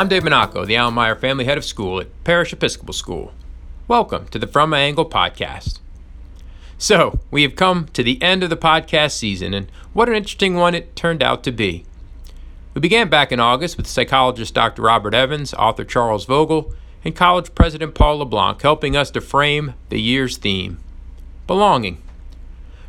I'm 0.00 0.08
Dave 0.08 0.24
Monaco, 0.24 0.64
the 0.64 0.76
Allen 0.76 0.94
Meyer 0.94 1.14
Family 1.14 1.44
Head 1.44 1.58
of 1.58 1.64
School 1.66 2.00
at 2.00 2.24
Parish 2.24 2.54
Episcopal 2.54 2.94
School. 2.94 3.34
Welcome 3.86 4.28
to 4.28 4.38
the 4.38 4.46
From 4.46 4.70
My 4.70 4.80
Angle 4.80 5.10
podcast. 5.10 5.78
So, 6.78 7.20
we 7.30 7.42
have 7.42 7.54
come 7.54 7.84
to 7.88 8.02
the 8.02 8.22
end 8.22 8.42
of 8.42 8.48
the 8.48 8.56
podcast 8.56 9.12
season, 9.12 9.52
and 9.52 9.70
what 9.92 10.08
an 10.08 10.14
interesting 10.14 10.54
one 10.54 10.74
it 10.74 10.96
turned 10.96 11.22
out 11.22 11.44
to 11.44 11.52
be. 11.52 11.84
We 12.72 12.80
began 12.80 13.10
back 13.10 13.30
in 13.30 13.40
August 13.40 13.76
with 13.76 13.86
psychologist 13.86 14.54
Dr. 14.54 14.80
Robert 14.80 15.12
Evans, 15.12 15.52
author 15.52 15.84
Charles 15.84 16.24
Vogl, 16.24 16.72
and 17.04 17.14
college 17.14 17.54
president 17.54 17.94
Paul 17.94 18.20
LeBlanc 18.20 18.62
helping 18.62 18.96
us 18.96 19.10
to 19.10 19.20
frame 19.20 19.74
the 19.90 20.00
year's 20.00 20.38
theme 20.38 20.78
belonging. 21.46 22.00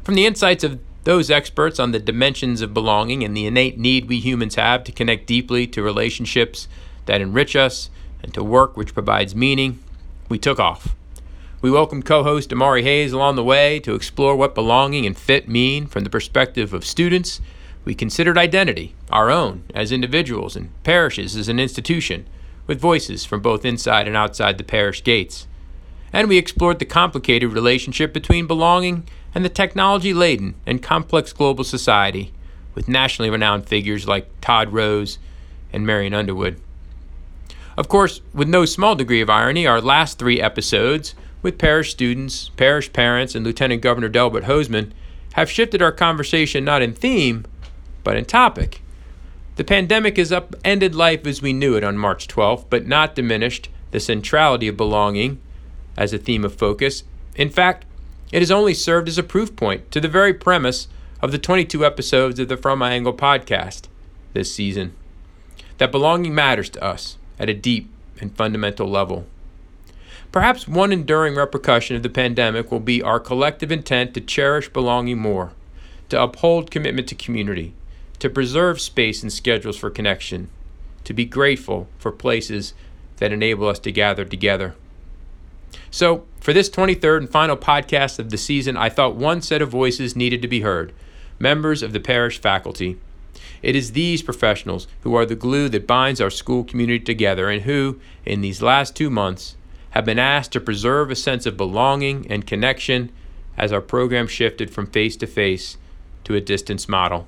From 0.05 0.15
the 0.15 0.25
insights 0.25 0.63
of 0.63 0.79
those 1.03 1.29
experts 1.29 1.77
on 1.77 1.91
the 1.91 1.99
dimensions 1.99 2.61
of 2.61 2.73
belonging 2.73 3.21
and 3.21 3.35
the 3.35 3.47
innate 3.47 3.77
need 3.77 4.07
we 4.07 4.21
humans 4.21 4.55
have 4.55 4.85
to 4.85 4.93
connect 4.93 5.27
deeply 5.27 5.67
to 5.67 5.83
relationships 5.83 6.69
that 7.05 7.21
enrich 7.21 7.55
us 7.55 7.89
and 8.23 8.33
to 8.33 8.43
work 8.43 8.77
which 8.77 8.93
provides 8.93 9.35
meaning, 9.35 9.79
we 10.29 10.37
took 10.37 10.59
off. 10.59 10.95
We 11.61 11.69
welcomed 11.69 12.05
co 12.05 12.23
host 12.23 12.51
Amari 12.51 12.83
Hayes 12.83 13.11
along 13.11 13.35
the 13.35 13.43
way 13.43 13.79
to 13.81 13.93
explore 13.93 14.35
what 14.35 14.55
belonging 14.55 15.05
and 15.05 15.15
fit 15.15 15.47
mean 15.47 15.85
from 15.85 16.03
the 16.03 16.09
perspective 16.09 16.73
of 16.73 16.83
students. 16.83 17.39
We 17.85 17.93
considered 17.93 18.37
identity, 18.37 18.95
our 19.11 19.29
own, 19.29 19.63
as 19.75 19.91
individuals, 19.91 20.55
and 20.55 20.71
parishes 20.83 21.35
as 21.35 21.49
an 21.49 21.59
institution, 21.59 22.27
with 22.65 22.79
voices 22.79 23.25
from 23.25 23.41
both 23.41 23.65
inside 23.65 24.07
and 24.07 24.15
outside 24.15 24.57
the 24.57 24.63
parish 24.63 25.03
gates. 25.03 25.47
And 26.13 26.27
we 26.27 26.37
explored 26.37 26.79
the 26.79 26.85
complicated 26.85 27.51
relationship 27.51 28.11
between 28.11 28.47
belonging 28.47 29.07
and 29.33 29.45
the 29.45 29.49
technology 29.49 30.13
laden 30.13 30.55
and 30.65 30.81
complex 30.81 31.31
global 31.31 31.63
society, 31.63 32.33
with 32.73 32.87
nationally 32.87 33.29
renowned 33.29 33.67
figures 33.67 34.07
like 34.07 34.29
Todd 34.41 34.73
Rose 34.73 35.19
and 35.71 35.85
Marion 35.85 36.13
Underwood. 36.13 36.59
Of 37.81 37.89
course, 37.89 38.21
with 38.31 38.47
no 38.47 38.65
small 38.65 38.93
degree 38.93 39.21
of 39.21 39.29
irony, 39.31 39.65
our 39.65 39.81
last 39.81 40.19
three 40.19 40.39
episodes, 40.39 41.15
with 41.41 41.57
parish 41.57 41.89
students, 41.89 42.49
parish 42.49 42.93
parents, 42.93 43.33
and 43.33 43.43
Lieutenant 43.43 43.81
Governor 43.81 44.07
Delbert 44.07 44.43
Hosemann 44.43 44.91
have 45.33 45.49
shifted 45.49 45.81
our 45.81 45.91
conversation 45.91 46.63
not 46.63 46.83
in 46.83 46.93
theme, 46.93 47.43
but 48.03 48.15
in 48.15 48.25
topic. 48.25 48.83
The 49.55 49.63
pandemic 49.63 50.17
has 50.17 50.31
upended 50.31 50.93
life 50.93 51.25
as 51.25 51.41
we 51.41 51.53
knew 51.53 51.73
it 51.75 51.83
on 51.83 51.97
March 51.97 52.27
12th, 52.27 52.65
but 52.69 52.85
not 52.85 53.15
diminished 53.15 53.67
the 53.89 53.99
centrality 53.99 54.67
of 54.67 54.77
belonging 54.77 55.41
as 55.97 56.13
a 56.13 56.19
theme 56.19 56.45
of 56.45 56.53
focus. 56.53 57.03
In 57.35 57.49
fact, 57.49 57.85
it 58.31 58.43
has 58.43 58.51
only 58.51 58.75
served 58.75 59.09
as 59.09 59.17
a 59.17 59.23
proof 59.23 59.55
point 59.55 59.89
to 59.89 59.99
the 59.99 60.07
very 60.07 60.35
premise 60.35 60.87
of 61.19 61.31
the 61.31 61.39
22 61.39 61.83
episodes 61.83 62.39
of 62.39 62.47
the 62.47 62.57
From 62.57 62.77
My 62.77 62.91
Angle 62.91 63.15
podcast 63.15 63.87
this 64.33 64.53
season 64.53 64.93
that 65.79 65.91
belonging 65.91 66.35
matters 66.35 66.69
to 66.69 66.83
us 66.83 67.17
at 67.41 67.49
a 67.49 67.53
deep 67.53 67.89
and 68.21 68.37
fundamental 68.37 68.87
level. 68.87 69.25
Perhaps 70.31 70.67
one 70.67 70.93
enduring 70.93 71.35
repercussion 71.35 71.97
of 71.97 72.03
the 72.03 72.09
pandemic 72.09 72.71
will 72.71 72.79
be 72.79 73.01
our 73.01 73.19
collective 73.19 73.71
intent 73.71 74.13
to 74.13 74.21
cherish 74.21 74.69
belonging 74.69 75.19
more, 75.19 75.51
to 76.07 76.21
uphold 76.21 76.71
commitment 76.71 77.09
to 77.09 77.15
community, 77.15 77.73
to 78.19 78.29
preserve 78.29 78.79
space 78.79 79.21
and 79.23 79.33
schedules 79.33 79.75
for 79.75 79.89
connection, 79.89 80.49
to 81.03 81.13
be 81.13 81.25
grateful 81.25 81.89
for 81.97 82.11
places 82.11 82.73
that 83.17 83.33
enable 83.33 83.67
us 83.67 83.79
to 83.79 83.91
gather 83.91 84.23
together. 84.23 84.75
So, 85.89 86.25
for 86.39 86.53
this 86.53 86.69
23rd 86.69 87.17
and 87.17 87.29
final 87.29 87.57
podcast 87.57 88.19
of 88.19 88.29
the 88.29 88.37
season, 88.37 88.77
I 88.77 88.89
thought 88.89 89.15
one 89.15 89.41
set 89.41 89.61
of 89.61 89.69
voices 89.69 90.15
needed 90.15 90.41
to 90.41 90.47
be 90.47 90.61
heard 90.61 90.93
members 91.39 91.81
of 91.81 91.91
the 91.91 91.99
parish 91.99 92.39
faculty. 92.39 92.97
It 93.61 93.75
is 93.75 93.91
these 93.91 94.23
professionals 94.23 94.87
who 95.01 95.13
are 95.15 95.25
the 95.25 95.35
glue 95.35 95.69
that 95.69 95.87
binds 95.87 96.19
our 96.19 96.29
school 96.29 96.63
community 96.63 97.03
together 97.03 97.49
and 97.49 97.63
who, 97.63 97.99
in 98.25 98.41
these 98.41 98.61
last 98.61 98.95
two 98.95 99.09
months, 99.09 99.55
have 99.91 100.05
been 100.05 100.19
asked 100.19 100.51
to 100.53 100.59
preserve 100.59 101.11
a 101.11 101.15
sense 101.15 101.45
of 101.45 101.57
belonging 101.57 102.25
and 102.29 102.47
connection 102.47 103.11
as 103.57 103.71
our 103.71 103.81
program 103.81 104.27
shifted 104.27 104.71
from 104.71 104.87
face 104.87 105.15
to 105.17 105.27
face 105.27 105.77
to 106.23 106.35
a 106.35 106.41
distance 106.41 106.87
model. 106.89 107.27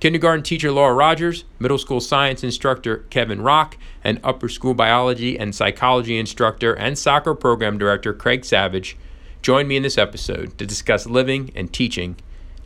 Kindergarten 0.00 0.42
teacher 0.42 0.70
Laura 0.70 0.94
Rogers, 0.94 1.44
middle 1.58 1.78
school 1.78 2.00
science 2.00 2.44
instructor 2.44 2.98
Kevin 3.10 3.42
Rock, 3.42 3.76
and 4.02 4.20
upper 4.22 4.48
school 4.48 4.72
biology 4.72 5.38
and 5.38 5.54
psychology 5.54 6.16
instructor 6.16 6.74
and 6.74 6.96
soccer 6.96 7.34
program 7.34 7.76
director 7.76 8.14
Craig 8.14 8.44
Savage 8.44 8.96
joined 9.42 9.68
me 9.68 9.76
in 9.76 9.82
this 9.82 9.98
episode 9.98 10.56
to 10.58 10.66
discuss 10.66 11.06
living 11.06 11.50
and 11.54 11.72
teaching 11.72 12.16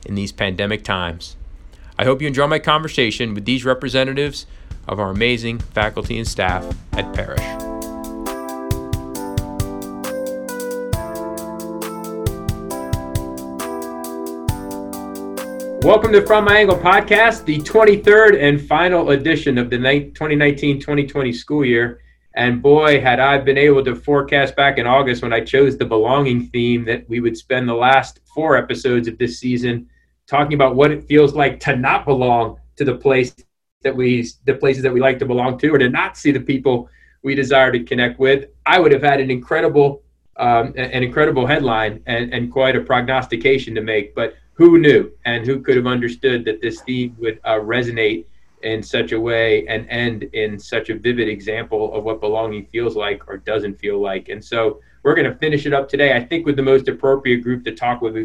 in 0.07 0.15
these 0.15 0.33
pandemic 0.33 0.85
times. 0.85 1.38
I 2.01 2.05
hope 2.05 2.23
you 2.23 2.29
enjoy 2.29 2.47
my 2.47 2.61
conversation 2.61 3.35
with 3.35 3.45
these 3.45 3.65
representatives 3.65 4.47
of 4.87 5.01
our 5.01 5.11
amazing 5.11 5.59
faculty 5.59 6.17
and 6.17 6.29
staff 6.29 6.65
at 6.93 7.13
Parish. 7.13 7.41
Welcome 15.83 16.13
to 16.13 16.25
From 16.25 16.45
My 16.45 16.59
Angle 16.59 16.79
podcast, 16.79 17.45
the 17.45 17.59
23rd 17.59 18.41
and 18.41 18.63
final 18.63 19.11
edition 19.11 19.59
of 19.59 19.69
the 19.69 19.79
2019 19.79 20.79
2020 20.79 21.33
school 21.33 21.65
year. 21.65 22.01
And 22.37 22.63
boy, 22.63 23.01
had 23.01 23.19
I 23.19 23.39
been 23.39 23.59
able 23.59 23.85
to 23.85 23.97
forecast 23.97 24.55
back 24.55 24.79
in 24.79 24.87
August 24.87 25.23
when 25.23 25.33
I 25.33 25.41
chose 25.41 25.77
the 25.77 25.85
belonging 25.85 26.47
theme 26.51 26.85
that 26.85 27.09
we 27.09 27.19
would 27.19 27.37
spend 27.37 27.69
the 27.69 27.75
last 27.75 28.21
four 28.33 28.57
episodes 28.57 29.09
of 29.09 29.19
this 29.19 29.41
season 29.41 29.89
talking 30.29 30.55
about 30.55 30.77
what 30.77 30.91
it 30.91 31.05
feels 31.05 31.35
like 31.35 31.59
to 31.61 31.75
not 31.75 32.05
belong 32.05 32.61
to 32.77 32.85
the 32.85 32.95
place 32.95 33.35
that 33.83 33.95
we, 33.95 34.29
the 34.45 34.55
places 34.55 34.83
that 34.83 34.93
we 34.93 35.01
like 35.01 35.19
to 35.19 35.27
belong 35.27 35.59
to, 35.59 35.69
or 35.71 35.79
to 35.79 35.89
not 35.89 36.17
see 36.17 36.31
the 36.31 36.41
people 36.41 36.89
we 37.23 37.35
desire 37.35 37.73
to 37.73 37.83
connect 37.83 38.21
with. 38.21 38.47
I 38.67 38.79
would 38.79 38.93
have 38.93 39.03
had 39.03 39.21
an 39.21 39.31
incredible, 39.31 40.03
um, 40.37 40.75
an 40.77 41.03
incredible 41.03 41.47
headline 41.47 42.03
and, 42.07 42.33
and 42.33 42.53
quite 42.53 42.77
a 42.77 42.81
prognostication 42.81 43.75
to 43.75 43.81
make. 43.81 44.15
But 44.15 44.37
who 44.53 44.79
knew 44.79 45.11
and 45.25 45.47
who 45.47 45.61
could 45.61 45.77
have 45.77 45.87
understood 45.87 46.45
that 46.45 46.61
this 46.61 46.81
theme 46.83 47.17
would 47.19 47.41
uh, 47.45 47.55
resonate 47.55 48.27
in 48.63 48.83
such 48.83 49.13
a 49.13 49.21
way 49.21 49.67
and 49.69 49.89
end 49.89 50.25
in 50.33 50.59
such 50.59 50.91
a 50.91 50.95
vivid 50.97 51.29
example 51.29 51.95
of 51.95 52.05
what 52.05 52.21
belonging 52.21 52.67
feels 52.67 52.97
like 52.97 53.23
or 53.29 53.37
doesn't 53.39 53.79
feel 53.79 54.01
like. 54.01 54.29
And 54.29 54.45
so 54.45 54.81
we're 55.05 55.15
going 55.15 55.31
to 55.31 55.39
finish 55.39 55.65
it 55.65 55.73
up 55.73 55.89
today, 55.89 56.17
I 56.17 56.25
think, 56.25 56.45
with 56.45 56.57
the 56.57 56.63
most 56.63 56.89
appropriate 56.89 57.39
group 57.43 57.65
to 57.65 57.75
talk 57.75 58.03
with. 58.03 58.17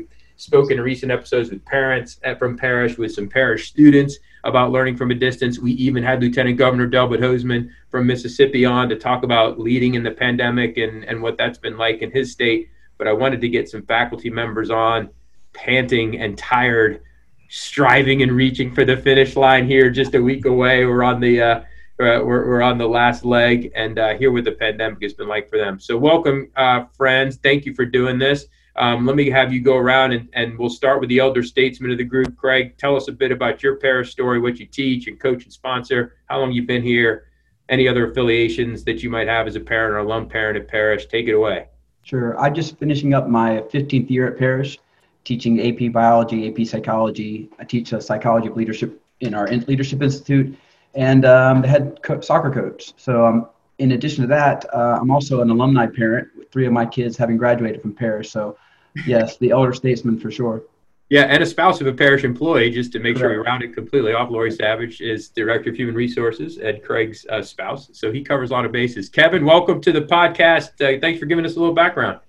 We've 0.52 0.72
in 0.72 0.82
recent 0.82 1.12
episodes 1.12 1.50
with 1.50 1.64
parents 1.66 2.20
from 2.40 2.58
parish, 2.58 2.98
with 2.98 3.14
some 3.14 3.30
parish 3.30 3.68
students 3.68 4.18
about 4.44 4.72
learning 4.72 4.98
from 4.98 5.12
a 5.12 5.16
distance. 5.16 5.60
We 5.60 5.72
even 5.74 6.04
had 6.04 6.22
Lieutenant 6.22 6.58
Governor 6.58 6.88
Delbert 6.88 7.22
Hosemann 7.22 7.70
from 7.90 8.08
Mississippi 8.08 8.66
on 8.66 8.90
to 8.90 8.96
talk 8.96 9.24
about 9.24 9.60
leading 9.60 9.96
in 9.96 10.04
the 10.04 10.12
pandemic 10.12 10.78
and, 10.78 11.06
and 11.06 11.22
what 11.22 11.38
that's 11.38 11.58
been 11.58 11.78
like 11.78 12.02
in 12.02 12.12
his 12.12 12.32
state. 12.32 12.70
But 12.98 13.08
I 13.08 13.14
wanted 13.14 13.42
to 13.42 13.50
get 13.50 13.70
some 13.70 13.84
faculty 13.84 14.30
members 14.30 14.70
on 14.70 15.10
panting 15.54 16.20
and 16.20 16.38
tired, 16.38 17.02
striving 17.50 18.22
and 18.24 18.32
reaching 18.32 18.74
for 18.74 18.86
the 18.86 18.98
finish 18.98 19.36
line 19.36 19.66
here 19.68 19.90
just 19.90 20.16
a 20.16 20.22
week 20.22 20.46
away. 20.46 20.86
We're 20.86 21.04
on 21.04 21.20
the 21.20 21.42
uh, 21.42 21.64
we're, 22.00 22.24
we're 22.24 22.62
on 22.62 22.78
the 22.78 22.88
last 22.88 23.24
leg, 23.24 23.72
and 23.76 24.00
uh, 24.00 24.16
here 24.16 24.32
what 24.32 24.44
the 24.44 24.52
pandemic 24.52 25.02
has 25.04 25.14
been 25.14 25.28
like 25.28 25.50
for 25.50 25.58
them. 25.58 25.80
So, 25.80 25.98
welcome, 25.98 26.50
uh, 26.56 26.86
friends. 26.98 27.38
Thank 27.38 27.66
you 27.66 27.74
for 27.76 27.86
doing 27.86 28.18
this. 28.18 28.48
Um, 28.76 29.06
let 29.06 29.16
me 29.16 29.30
have 29.30 29.54
you 29.54 29.62
go 29.62 29.78
around 29.78 30.14
and, 30.14 30.30
and 30.34 30.58
we'll 30.58 30.70
start 30.70 31.00
with 31.00 31.10
the 31.10 31.20
elder 31.20 31.44
statesman 31.44 31.92
of 31.92 31.98
the 31.98 32.04
group. 32.04 32.36
Craig, 32.36 32.76
tell 32.78 32.96
us 32.96 33.08
a 33.08 33.12
bit 33.12 33.32
about 33.32 33.62
your 33.62 33.76
parish 33.76 34.12
story, 34.12 34.40
what 34.40 34.60
you 34.60 34.66
teach 34.66 35.08
and 35.08 35.20
coach 35.20 35.44
and 35.44 35.54
sponsor, 35.54 36.16
how 36.26 36.40
long 36.40 36.52
you've 36.52 36.68
been 36.68 36.82
here, 36.82 37.28
any 37.70 37.88
other 37.88 38.10
affiliations 38.10 38.84
that 38.86 39.04
you 39.04 39.10
might 39.10 39.28
have 39.28 39.48
as 39.48 39.56
a 39.56 39.60
parent 39.60 39.94
or 39.94 40.00
alum 40.00 40.28
parent 40.28 40.58
at 40.58 40.68
parish. 40.68 41.06
Take 41.06 41.28
it 41.28 41.34
away. 41.34 41.68
Sure. 42.02 42.38
I'm 42.40 42.54
just 42.54 42.78
finishing 42.78 43.14
up 43.14 43.28
my 43.28 43.62
15th 43.72 44.10
year 44.10 44.28
at 44.28 44.40
parish 44.40 44.80
teaching 45.24 45.62
AP 45.62 45.92
biology, 45.92 46.50
AP 46.50 46.68
psychology. 46.68 47.50
I 47.60 47.64
teach 47.64 47.94
a 47.94 48.02
psychology 48.02 48.48
of 48.48 48.58
leadership 48.58 49.02
in 49.20 49.34
our 49.34 49.48
leadership 49.48 50.02
institute, 50.02 50.58
and 50.96 51.26
um, 51.26 51.62
the 51.62 51.68
head 51.68 52.00
co- 52.04 52.22
soccer 52.22 52.52
coach. 52.52 52.94
So 52.98 53.26
um, 53.26 53.48
in 53.80 53.94
addition 53.94 54.22
to 54.24 54.28
that, 54.28 54.66
uh, 54.74 55.00
I'm 55.00 55.12
also 55.12 55.42
an 55.42 55.50
alumni 55.50 55.88
parent 55.88 56.30
with 56.38 56.52
three 56.52 56.66
of 56.66 56.74
my 56.74 56.86
kids 56.86 57.18
having 57.18 57.38
graduated 57.38 57.82
from 57.82 57.94
Parish. 57.94 58.30
So 58.32 58.58
yes, 59.06 59.38
the 59.38 59.52
elder 59.52 59.74
statesman 59.74 60.20
for 60.20 60.32
sure. 60.32 60.64
Yeah, 61.10 61.24
and 61.24 61.44
a 61.44 61.46
spouse 61.46 61.80
of 61.80 61.88
a 61.88 61.94
parish 61.94 62.24
employee, 62.24 62.72
just 62.72 62.92
to 62.94 63.00
make 63.00 63.18
Correct. 63.18 63.20
sure 63.20 63.30
we 63.30 63.46
round 63.46 63.62
it 63.62 63.76
completely 63.76 64.14
off. 64.14 64.32
Lori 64.32 64.50
Savage 64.50 65.00
is 65.02 65.30
Director 65.30 65.70
of 65.70 65.76
Human 65.76 65.94
Resources, 65.94 66.58
Ed 66.60 66.84
Craig's 66.84 67.26
uh, 67.30 67.42
spouse. 67.42 67.90
So 67.94 68.12
he 68.12 68.24
covers 68.24 68.50
a 68.50 68.54
lot 68.54 68.66
of 68.66 68.72
bases. 68.72 69.10
Kevin, 69.10 69.46
welcome 69.46 69.80
to 69.82 69.92
the 69.92 70.02
podcast. 70.02 70.70
Uh, 70.82 71.00
thanks 71.00 71.20
for 71.20 71.26
giving 71.26 71.46
us 71.46 71.56
a 71.56 71.60
little 71.60 71.76
background. 71.76 72.20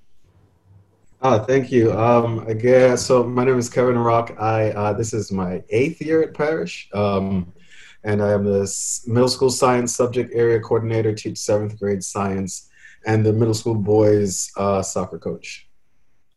Oh, 1.22 1.38
thank 1.38 1.72
you. 1.72 1.92
Um, 1.92 2.46
again, 2.46 2.98
so 2.98 3.24
my 3.24 3.44
name 3.44 3.58
is 3.58 3.70
Kevin 3.70 3.96
Rock. 3.96 4.36
I 4.38 4.72
uh, 4.72 4.92
this 4.92 5.14
is 5.14 5.32
my 5.32 5.62
eighth 5.70 6.02
year 6.02 6.22
at 6.22 6.34
Parish, 6.34 6.90
um, 6.92 7.50
and 8.02 8.22
I 8.22 8.32
am 8.32 8.44
the 8.44 8.70
middle 9.06 9.28
school 9.28 9.48
science 9.48 9.96
subject 9.96 10.32
area 10.34 10.60
coordinator. 10.60 11.14
Teach 11.14 11.38
seventh 11.38 11.78
grade 11.78 12.04
science, 12.04 12.68
and 13.06 13.24
the 13.24 13.32
middle 13.32 13.54
school 13.54 13.74
boys 13.74 14.52
uh, 14.58 14.82
soccer 14.82 15.18
coach. 15.18 15.66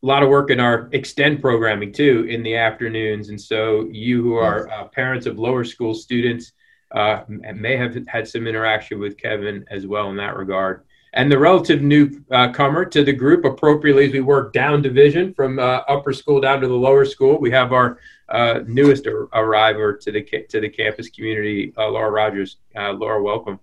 A 0.04 0.06
lot 0.06 0.22
of 0.24 0.30
work 0.30 0.52
in 0.52 0.60
our 0.60 0.90
extend 0.92 1.42
programming 1.42 1.92
too 1.92 2.28
in 2.30 2.44
the 2.44 2.56
afternoons, 2.56 3.30
and 3.30 3.42
so 3.42 3.88
you 3.92 4.22
who 4.22 4.36
are 4.36 4.70
uh, 4.70 4.86
parents 4.86 5.26
of 5.26 5.40
lower 5.40 5.64
school 5.64 5.96
students, 5.96 6.52
uh, 6.92 7.22
may 7.28 7.76
have 7.76 7.98
had 8.08 8.28
some 8.28 8.48
interaction 8.48 9.00
with 9.00 9.18
Kevin 9.18 9.66
as 9.70 9.86
well 9.86 10.10
in 10.10 10.18
that 10.18 10.38
regard. 10.38 10.84
And 11.14 11.32
the 11.32 11.40
relative 11.40 11.82
newcomer 11.82 12.86
uh, 12.86 12.90
to 12.90 13.04
the 13.04 13.14
group, 13.14 13.44
appropriately 13.44 14.06
as 14.06 14.14
we 14.14 14.22
work 14.22 14.54
down 14.54 14.82
division 14.82 15.34
from 15.34 15.58
uh, 15.58 15.82
upper 15.88 16.14
school 16.14 16.40
down 16.40 16.62
to 16.62 16.68
the 16.68 16.74
lower 16.74 17.06
school, 17.06 17.40
we 17.40 17.50
have 17.52 17.74
our 17.74 18.00
uh, 18.30 18.60
newest 18.68 19.08
ar- 19.08 19.28
arriver 19.34 19.94
to 19.98 20.12
the 20.12 20.22
ca- 20.22 20.46
to 20.48 20.60
the 20.60 20.70
campus 20.70 21.10
community, 21.10 21.74
uh, 21.78 21.90
Laura 21.90 22.12
Rogers. 22.12 22.58
Uh, 22.76 22.92
Laura, 22.92 23.22
welcome. 23.22 23.60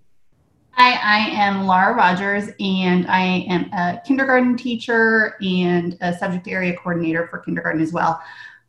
Hi, 0.76 0.94
I 0.94 1.28
am 1.30 1.66
Laura 1.66 1.94
Rogers, 1.94 2.50
and 2.58 3.06
I 3.06 3.46
am 3.48 3.72
a 3.72 4.02
kindergarten 4.04 4.56
teacher 4.56 5.36
and 5.40 5.96
a 6.00 6.12
subject 6.18 6.48
area 6.48 6.76
coordinator 6.76 7.28
for 7.28 7.38
kindergarten 7.38 7.80
as 7.80 7.92
well. 7.92 8.20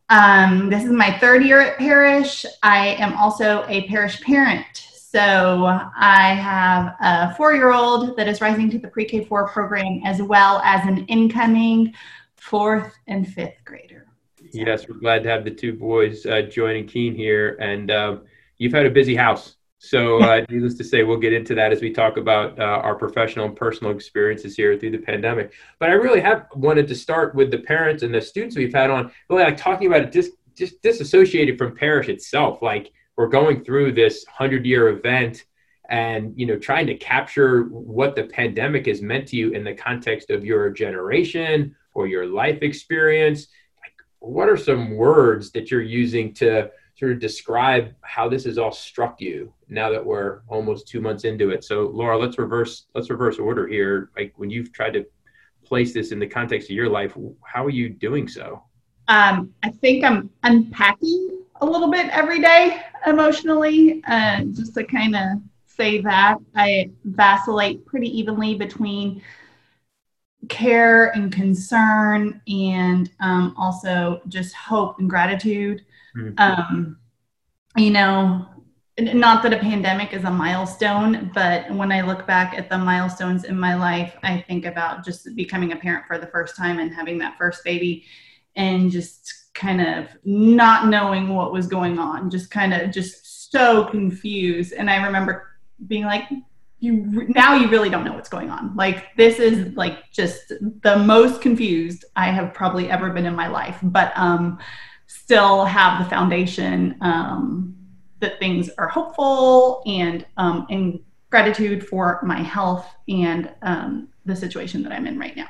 Um, 0.09 0.69
this 0.69 0.83
is 0.83 0.91
my 0.91 1.17
third 1.17 1.43
year 1.43 1.61
at 1.61 1.79
Parish. 1.79 2.45
I 2.61 2.89
am 2.99 3.13
also 3.13 3.65
a 3.67 3.87
parish 3.87 4.21
parent. 4.21 4.65
So 4.93 5.65
I 5.97 6.33
have 6.33 6.95
a 7.01 7.35
four 7.35 7.55
year 7.55 7.73
old 7.73 8.15
that 8.17 8.27
is 8.27 8.39
rising 8.39 8.69
to 8.69 8.77
the 8.77 8.87
pre 8.87 9.05
K 9.05 9.25
4 9.25 9.47
program, 9.47 10.01
as 10.05 10.21
well 10.21 10.61
as 10.63 10.85
an 10.87 11.05
incoming 11.07 11.91
fourth 12.35 12.93
and 13.07 13.27
fifth 13.27 13.57
grader. 13.65 14.05
Yes, 14.51 14.87
we're 14.87 14.99
glad 14.99 15.23
to 15.23 15.29
have 15.29 15.43
the 15.43 15.51
two 15.51 15.73
boys 15.73 16.27
uh, 16.27 16.43
joining 16.43 16.85
Keen 16.85 17.15
here. 17.15 17.57
And 17.59 17.89
um, 17.89 18.21
you've 18.59 18.73
had 18.73 18.85
a 18.85 18.91
busy 18.91 19.15
house. 19.15 19.54
So, 19.89 20.19
uh, 20.21 20.45
needless 20.49 20.75
to 20.75 20.83
say, 20.83 21.03
we'll 21.03 21.17
get 21.17 21.33
into 21.33 21.53
that 21.55 21.71
as 21.71 21.81
we 21.81 21.91
talk 21.91 22.17
about 22.17 22.59
uh, 22.59 22.63
our 22.63 22.95
professional 22.95 23.45
and 23.45 23.55
personal 23.55 23.93
experiences 23.93 24.55
here 24.55 24.77
through 24.77 24.91
the 24.91 24.97
pandemic. 24.97 25.53
But 25.79 25.89
I 25.89 25.93
really 25.93 26.21
have 26.21 26.47
wanted 26.55 26.87
to 26.87 26.95
start 26.95 27.35
with 27.35 27.51
the 27.51 27.59
parents 27.59 28.01
and 28.01 28.13
the 28.13 28.21
students 28.21 28.55
we've 28.55 28.73
had 28.73 28.89
on, 28.89 29.11
really 29.29 29.43
like 29.43 29.57
talking 29.57 29.87
about 29.87 30.01
it 30.01 30.11
dis- 30.11 30.31
just 30.55 30.81
disassociated 30.81 31.57
from 31.57 31.75
parish 31.75 32.09
itself. 32.09 32.61
Like 32.61 32.91
we're 33.15 33.27
going 33.27 33.63
through 33.63 33.93
this 33.93 34.25
hundred 34.25 34.65
year 34.65 34.89
event 34.89 35.45
and 35.89 36.33
you 36.35 36.45
know 36.45 36.57
trying 36.57 36.87
to 36.87 36.95
capture 36.95 37.63
what 37.63 38.15
the 38.15 38.23
pandemic 38.23 38.87
has 38.87 39.01
meant 39.01 39.27
to 39.27 39.35
you 39.35 39.51
in 39.51 39.63
the 39.63 39.73
context 39.73 40.29
of 40.29 40.43
your 40.43 40.69
generation 40.69 41.75
or 41.93 42.07
your 42.07 42.25
life 42.25 42.63
experience 42.63 43.47
like 43.81 43.93
what 44.19 44.49
are 44.49 44.57
some 44.57 44.95
words 44.95 45.51
that 45.51 45.69
you're 45.69 45.81
using 45.81 46.33
to 46.33 46.69
sort 46.97 47.11
of 47.11 47.19
describe 47.19 47.93
how 48.01 48.29
this 48.29 48.45
has 48.45 48.57
all 48.57 48.71
struck 48.71 49.19
you 49.19 49.53
now 49.67 49.89
that 49.89 50.03
we're 50.03 50.41
almost 50.47 50.87
two 50.87 51.01
months 51.01 51.25
into 51.25 51.49
it. 51.49 51.63
So 51.63 51.91
Laura, 51.93 52.17
let's 52.17 52.37
reverse 52.37 52.85
let's 52.95 53.09
reverse 53.09 53.37
order 53.37 53.67
here. 53.67 54.09
Like 54.15 54.33
when 54.37 54.49
you've 54.49 54.71
tried 54.71 54.93
to 54.93 55.05
place 55.63 55.93
this 55.93 56.11
in 56.11 56.19
the 56.19 56.27
context 56.27 56.69
of 56.69 56.75
your 56.75 56.89
life, 56.89 57.17
how 57.43 57.65
are 57.65 57.71
you 57.71 57.89
doing 57.89 58.27
so? 58.27 58.63
Um, 59.07 59.53
I 59.63 59.69
think 59.69 60.03
I'm 60.03 60.29
unpacking 60.43 61.43
a 61.61 61.65
little 61.65 61.91
bit 61.91 62.07
every 62.09 62.41
day 62.41 62.81
emotionally, 63.05 64.03
uh, 64.07 64.41
just 64.45 64.73
to 64.75 64.83
kind 64.83 65.15
of 65.15 65.41
say 65.65 66.01
that 66.01 66.37
I 66.55 66.91
vacillate 67.03 67.85
pretty 67.85 68.17
evenly 68.17 68.55
between 68.55 69.21
care 70.47 71.07
and 71.15 71.31
concern 71.31 72.41
and 72.47 73.09
um, 73.19 73.53
also 73.57 74.21
just 74.27 74.53
hope 74.53 74.99
and 74.99 75.09
gratitude 75.09 75.83
Mm-hmm. 76.15 76.33
Um, 76.37 76.97
you 77.77 77.91
know, 77.91 78.47
not 78.97 79.43
that 79.43 79.53
a 79.53 79.57
pandemic 79.57 80.13
is 80.13 80.23
a 80.23 80.31
milestone, 80.31 81.29
but 81.33 81.69
when 81.71 81.91
I 81.91 82.01
look 82.01 82.25
back 82.25 82.53
at 82.57 82.69
the 82.69 82.77
milestones 82.77 83.43
in 83.43 83.59
my 83.59 83.75
life, 83.75 84.15
I 84.23 84.43
think 84.47 84.65
about 84.65 85.03
just 85.03 85.35
becoming 85.35 85.73
a 85.73 85.75
parent 85.75 86.05
for 86.07 86.17
the 86.17 86.27
first 86.27 86.55
time 86.55 86.79
and 86.79 86.93
having 86.93 87.17
that 87.19 87.37
first 87.37 87.63
baby 87.65 88.05
and 88.55 88.89
just 88.89 89.53
kind 89.53 89.81
of 89.81 90.07
not 90.23 90.87
knowing 90.87 91.29
what 91.29 91.51
was 91.51 91.67
going 91.67 91.99
on, 91.99 92.29
just 92.29 92.51
kind 92.51 92.73
of 92.73 92.91
just 92.91 93.51
so 93.51 93.85
confused. 93.85 94.73
And 94.73 94.89
I 94.89 95.03
remember 95.03 95.47
being 95.87 96.05
like, 96.05 96.29
you 96.79 97.25
now 97.29 97.55
you 97.55 97.69
really 97.69 97.89
don't 97.89 98.03
know 98.03 98.13
what's 98.13 98.29
going 98.29 98.49
on. 98.49 98.75
Like 98.75 99.15
this 99.15 99.39
is 99.39 99.75
like 99.75 100.11
just 100.11 100.53
the 100.83 100.97
most 100.97 101.41
confused 101.41 102.05
I 102.15 102.25
have 102.25 102.53
probably 102.53 102.89
ever 102.89 103.09
been 103.11 103.25
in 103.25 103.35
my 103.35 103.47
life. 103.47 103.77
But 103.81 104.11
um 104.15 104.59
still 105.07 105.65
have 105.65 106.03
the 106.03 106.09
foundation 106.09 106.95
um, 107.01 107.75
that 108.19 108.39
things 108.39 108.69
are 108.77 108.87
hopeful 108.87 109.83
and 109.85 110.25
um, 110.37 110.65
and 110.69 110.99
gratitude 111.29 111.85
for 111.85 112.19
my 112.23 112.41
health 112.41 112.87
and 113.07 113.51
um, 113.61 114.07
the 114.25 114.35
situation 114.35 114.83
that 114.83 114.91
I'm 114.91 115.05
in 115.05 115.19
right 115.19 115.35
now. 115.35 115.49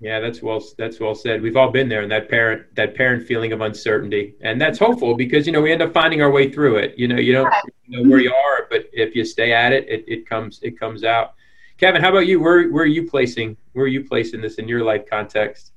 Yeah, 0.00 0.18
that's 0.18 0.42
well 0.42 0.60
that's 0.76 0.98
well 0.98 1.14
said. 1.14 1.40
We've 1.40 1.56
all 1.56 1.70
been 1.70 1.88
there, 1.88 2.02
and 2.02 2.10
that 2.10 2.28
parent 2.28 2.74
that 2.74 2.96
parent 2.96 3.24
feeling 3.24 3.52
of 3.52 3.60
uncertainty, 3.60 4.34
and 4.40 4.60
that's 4.60 4.78
hopeful 4.78 5.14
because 5.14 5.46
you 5.46 5.52
know 5.52 5.60
we 5.60 5.70
end 5.70 5.80
up 5.80 5.92
finding 5.92 6.20
our 6.22 6.30
way 6.30 6.50
through 6.50 6.76
it. 6.76 6.98
You 6.98 7.06
know, 7.06 7.16
you 7.16 7.32
don't 7.32 7.54
know 7.86 8.02
where 8.10 8.18
you 8.18 8.34
are, 8.34 8.66
but 8.68 8.86
if 8.92 9.14
you 9.14 9.24
stay 9.24 9.52
at 9.52 9.72
it, 9.72 9.88
it, 9.88 10.04
it 10.08 10.28
comes 10.28 10.58
it 10.62 10.78
comes 10.78 11.04
out. 11.04 11.34
Kevin, 11.78 12.02
how 12.02 12.10
about 12.10 12.26
you? 12.26 12.40
Where 12.40 12.68
where 12.70 12.82
are 12.82 12.86
you 12.86 13.08
placing 13.08 13.56
where 13.74 13.84
are 13.84 13.88
you 13.88 14.04
placing 14.04 14.40
this 14.40 14.56
in 14.56 14.66
your 14.66 14.82
life 14.82 15.08
context? 15.08 15.71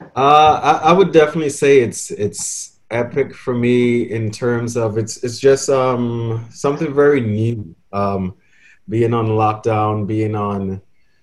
Uh, 0.00 0.80
I, 0.82 0.88
I, 0.88 0.92
would 0.92 1.12
definitely 1.12 1.50
say 1.50 1.80
it's 1.80 2.10
it's 2.10 2.78
epic 2.90 3.34
for 3.34 3.54
me 3.54 4.10
in 4.10 4.30
terms 4.30 4.76
of 4.76 4.98
it's 4.98 5.22
it's 5.22 5.38
just 5.38 5.68
um, 5.68 6.46
something 6.50 6.94
very 6.94 7.20
new. 7.20 7.74
Um, 7.92 8.34
being 8.88 9.14
on 9.14 9.26
lockdown, 9.26 10.06
being 10.06 10.34
on 10.34 10.80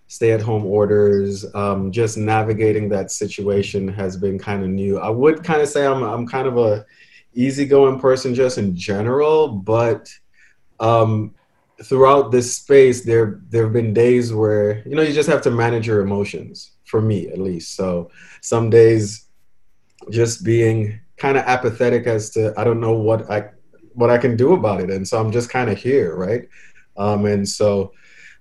stay-at-home 0.08 0.66
orders, 0.66 1.46
um, 1.54 1.92
just 1.92 2.18
navigating 2.18 2.88
that 2.90 3.12
situation 3.12 3.88
has 3.90 4.16
been 4.16 4.40
kind 4.40 4.64
of 4.64 4.70
new. 4.70 4.98
I 5.00 5.10
would 5.10 5.44
kind 5.44 5.62
of 5.62 5.68
say 5.68 5.86
I'm 5.86 6.04
I'm 6.04 6.28
kind 6.28 6.48
of 6.48 6.58
a 6.58 6.86
easygoing 7.34 8.00
person 8.00 8.34
just 8.34 8.58
in 8.58 8.76
general, 8.76 9.50
but 9.50 10.10
um, 10.80 11.34
throughout 11.84 12.32
this 12.32 12.58
space, 12.58 13.04
there 13.04 13.42
there 13.50 13.64
have 13.64 13.74
been 13.74 13.94
days 13.94 14.34
where 14.34 14.84
you 14.88 14.96
know 14.96 15.02
you 15.02 15.14
just 15.14 15.30
have 15.30 15.42
to 15.44 15.52
manage 15.52 15.88
your 15.88 16.02
emotions 16.02 16.72
for 16.86 17.02
me 17.02 17.28
at 17.30 17.38
least. 17.38 17.76
So 17.76 18.12
some 18.42 18.70
days 18.70 19.28
just 20.10 20.44
being 20.44 21.00
kind 21.18 21.38
of 21.38 21.44
apathetic 21.44 22.08
as 22.08 22.30
to 22.32 22.54
I 22.58 22.64
don't 22.64 22.80
know 22.80 22.94
what 22.94 23.30
I 23.30 23.50
what 23.94 24.10
I 24.10 24.18
can 24.18 24.36
do 24.36 24.54
about 24.54 24.82
it, 24.82 24.90
and 24.90 25.08
so 25.08 25.20
I'm 25.20 25.32
just 25.32 25.50
kind 25.50 25.70
of 25.70 25.78
here, 25.78 26.16
right? 26.16 26.48
Um, 26.98 27.26
and 27.26 27.48
so 27.48 27.92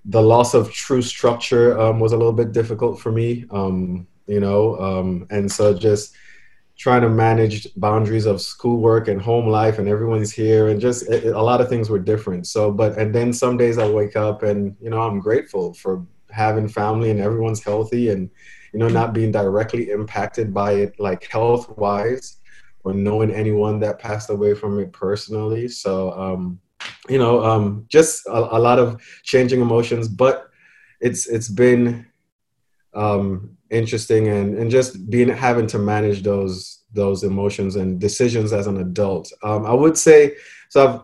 the 0.06 0.23
loss 0.23 0.55
of 0.55 0.73
true 0.73 1.03
structure 1.03 1.79
um, 1.79 2.00
was 2.00 2.12
a 2.12 2.17
little 2.17 2.32
bit 2.32 2.53
difficult 2.53 3.00
for 3.00 3.11
me, 3.11 3.44
um, 3.50 4.06
you 4.27 4.41
know, 4.41 4.77
um, 4.79 5.27
and 5.31 5.51
so 5.51 5.75
just 5.75 6.15
trying 6.77 7.01
to 7.01 7.09
manage 7.09 7.67
boundaries 7.77 8.27
of 8.27 8.41
schoolwork 8.41 9.09
and 9.09 9.21
home 9.21 9.49
life 9.49 9.79
and 9.79 9.89
everyone's 9.89 10.33
here 10.33 10.69
and 10.69 10.81
just 10.81 11.09
it, 11.09 11.25
a 11.25 11.43
lot 11.43 11.61
of 11.61 11.69
things 11.69 11.89
were 11.89 11.99
different. 11.99 12.47
So 12.47 12.71
but 12.71 12.99
and 12.99 13.15
then 13.15 13.33
some 13.33 13.56
days 13.56 13.79
i 13.79 13.89
wake 13.89 14.17
up 14.17 14.43
and 14.43 14.77
you 14.81 14.91
know 14.91 15.01
i'm 15.01 15.19
grateful 15.21 15.73
for 15.75 16.06
having 16.31 16.69
family 16.69 17.11
and 17.11 17.21
everyone's 17.21 17.65
healthy 17.65 18.11
and 18.11 18.31
you 18.73 18.79
know 18.79 18.89
not 18.89 19.15
being 19.15 19.33
directly 19.33 19.91
impacted 19.91 20.53
by 20.53 20.73
it 20.73 20.95
like 20.99 21.25
health 21.25 21.77
wise 21.79 22.39
or 22.85 22.93
knowing 22.93 23.31
anyone 23.31 23.81
that 23.81 23.99
passed 23.99 24.31
away 24.31 24.55
from 24.55 24.79
it 24.79 24.93
personally. 24.93 25.69
So 25.69 26.13
um 26.13 26.61
you 27.09 27.19
know 27.19 27.43
um 27.43 27.87
just 27.89 28.27
a, 28.27 28.56
a 28.56 28.61
lot 28.61 28.79
of 28.79 29.01
changing 29.23 29.61
emotions 29.61 30.09
but 30.09 30.51
it's 31.01 31.27
it's 31.27 31.49
been 31.49 32.06
um 32.96 33.56
interesting 33.70 34.29
and 34.29 34.56
and 34.58 34.70
just 34.70 35.08
being 35.10 35.29
having 35.29 35.67
to 35.67 35.79
manage 35.79 36.22
those 36.22 36.82
those 36.93 37.22
emotions 37.22 37.76
and 37.76 38.00
decisions 38.00 38.53
as 38.53 38.67
an 38.67 38.79
adult 38.79 39.31
um 39.43 39.67
i 39.67 39.72
would 39.72 39.96
say 39.96 40.34
so 40.69 40.86
i've 40.86 41.00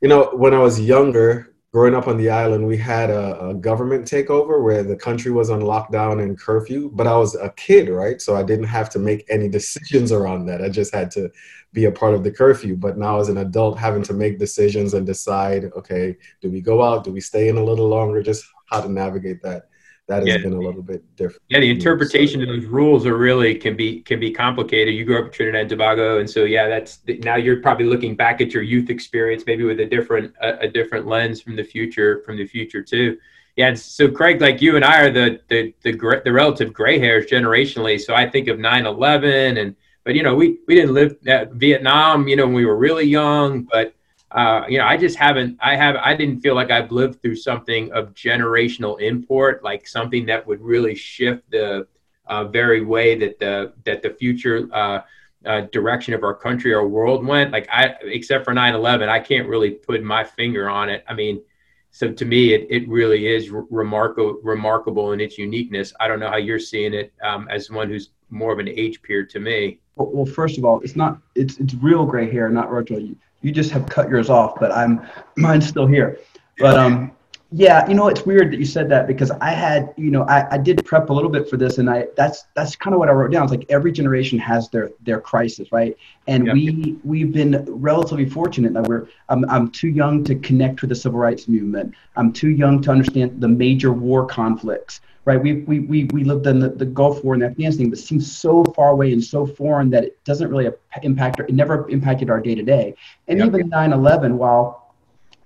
you 0.00 0.08
know 0.08 0.30
when 0.34 0.54
i 0.54 0.58
was 0.58 0.80
younger 0.80 1.54
growing 1.74 1.96
up 1.96 2.06
on 2.06 2.16
the 2.16 2.30
island, 2.30 2.64
we 2.64 2.76
had 2.76 3.10
a, 3.10 3.48
a, 3.48 3.54
government 3.54 4.04
takeover 4.04 4.62
where 4.62 4.84
the 4.84 4.94
country 4.94 5.32
was 5.32 5.50
on 5.50 5.60
lockdown 5.60 6.22
and 6.22 6.38
curfew. 6.38 6.88
But 6.94 7.08
I 7.08 7.16
was 7.16 7.34
a 7.34 7.50
kid, 7.56 7.88
right? 7.88 8.22
So 8.22 8.36
I 8.36 8.44
didn't 8.44 8.66
have 8.66 8.88
to 8.90 9.00
make 9.00 9.26
any 9.28 9.48
decisions 9.48 10.12
around 10.12 10.46
that. 10.46 10.62
I 10.62 10.68
just 10.68 10.94
had 10.94 11.10
to 11.12 11.32
be 11.72 11.86
a 11.86 11.90
part 11.90 12.14
of 12.14 12.22
the 12.22 12.30
curfew. 12.30 12.76
But 12.76 12.96
now, 12.96 13.18
as 13.18 13.28
an 13.28 13.38
adult, 13.38 13.76
having 13.76 14.04
to 14.04 14.12
make 14.12 14.38
decisions 14.38 14.94
and 14.94 15.04
decide, 15.04 15.72
okay, 15.76 16.16
do 16.40 16.48
we 16.48 16.60
go 16.60 16.80
out? 16.80 17.02
Do 17.02 17.10
we 17.10 17.20
stay 17.20 17.48
in 17.48 17.56
a 17.56 17.64
little 17.64 17.88
longer? 17.88 18.22
Just 18.22 18.44
how 18.70 18.80
to 18.80 18.88
navigate 18.88 19.42
that 19.42 19.64
that 20.06 20.18
has 20.18 20.28
yeah. 20.28 20.36
been 20.38 20.52
a 20.52 20.60
little 20.60 20.82
bit 20.82 21.02
different. 21.16 21.40
Yeah, 21.48 21.60
the 21.60 21.70
interpretation 21.70 22.42
of 22.42 22.48
those 22.48 22.66
rules 22.66 23.06
are 23.06 23.16
really 23.16 23.54
can 23.54 23.74
be 23.74 24.00
can 24.02 24.20
be 24.20 24.30
complicated. 24.30 24.94
You 24.94 25.04
grew 25.04 25.18
up 25.18 25.26
in 25.26 25.32
Trinidad 25.32 25.62
and 25.62 25.70
Tobago, 25.70 26.18
and 26.18 26.28
so 26.28 26.44
yeah, 26.44 26.68
that's 26.68 26.98
now 27.06 27.36
you're 27.36 27.62
probably 27.62 27.86
looking 27.86 28.14
back 28.14 28.42
at 28.42 28.52
your 28.52 28.62
youth 28.62 28.90
experience, 28.90 29.44
maybe 29.46 29.64
with 29.64 29.80
a 29.80 29.86
different 29.86 30.34
a, 30.42 30.60
a 30.60 30.68
different 30.68 31.06
lens 31.06 31.40
from 31.40 31.56
the 31.56 31.64
future 31.64 32.22
from 32.26 32.36
the 32.36 32.46
future 32.46 32.82
too. 32.82 33.16
Yeah, 33.56 33.68
and 33.68 33.78
so 33.78 34.10
Craig, 34.10 34.42
like 34.42 34.60
you 34.60 34.76
and 34.76 34.84
I 34.84 35.00
are 35.00 35.10
the 35.10 35.40
the 35.48 35.74
the, 35.82 36.20
the 36.24 36.32
relative 36.32 36.74
gray 36.74 36.98
hairs 36.98 37.24
generationally. 37.26 37.98
So 37.98 38.14
I 38.14 38.28
think 38.28 38.48
of 38.48 38.58
9/11, 38.58 39.58
and 39.58 39.74
but 40.04 40.14
you 40.14 40.22
know 40.22 40.34
we 40.34 40.58
we 40.66 40.74
didn't 40.74 40.92
live 40.92 41.16
at 41.26 41.52
Vietnam, 41.52 42.28
you 42.28 42.36
know, 42.36 42.44
when 42.44 42.54
we 42.54 42.66
were 42.66 42.76
really 42.76 43.06
young, 43.06 43.62
but 43.62 43.94
uh, 44.34 44.64
you 44.68 44.78
know, 44.78 44.84
I 44.84 44.96
just 44.96 45.16
haven't, 45.16 45.56
I 45.62 45.76
have, 45.76 45.94
I 45.96 46.14
didn't 46.14 46.40
feel 46.40 46.56
like 46.56 46.70
I've 46.70 46.90
lived 46.90 47.22
through 47.22 47.36
something 47.36 47.92
of 47.92 48.12
generational 48.14 49.00
import, 49.00 49.62
like 49.62 49.86
something 49.86 50.26
that 50.26 50.44
would 50.46 50.60
really 50.60 50.94
shift 50.96 51.48
the 51.50 51.86
uh, 52.26 52.44
very 52.44 52.84
way 52.84 53.16
that 53.16 53.38
the, 53.38 53.72
that 53.84 54.02
the 54.02 54.10
future, 54.10 54.68
uh, 54.72 55.02
uh, 55.46 55.62
direction 55.72 56.14
of 56.14 56.24
our 56.24 56.34
country 56.34 56.72
our 56.72 56.86
world 56.86 57.24
went. 57.24 57.50
Like 57.52 57.68
i 57.70 57.94
except 58.02 58.44
for 58.44 58.54
9-11 58.54 59.08
i 59.08 59.20
can't 59.20 59.46
really 59.46 59.72
put 59.72 60.02
my 60.02 60.24
finger 60.24 60.70
on 60.70 60.88
it. 60.88 61.04
I 61.08 61.14
mean 61.14 61.42
so 61.90 62.10
to 62.10 62.24
me 62.24 62.54
it, 62.54 62.66
it 62.70 62.88
really 62.88 63.26
is 63.28 63.50
remarkable 63.50 64.40
remarkable 64.42 65.12
in 65.12 65.20
its 65.20 65.36
uniqueness. 65.38 65.92
I 66.00 66.08
don't 66.08 66.18
know 66.18 66.30
how 66.30 66.38
you're 66.38 66.58
seeing 66.58 66.94
it 66.94 67.12
um, 67.22 67.46
as 67.50 67.70
one 67.70 67.88
who's 67.88 68.10
more 68.30 68.52
of 68.52 68.58
an 68.58 68.68
age 68.68 69.02
peer 69.02 69.24
to 69.26 69.38
me. 69.38 69.80
Well, 69.96 70.10
well, 70.12 70.26
first 70.26 70.58
of 70.58 70.64
all 70.64 70.80
it's 70.80 70.96
not 70.96 71.18
it's 71.34 71.58
it's 71.58 71.74
real 71.74 72.06
gray 72.06 72.30
hair 72.30 72.48
not 72.48 72.72
retro. 72.72 72.96
you, 72.96 73.16
you 73.44 73.52
just 73.52 73.70
have 73.70 73.86
cut 73.86 74.08
yours 74.08 74.30
off 74.30 74.58
but 74.58 74.72
i'm 74.72 75.00
mine's 75.36 75.66
still 75.66 75.86
here. 75.86 76.18
But 76.58 76.78
um 76.78 77.12
yeah, 77.56 77.88
you 77.88 77.94
know, 77.94 78.08
it's 78.08 78.26
weird 78.26 78.52
that 78.52 78.58
you 78.58 78.64
said 78.64 78.88
that 78.88 79.06
because 79.06 79.30
I 79.30 79.50
had, 79.50 79.94
you 79.96 80.10
know, 80.10 80.24
I, 80.24 80.54
I 80.54 80.58
did 80.58 80.84
prep 80.84 81.08
a 81.08 81.12
little 81.12 81.30
bit 81.30 81.48
for 81.48 81.56
this, 81.56 81.78
and 81.78 81.88
I 81.88 82.08
that's 82.16 82.46
that's 82.54 82.74
kind 82.74 82.94
of 82.94 82.98
what 82.98 83.08
I 83.08 83.12
wrote 83.12 83.30
down. 83.30 83.44
It's 83.44 83.52
like 83.52 83.66
every 83.68 83.92
generation 83.92 84.40
has 84.40 84.68
their 84.70 84.90
their 85.04 85.20
crisis, 85.20 85.70
right? 85.70 85.96
And 86.26 86.52
we 86.52 86.98
we've 87.04 87.32
been 87.32 87.64
relatively 87.68 88.28
fortunate 88.28 88.72
that 88.72 88.82
we're 88.88 89.06
I'm 89.28 89.48
I'm 89.48 89.70
too 89.70 89.86
young 89.86 90.24
to 90.24 90.34
connect 90.34 90.80
with 90.80 90.88
the 90.88 90.96
civil 90.96 91.20
rights 91.20 91.46
movement. 91.46 91.94
I'm 92.16 92.32
too 92.32 92.50
young 92.50 92.82
to 92.82 92.90
understand 92.90 93.40
the 93.40 93.48
major 93.48 93.92
war 93.92 94.26
conflicts, 94.26 95.00
right? 95.24 95.40
We 95.40 95.62
we 95.62 95.78
we, 95.78 96.04
we 96.06 96.24
lived 96.24 96.48
in 96.48 96.58
the, 96.58 96.70
the 96.70 96.86
Gulf 96.86 97.22
War 97.22 97.34
and 97.34 97.44
Afghanistan, 97.44 97.88
but 97.88 98.00
seems 98.00 98.34
so 98.34 98.64
far 98.64 98.88
away 98.88 99.12
and 99.12 99.22
so 99.22 99.46
foreign 99.46 99.90
that 99.90 100.02
it 100.02 100.24
doesn't 100.24 100.50
really 100.50 100.68
impact 101.04 101.38
or 101.38 101.44
it 101.44 101.54
never 101.54 101.88
impacted 101.88 102.30
our 102.30 102.40
day 102.40 102.56
to 102.56 102.64
day. 102.64 102.96
And 103.28 103.38
yep. 103.38 103.46
even 103.46 103.70
9/11, 103.70 104.32
while 104.32 104.83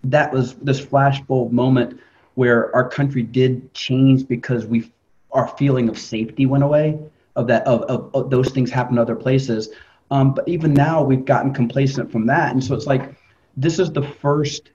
that 0.05 0.33
was 0.33 0.55
this 0.57 0.81
flashbulb 0.81 1.51
moment 1.51 2.01
where 2.35 2.75
our 2.75 2.89
country 2.89 3.23
did 3.23 3.73
change 3.75 4.27
because 4.29 4.67
we 4.67 4.91
our 5.33 5.49
feeling 5.49 5.89
of 5.89 5.99
safety 5.99 6.47
went 6.47 6.65
away 6.65 6.99
of 7.37 7.47
that 7.47 7.67
of, 7.67 7.83
of, 7.83 8.11
of 8.15 8.31
those 8.31 8.51
things 8.51 8.71
happen 8.71 8.99
other 8.99 9.17
places. 9.17 9.71
Um, 10.11 10.35
but 10.35 10.49
even 10.49 10.73
now 10.73 11.03
we've 11.03 11.25
gotten 11.25 11.53
complacent 11.53 12.11
from 12.11 12.27
that. 12.27 12.53
And 12.53 12.65
so 12.65 12.75
it's 12.75 12.87
like 12.87 13.15
this 13.57 13.79
is 13.79 13.93
the 13.93 14.03
first 14.03 14.71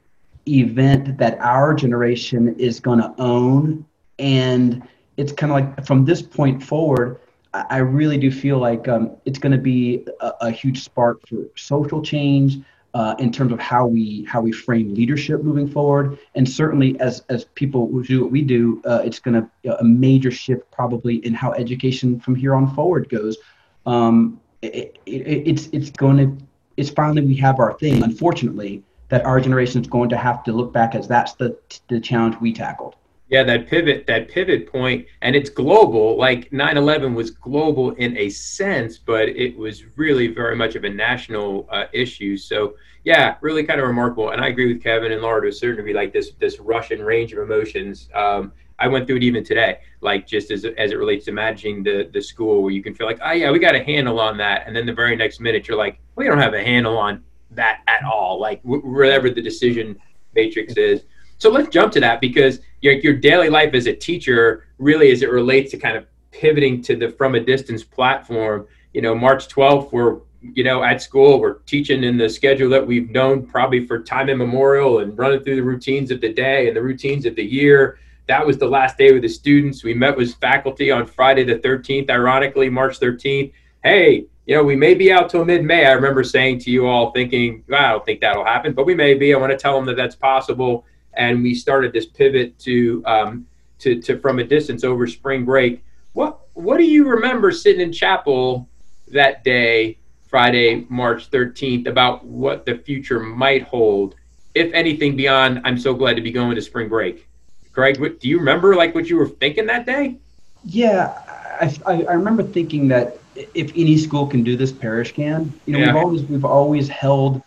event 0.48 1.18
that 1.18 1.40
our 1.40 1.74
generation 1.74 2.56
is 2.60 2.80
going 2.80 3.00
to 3.00 3.14
own. 3.18 3.86
And 4.20 4.88
it's 5.18 5.32
kind 5.32 5.52
of 5.52 5.56
like 5.56 5.86
from 5.86 6.06
this 6.06 6.22
point 6.22 6.62
forward 6.62 7.20
i, 7.54 7.78
really 7.78 8.18
do 8.18 8.32
feel 8.32 8.58
like 8.58 8.88
um, 8.88 9.16
it's 9.26 9.38
going 9.38 9.52
to 9.52 9.58
be 9.58 10.06
a, 10.22 10.32
a 10.42 10.52
huge 10.52 10.84
spark 10.84 11.26
for 11.28 11.46
social 11.56 12.02
change 12.02 12.60
uh, 12.94 13.16
in 13.18 13.32
terms 13.32 13.52
of 13.52 13.60
how 13.60 13.88
we 13.88 14.24
how 14.26 14.40
we 14.42 14.52
frame 14.52 14.94
leadership 14.94 15.44
moving 15.44 15.68
forward, 15.68 16.18
and 16.36 16.48
certainly 16.48 17.00
as 17.00 17.24
as 17.30 17.46
people 17.56 17.88
who 17.88 18.04
do 18.04 18.22
what 18.22 18.32
we 18.32 18.42
do, 18.42 18.82
uh, 18.86 19.02
it's 19.04 19.20
going 19.20 19.34
to 19.34 19.50
you 19.64 19.72
know, 19.72 19.78
a 19.78 19.84
major 19.84 20.30
shift 20.30 20.70
probably 20.72 21.16
in 21.26 21.34
how 21.34 21.52
education 21.54 22.20
from 22.20 22.36
here 22.36 22.54
on 22.54 22.74
forward 22.76 23.10
goes. 23.10 23.38
Um, 23.86 24.40
it, 24.62 25.00
it, 25.06 25.48
it's 25.48 25.68
it's 25.74 25.90
going 25.90 26.18
to 26.18 26.46
it's 26.78 26.90
finally 26.90 27.26
we 27.26 27.36
have 27.38 27.60
our 27.60 27.78
thing. 27.80 28.04
Unfortunately, 28.04 28.84
that 29.10 29.26
our 29.26 29.40
generation 29.40 29.82
is 29.82 29.88
going 29.88 30.10
to 30.10 30.18
have 30.18 30.44
to 30.44 30.54
look 30.54 30.72
back 30.72 30.94
as 30.94 31.08
that's 31.08 31.34
the 31.34 31.58
the 31.90 32.00
challenge 32.00 32.36
we 32.40 32.54
tackled. 32.54 32.96
Yeah, 33.34 33.42
that 33.46 33.68
pivot, 33.68 34.06
that 34.06 34.28
pivot 34.30 34.72
point, 34.72 35.08
and 35.24 35.36
it's 35.36 35.50
global. 35.50 36.16
Like 36.16 36.52
9/11 36.52 37.16
was 37.16 37.32
global 37.32 37.90
in 37.96 38.16
a 38.16 38.30
sense, 38.30 39.00
but 39.00 39.28
it 39.28 39.58
was 39.58 39.98
really 39.98 40.28
very 40.28 40.56
much 40.56 40.76
of 40.76 40.84
a 40.84 40.90
national 40.90 41.68
uh, 41.72 41.86
issue. 41.94 42.38
So, 42.38 42.76
yeah, 43.04 43.38
really 43.42 43.64
kind 43.64 43.82
of 43.82 43.88
remarkable. 43.88 44.30
And 44.30 44.40
I 44.40 44.50
agree 44.50 44.72
with 44.72 44.84
Kevin 44.84 45.12
and 45.12 45.24
Laura 45.24 45.42
to 45.42 45.48
a 45.48 45.52
certain 45.52 45.78
degree. 45.78 45.96
Like 45.96 46.14
this, 46.14 46.34
this 46.40 46.60
Russian 46.60 47.02
range 47.02 47.34
of 47.34 47.40
emotions. 47.40 48.08
Um, 48.14 48.54
I 48.78 48.88
went 48.88 49.08
through 49.08 49.18
it 49.18 49.24
even 49.24 49.44
today, 49.44 49.80
like 50.02 50.28
just 50.28 50.52
as 50.52 50.64
as 50.66 50.92
it 50.92 50.98
relates 51.00 51.26
to 51.26 51.32
managing 51.32 51.82
the 51.82 52.12
the 52.14 52.22
school, 52.22 52.62
where 52.62 52.72
you 52.72 52.84
can 52.84 52.94
feel 52.94 53.08
like, 53.08 53.20
oh 53.24 53.32
yeah, 53.32 53.50
we 53.50 53.58
got 53.58 53.74
a 53.74 53.84
handle 53.84 54.20
on 54.20 54.38
that, 54.38 54.68
and 54.68 54.76
then 54.76 54.86
the 54.86 54.94
very 54.94 55.16
next 55.16 55.40
minute 55.40 55.68
you're 55.68 55.78
like, 55.78 56.00
we 56.16 56.28
don't 56.28 56.38
have 56.38 56.54
a 56.54 56.64
handle 56.64 57.00
on 57.00 57.24
that 57.50 57.82
at 57.88 58.04
all. 58.04 58.40
Like 58.40 58.62
whatever 58.62 59.32
the 59.32 59.42
decision 59.42 59.98
matrix 60.36 60.74
is. 60.78 61.06
So 61.44 61.50
let's 61.50 61.68
jump 61.68 61.92
to 61.92 62.00
that 62.00 62.22
because 62.22 62.62
your, 62.80 62.94
your 62.94 63.16
daily 63.16 63.50
life 63.50 63.74
as 63.74 63.86
a 63.86 63.94
teacher, 63.94 64.66
really, 64.78 65.12
as 65.12 65.24
it 65.24 65.30
relates 65.30 65.72
to 65.72 65.78
kind 65.78 65.98
of 65.98 66.06
pivoting 66.32 66.82
to 66.84 66.96
the 66.96 67.10
from 67.10 67.36
a 67.36 67.40
distance 67.42 67.84
platform, 67.84 68.66
you 68.94 69.02
know, 69.02 69.14
March 69.14 69.50
12th, 69.50 69.92
we're, 69.92 70.20
you 70.42 70.64
know, 70.64 70.86
at 70.86 71.02
school, 71.02 71.42
we're 71.42 71.56
teaching 71.66 72.06
in 72.06 72.18
the 72.18 72.30
schedule 72.30 72.70
that 72.70 72.88
we've 72.88 73.10
known 73.10 73.46
probably 73.46 73.86
for 73.86 74.02
time 74.02 74.30
immemorial 74.30 75.00
and 75.00 75.18
running 75.18 75.44
through 75.44 75.58
the 75.58 75.64
routines 75.64 76.12
of 76.12 76.22
the 76.22 76.32
day 76.32 76.70
and 76.70 76.78
the 76.78 76.82
routines 76.82 77.26
of 77.26 77.36
the 77.36 77.44
year. 77.44 78.00
That 78.28 78.48
was 78.48 78.58
the 78.58 78.70
last 78.70 78.98
day 78.98 79.12
with 79.12 79.24
the 79.24 79.28
students. 79.28 79.84
We 79.84 79.94
met 79.94 80.16
with 80.16 80.34
faculty 80.36 80.92
on 80.92 81.06
Friday 81.06 81.44
the 81.44 81.60
13th, 81.60 82.10
ironically, 82.10 82.70
March 82.70 83.02
13th. 83.02 83.52
Hey, 83.84 84.28
you 84.46 84.56
know, 84.56 84.64
we 84.64 84.78
may 84.78 84.94
be 84.94 85.12
out 85.12 85.30
till 85.30 85.44
mid 85.44 85.66
May. 85.66 85.88
I 85.88 85.92
remember 85.92 86.24
saying 86.24 86.60
to 86.60 86.72
you 86.72 86.88
all, 86.88 87.12
thinking, 87.12 87.66
well, 87.68 87.84
I 87.84 87.92
don't 87.92 88.06
think 88.06 88.22
that'll 88.22 88.46
happen, 88.46 88.72
but 88.72 88.86
we 88.86 88.96
may 88.96 89.14
be. 89.14 89.34
I 89.34 89.38
want 89.38 89.52
to 89.52 89.58
tell 89.58 89.76
them 89.76 89.86
that 89.88 89.98
that's 89.98 90.16
possible 90.16 90.86
and 91.16 91.44
we 91.44 91.54
started 91.54 91.94
this 91.94 92.06
pivot 92.06 92.58
to 92.60 93.04
um, 93.06 93.46
to, 93.80 94.02
to 94.02 94.20
from 94.20 94.40
a 94.40 94.44
distance 94.44 94.84
over 94.84 95.08
spring 95.08 95.46
break. 95.46 95.84
What 96.14 96.40
what 96.54 96.78
do 96.78 96.84
you 96.84 97.08
remember 97.08 97.52
sitting 97.52 97.82
in 97.82 97.92
chapel 97.92 98.68
that 99.10 99.44
day, 99.44 99.98
Friday, 100.28 100.86
March 100.90 101.30
13th, 101.30 101.88
about 101.88 102.26
what 102.26 102.66
the 102.66 102.76
future 102.76 103.20
might 103.20 103.64
hold, 103.64 104.16
if 104.56 104.72
anything 104.74 105.16
beyond 105.16 105.62
I'm 105.64 105.78
so 105.78 105.94
glad 105.94 106.16
to 106.16 106.22
be 106.22 106.32
going 106.32 106.56
to 106.56 106.62
spring 106.62 106.90
break? 106.90 107.28
Craig, 107.72 108.00
what, 108.00 108.20
do 108.20 108.30
you 108.30 108.38
remember 108.38 108.76
like 108.76 108.94
what 108.94 109.10
you 109.10 109.18
were 109.18 109.28
thinking 109.28 109.66
that 109.66 109.86
day? 109.86 110.18
Yeah, 110.64 111.18
I, 111.60 111.76
I, 111.86 112.04
I 112.04 112.14
remember 112.14 112.44
thinking 112.44 112.88
that 112.90 113.18
if 113.36 113.72
any 113.76 113.98
school 113.98 114.28
can 114.28 114.44
do 114.44 114.56
this, 114.56 114.72
parish 114.72 115.12
can. 115.12 115.52
You 115.66 115.74
know, 115.74 115.80
yeah. 115.80 115.88
we've 115.88 115.96
always 115.96 116.24
we've 116.24 116.46
always 116.46 116.88
held 116.88 117.42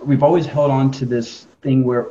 we've 0.00 0.22
always 0.22 0.46
held 0.46 0.70
on 0.70 0.90
to 0.92 1.06
this 1.06 1.46
thing 1.60 1.84
where 1.84 2.06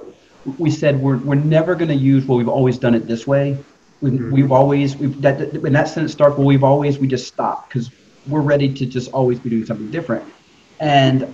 we 0.57 0.71
said 0.71 0.99
we're, 0.99 1.17
we're 1.17 1.35
never 1.35 1.75
going 1.75 1.89
to 1.89 1.95
use 1.95 2.25
well 2.25 2.37
we've 2.37 2.49
always 2.49 2.77
done 2.77 2.95
it 2.95 3.07
this 3.07 3.27
way 3.27 3.57
we've, 4.01 4.13
mm-hmm. 4.13 4.31
we've 4.31 4.51
always 4.51 4.95
we've 4.97 5.21
that 5.21 5.39
in 5.41 5.73
that 5.73 5.87
sentence 5.87 6.11
starts 6.11 6.37
well 6.37 6.47
we've 6.47 6.63
always 6.63 6.97
we 6.97 7.07
just 7.07 7.27
stop 7.27 7.67
because 7.67 7.91
we're 8.27 8.41
ready 8.41 8.71
to 8.73 8.85
just 8.85 9.11
always 9.11 9.39
be 9.39 9.49
doing 9.49 9.65
something 9.65 9.89
different 9.91 10.23
and 10.79 11.33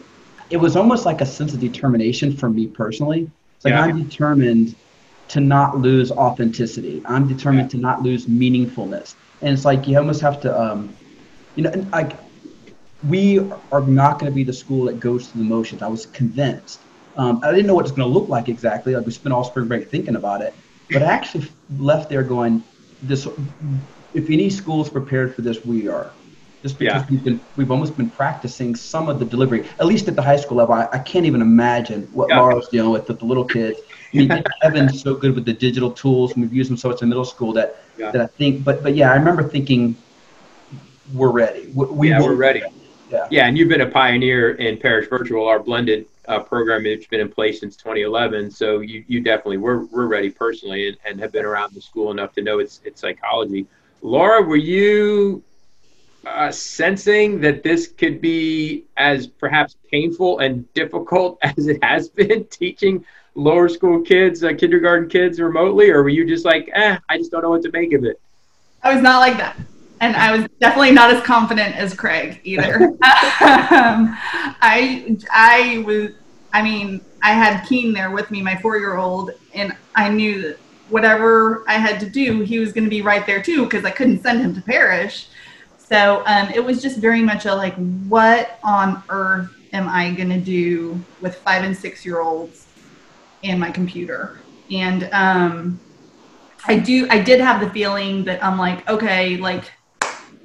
it 0.50 0.58
was 0.58 0.76
almost 0.76 1.06
like 1.06 1.22
a 1.22 1.26
sense 1.26 1.54
of 1.54 1.60
determination 1.60 2.36
for 2.36 2.50
me 2.50 2.68
personally 2.68 3.30
it's 3.56 3.66
like 3.66 3.74
yeah. 3.74 3.84
i'm 3.84 4.04
determined 4.04 4.76
to 5.28 5.40
not 5.40 5.78
lose 5.78 6.12
authenticity 6.12 7.02
i'm 7.06 7.28
determined 7.28 7.68
yeah. 7.68 7.72
to 7.72 7.78
not 7.78 8.02
lose 8.02 8.26
meaningfulness 8.26 9.16
and 9.42 9.54
it's 9.54 9.66
like 9.66 9.88
you 9.88 9.98
almost 9.98 10.22
have 10.22 10.42
to 10.42 10.62
um 10.62 10.94
you 11.56 11.64
know 11.64 11.72
like 11.92 12.18
we 13.08 13.40
are 13.72 13.82
not 13.82 14.20
going 14.20 14.32
to 14.32 14.36
be 14.36 14.44
the 14.44 14.54
school 14.54 14.86
that 14.86 15.00
goes 15.00 15.28
through 15.28 15.44
the 15.44 15.48
motions 15.48 15.82
i 15.82 15.88
was 15.88 16.06
convinced 16.08 16.80
um, 17.18 17.42
I 17.44 17.52
didn't 17.52 17.68
know 17.68 17.74
what 17.74 17.86
it's 17.86 17.96
going 17.96 18.08
to 18.08 18.14
look 18.14 18.30
like 18.30 18.48
exactly. 18.48 18.96
Like 18.96 19.06
we 19.06 19.12
spent 19.12 19.34
all 19.34 19.44
spring 19.44 19.68
break 19.68 19.90
thinking 19.90 20.16
about 20.16 20.42
it, 20.42 20.54
but 20.92 21.02
I 21.02 21.06
actually 21.06 21.48
left 21.78 22.10
there 22.10 22.24
going, 22.24 22.64
"This, 23.02 23.28
if 24.14 24.30
any 24.30 24.50
school 24.50 24.82
is 24.82 24.90
prepared 24.90 25.36
for 25.36 25.42
this, 25.42 25.66
we 25.66 25.88
are." 25.88 26.12
Just 26.64 26.80
because 26.80 27.04
yeah. 27.04 27.08
we've 27.10 27.24
been, 27.24 27.40
we've 27.56 27.72
almost 27.72 27.96
been 27.98 28.10
practicing 28.10 28.76
some 28.76 29.10
of 29.10 29.20
the 29.20 29.26
delivery, 29.26 29.68
at 29.80 29.86
least 29.86 30.08
at 30.08 30.16
the 30.16 30.22
high 30.22 30.36
school 30.36 30.58
level. 30.58 30.74
I, 30.74 30.88
I 30.92 31.00
can't 31.00 31.26
even 31.26 31.42
imagine 31.42 32.10
what 32.14 32.30
yeah. 32.30 32.40
Laura's 32.40 32.68
dealing 32.70 32.92
with 32.92 33.08
with 33.08 33.20
the 33.20 33.26
little 33.26 33.46
kids. 33.46 33.80
I 34.14 34.18
mean, 34.18 34.44
Kevin's 34.62 35.02
so 35.02 35.16
good 35.16 35.36
with 35.36 35.46
the 35.46 35.54
digital 35.54 35.92
tools, 35.92 36.34
and 36.34 36.42
we've 36.42 36.54
used 36.54 36.70
them 36.70 36.78
so 36.78 36.90
much 36.90 37.02
in 37.02 37.10
middle 37.10 37.26
school 37.26 37.54
that 37.54 37.84
yeah. 37.98 38.12
that 38.12 38.22
I 38.22 38.28
think. 38.28 38.64
But 38.64 38.84
but 38.84 38.96
yeah, 38.96 39.12
I 39.12 39.16
remember 39.16 39.44
thinking, 39.44 39.96
we're 41.14 41.32
ready. 41.32 41.72
We, 41.74 41.86
we 41.86 42.10
yeah, 42.10 42.22
we're 42.22 42.36
ready. 42.36 42.64
Yeah. 43.12 43.28
yeah, 43.32 43.48
and 43.48 43.58
you've 43.58 43.70
been 43.70 43.82
a 43.82 43.90
pioneer 43.90 44.56
in 44.56 44.78
Parish 44.78 45.08
Virtual, 45.10 45.48
our 45.48 45.60
blended 45.60 46.08
uh, 46.28 46.40
program 46.40 46.84
that's 46.84 47.08
been 47.08 47.22
in 47.22 47.30
place 47.30 47.60
since 47.60 47.76
2011. 47.78 48.52
So 48.52 48.80
you, 48.80 49.04
you 49.08 49.22
definitely 49.22 49.58
we're, 49.58 49.86
we're 49.86 50.08
ready 50.08 50.30
personally 50.30 50.90
and, 50.90 50.98
and 51.06 51.20
have 51.20 51.32
been 51.32 51.46
around 51.46 51.74
the 51.74 51.82
school 51.82 52.12
enough 52.12 52.34
to 52.34 52.42
know 52.42 52.60
its 52.60 52.82
its 52.84 53.02
psychology. 53.02 53.66
Laura, 54.02 54.42
were 54.42 54.56
you 54.56 55.44
uh, 56.26 56.52
sensing 56.52 57.40
that 57.42 57.64
this 57.64 57.88
could 57.88 58.20
be 58.22 58.86
as 58.98 59.28
perhaps 59.28 59.78
painful 59.90 60.40
and 60.40 60.72
difficult 60.74 61.40
as 61.42 61.68
it 61.68 61.84
has 61.84 62.10
been 62.10 62.46
teaching 62.52 63.06
lower 63.36 63.70
school 63.70 64.02
kids, 64.02 64.44
uh, 64.44 64.52
kindergarten 64.54 65.08
kids 65.08 65.40
remotely, 65.40 65.92
or 65.92 66.02
were 66.04 66.10
you 66.10 66.26
just 66.26 66.44
like, 66.44 66.70
eh, 66.74 66.98
I 67.08 67.18
just 67.18 67.32
don't 67.32 67.44
know 67.44 67.52
what 67.52 67.62
to 67.64 67.72
make 67.72 67.94
of 67.94 68.04
it? 68.04 68.20
I 68.82 68.94
was 68.94 69.02
not 69.02 69.20
like 69.20 69.38
that 69.38 69.58
and 70.00 70.16
I 70.16 70.36
was 70.36 70.48
definitely 70.60 70.92
not 70.92 71.12
as 71.12 71.24
confident 71.24 71.76
as 71.76 71.94
Craig 71.94 72.40
either. 72.44 72.76
um, 72.84 74.16
I 74.62 75.18
I 75.32 75.84
was 75.86 76.12
I 76.54 76.62
mean 76.62 77.02
I 77.22 77.32
had 77.32 77.66
Keen 77.66 77.94
there 77.94 78.12
with 78.12 78.32
me, 78.32 78.42
my 78.42 78.56
four 78.58 78.78
year 78.78 78.96
old, 78.98 79.32
and 79.54 79.76
I 79.96 80.10
knew 80.10 80.42
that 80.44 80.58
whatever 80.90 81.64
I 81.68 81.74
had 81.74 82.00
to 82.02 82.10
do, 82.10 82.42
he 82.42 82.60
was 82.60 82.72
going 82.72 82.84
to 82.84 82.90
be 82.90 83.02
right 83.02 83.26
there 83.26 83.42
too 83.42 83.64
because 83.64 83.86
I 83.86 83.92
couldn't 83.92 84.22
send 84.22 84.42
him 84.42 84.56
to 84.56 84.62
parish. 84.62 85.28
So 85.78 86.24
um, 86.26 86.50
it 86.50 86.64
was 86.64 86.82
just 86.82 86.98
very 87.00 87.22
much 87.22 87.46
a 87.46 87.56
like, 87.56 87.76
what 88.08 88.60
on 88.64 89.02
earth 89.10 89.54
am 89.74 89.88
I 89.88 90.12
going 90.12 90.30
to 90.30 90.40
do 90.40 91.00
with 91.22 91.36
five 91.36 91.64
and 91.64 91.76
six 91.76 92.06
year 92.06 92.22
olds 92.22 92.68
and 93.44 93.60
my 93.60 93.72
computer? 93.72 94.40
And 94.72 95.10
um, 95.14 95.80
I 96.66 96.78
do, 96.78 97.08
I 97.10 97.20
did 97.20 97.40
have 97.40 97.62
the 97.62 97.70
feeling 97.70 98.26
that 98.26 98.44
I'm 98.44 98.58
like, 98.58 98.88
okay, 98.90 99.38
like 99.38 99.72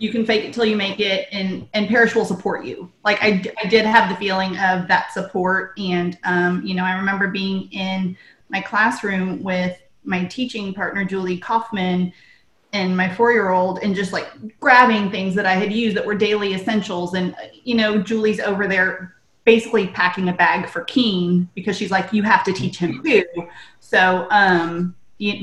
you 0.02 0.10
can 0.10 0.26
fake 0.26 0.44
it 0.44 0.52
till 0.52 0.64
you 0.64 0.74
make 0.74 0.98
it 0.98 1.28
and 1.30 1.68
and 1.74 1.88
parish 1.88 2.16
will 2.16 2.24
support 2.24 2.64
you. 2.64 2.90
Like 3.04 3.22
i, 3.22 3.40
I 3.62 3.68
did 3.68 3.86
have 3.86 4.08
the 4.08 4.16
feeling 4.16 4.58
of 4.58 4.88
that 4.88 5.12
support 5.12 5.78
and 5.78 6.18
um, 6.24 6.60
you 6.64 6.74
know 6.74 6.84
i 6.84 6.96
remember 6.96 7.28
being 7.28 7.70
in 7.70 8.16
my 8.48 8.60
classroom 8.60 9.44
with 9.44 9.80
my 10.02 10.24
teaching 10.24 10.74
partner 10.74 11.04
julie 11.04 11.38
kaufman 11.38 12.12
and 12.72 12.96
my 12.96 13.14
four 13.14 13.30
year 13.30 13.50
old 13.50 13.78
and 13.84 13.94
just 13.94 14.12
like 14.12 14.26
grabbing 14.58 15.08
things 15.08 15.36
that 15.36 15.46
i 15.46 15.52
had 15.52 15.72
used 15.72 15.96
that 15.96 16.04
were 16.04 16.16
daily 16.16 16.52
essentials. 16.54 17.14
And 17.14 17.36
you 17.62 17.76
know 17.76 18.02
julie's 18.02 18.40
over 18.40 18.66
there 18.66 19.14
basically 19.44 19.86
packing 19.86 20.28
a 20.28 20.32
bag 20.32 20.68
for 20.68 20.82
keen 20.82 21.48
because 21.54 21.76
she's 21.76 21.92
like 21.92 22.12
you 22.12 22.24
have 22.24 22.42
to 22.44 22.52
teach 22.52 22.76
him 22.76 23.00
too. 23.04 23.24
So 23.78 24.26
um 24.32 24.96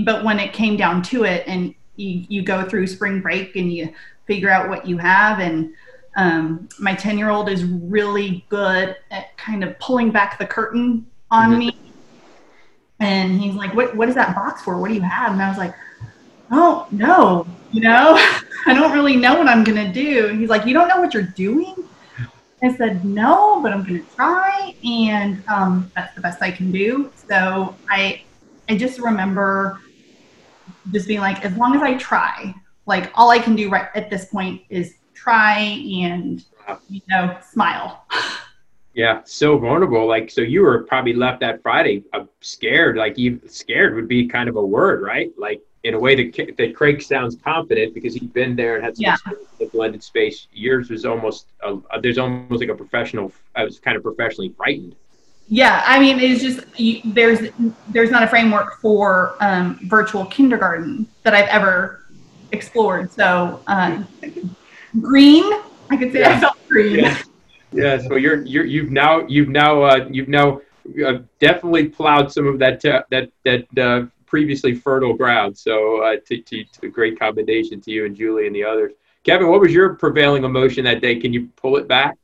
but 0.03 0.25
when 0.25 0.37
it 0.37 0.51
came 0.51 0.75
down 0.75 1.01
to 1.03 1.23
it 1.23 1.45
and 1.47 1.73
you, 1.95 2.25
you 2.27 2.41
go 2.41 2.67
through 2.67 2.87
spring 2.87 3.21
break 3.21 3.55
and 3.55 3.71
you 3.71 3.93
figure 4.29 4.49
out 4.49 4.69
what 4.69 4.87
you 4.87 4.97
have. 4.99 5.39
And 5.39 5.73
um, 6.15 6.69
my 6.79 6.93
10 6.93 7.17
year 7.17 7.31
old 7.31 7.49
is 7.49 7.65
really 7.65 8.45
good 8.47 8.95
at 9.09 9.35
kind 9.37 9.63
of 9.63 9.77
pulling 9.79 10.11
back 10.11 10.37
the 10.37 10.45
curtain 10.45 11.05
on 11.31 11.49
mm-hmm. 11.49 11.59
me. 11.59 11.79
And 12.99 13.41
he's 13.41 13.55
like 13.55 13.73
what, 13.73 13.95
what 13.95 14.07
is 14.07 14.15
that 14.15 14.35
box 14.35 14.61
for? 14.61 14.77
What 14.77 14.89
do 14.89 14.93
you 14.93 15.01
have? 15.01 15.33
And 15.33 15.41
i 15.41 15.49
was 15.49 15.57
like 15.57 15.73
oh 16.51 16.87
no 16.89 17.45
you 17.71 17.79
know 17.79 18.15
i 18.65 18.73
don't 18.73 18.91
really 18.91 19.15
know 19.15 19.37
what 19.37 19.47
i'm 19.47 19.63
gonna 19.63 19.91
do. 19.91 20.27
And 20.27 20.39
he's 20.39 20.49
like 20.49 20.65
you 20.65 20.73
don't 20.73 20.87
know 20.87 20.99
what 20.99 21.13
you're 21.13 21.23
doing? 21.23 21.75
I 22.61 22.75
said 22.75 23.05
no 23.05 23.61
but 23.61 23.71
i'm 23.71 23.83
gonna 23.83 24.03
try 24.15 24.75
and 24.83 25.41
um, 25.47 25.91
that's 25.95 26.13
the 26.13 26.21
best 26.21 26.41
i 26.41 26.51
can 26.51 26.71
do. 26.71 27.11
So 27.27 27.75
i 27.89 28.21
i 28.67 28.77
just 28.77 28.99
remember 28.99 29.79
just 30.91 31.07
being 31.07 31.19
like, 31.19 31.43
as 31.45 31.55
long 31.55 31.75
as 31.75 31.81
I 31.81 31.95
try, 31.95 32.53
like 32.89 33.11
all 33.15 33.29
I 33.29 33.39
can 33.39 33.55
do 33.55 33.69
right 33.69 33.87
at 33.95 34.09
this 34.09 34.25
point 34.25 34.63
is 34.69 34.95
try 35.13 35.59
and 35.59 36.43
you 36.89 37.01
know 37.07 37.37
smile. 37.41 38.05
Yeah, 38.95 39.21
so 39.23 39.57
vulnerable. 39.57 40.07
Like, 40.07 40.29
so 40.29 40.41
you 40.41 40.61
were 40.61 40.83
probably 40.83 41.13
left 41.13 41.39
that 41.39 41.61
Friday 41.61 42.03
uh, 42.11 42.25
scared. 42.41 42.97
Like, 42.97 43.17
you 43.17 43.39
scared 43.47 43.95
would 43.95 44.09
be 44.09 44.27
kind 44.27 44.49
of 44.49 44.57
a 44.57 44.65
word, 44.65 45.03
right? 45.03 45.31
Like, 45.37 45.61
in 45.83 45.93
a 45.93 45.99
way 45.99 46.15
that 46.15 46.57
that 46.57 46.75
Craig 46.75 47.01
sounds 47.01 47.37
confident 47.41 47.93
because 47.93 48.15
he'd 48.15 48.33
been 48.33 48.57
there 48.57 48.75
and 48.75 48.83
had 48.83 48.97
some 48.97 49.03
yeah. 49.03 49.15
the 49.59 49.67
blended 49.67 50.03
space. 50.03 50.47
Yours 50.51 50.89
was 50.89 51.05
almost 51.05 51.45
a, 51.63 51.77
there's 52.01 52.17
almost 52.17 52.59
like 52.59 52.69
a 52.69 52.75
professional. 52.75 53.31
I 53.55 53.63
was 53.63 53.79
kind 53.79 53.95
of 53.95 54.03
professionally 54.03 54.53
frightened 54.57 54.95
yeah 55.49 55.83
i 55.87 55.99
mean 55.99 56.19
it's 56.19 56.41
just 56.41 56.79
you, 56.79 57.01
there's 57.03 57.49
there's 57.89 58.11
not 58.11 58.23
a 58.23 58.27
framework 58.27 58.79
for 58.79 59.35
um, 59.41 59.79
virtual 59.83 60.25
kindergarten 60.27 61.07
that 61.23 61.33
i've 61.33 61.47
ever 61.47 61.98
explored. 62.51 63.11
So 63.11 63.61
um, 63.67 64.07
green 65.01 65.43
i 65.89 65.97
could 65.97 66.11
say 66.11 66.21
yeah. 66.21 66.35
i 66.35 66.39
felt 66.39 66.57
green. 66.67 66.99
Yeah. 66.99 67.21
yeah 67.71 67.97
so 67.99 68.15
you're 68.15 68.43
you're 68.43 68.65
you've 68.65 68.91
now 68.91 69.25
you've 69.27 69.49
now 69.49 69.83
uh, 69.83 70.07
you've 70.09 70.27
now 70.27 70.61
uh, 71.05 71.19
definitely 71.39 71.87
plowed 71.87 72.31
some 72.31 72.47
of 72.47 72.59
that 72.59 72.83
uh, 72.85 73.03
that 73.11 73.29
that 73.45 73.77
uh, 73.77 74.05
previously 74.25 74.75
fertile 74.75 75.13
ground. 75.15 75.57
So 75.57 76.03
uh, 76.03 76.17
to, 76.27 76.41
to, 76.41 76.63
to 76.63 76.87
a 76.87 76.89
great 76.89 77.19
commendation 77.19 77.81
to 77.81 77.91
you 77.91 78.05
and 78.05 78.15
julie 78.15 78.47
and 78.47 78.55
the 78.55 78.63
others. 78.63 78.93
Kevin 79.23 79.49
what 79.49 79.59
was 79.59 79.73
your 79.73 79.95
prevailing 79.95 80.43
emotion 80.43 80.85
that 80.85 81.01
day? 81.01 81.17
Can 81.17 81.33
you 81.33 81.49
pull 81.55 81.77
it 81.77 81.87
back? 81.87 82.17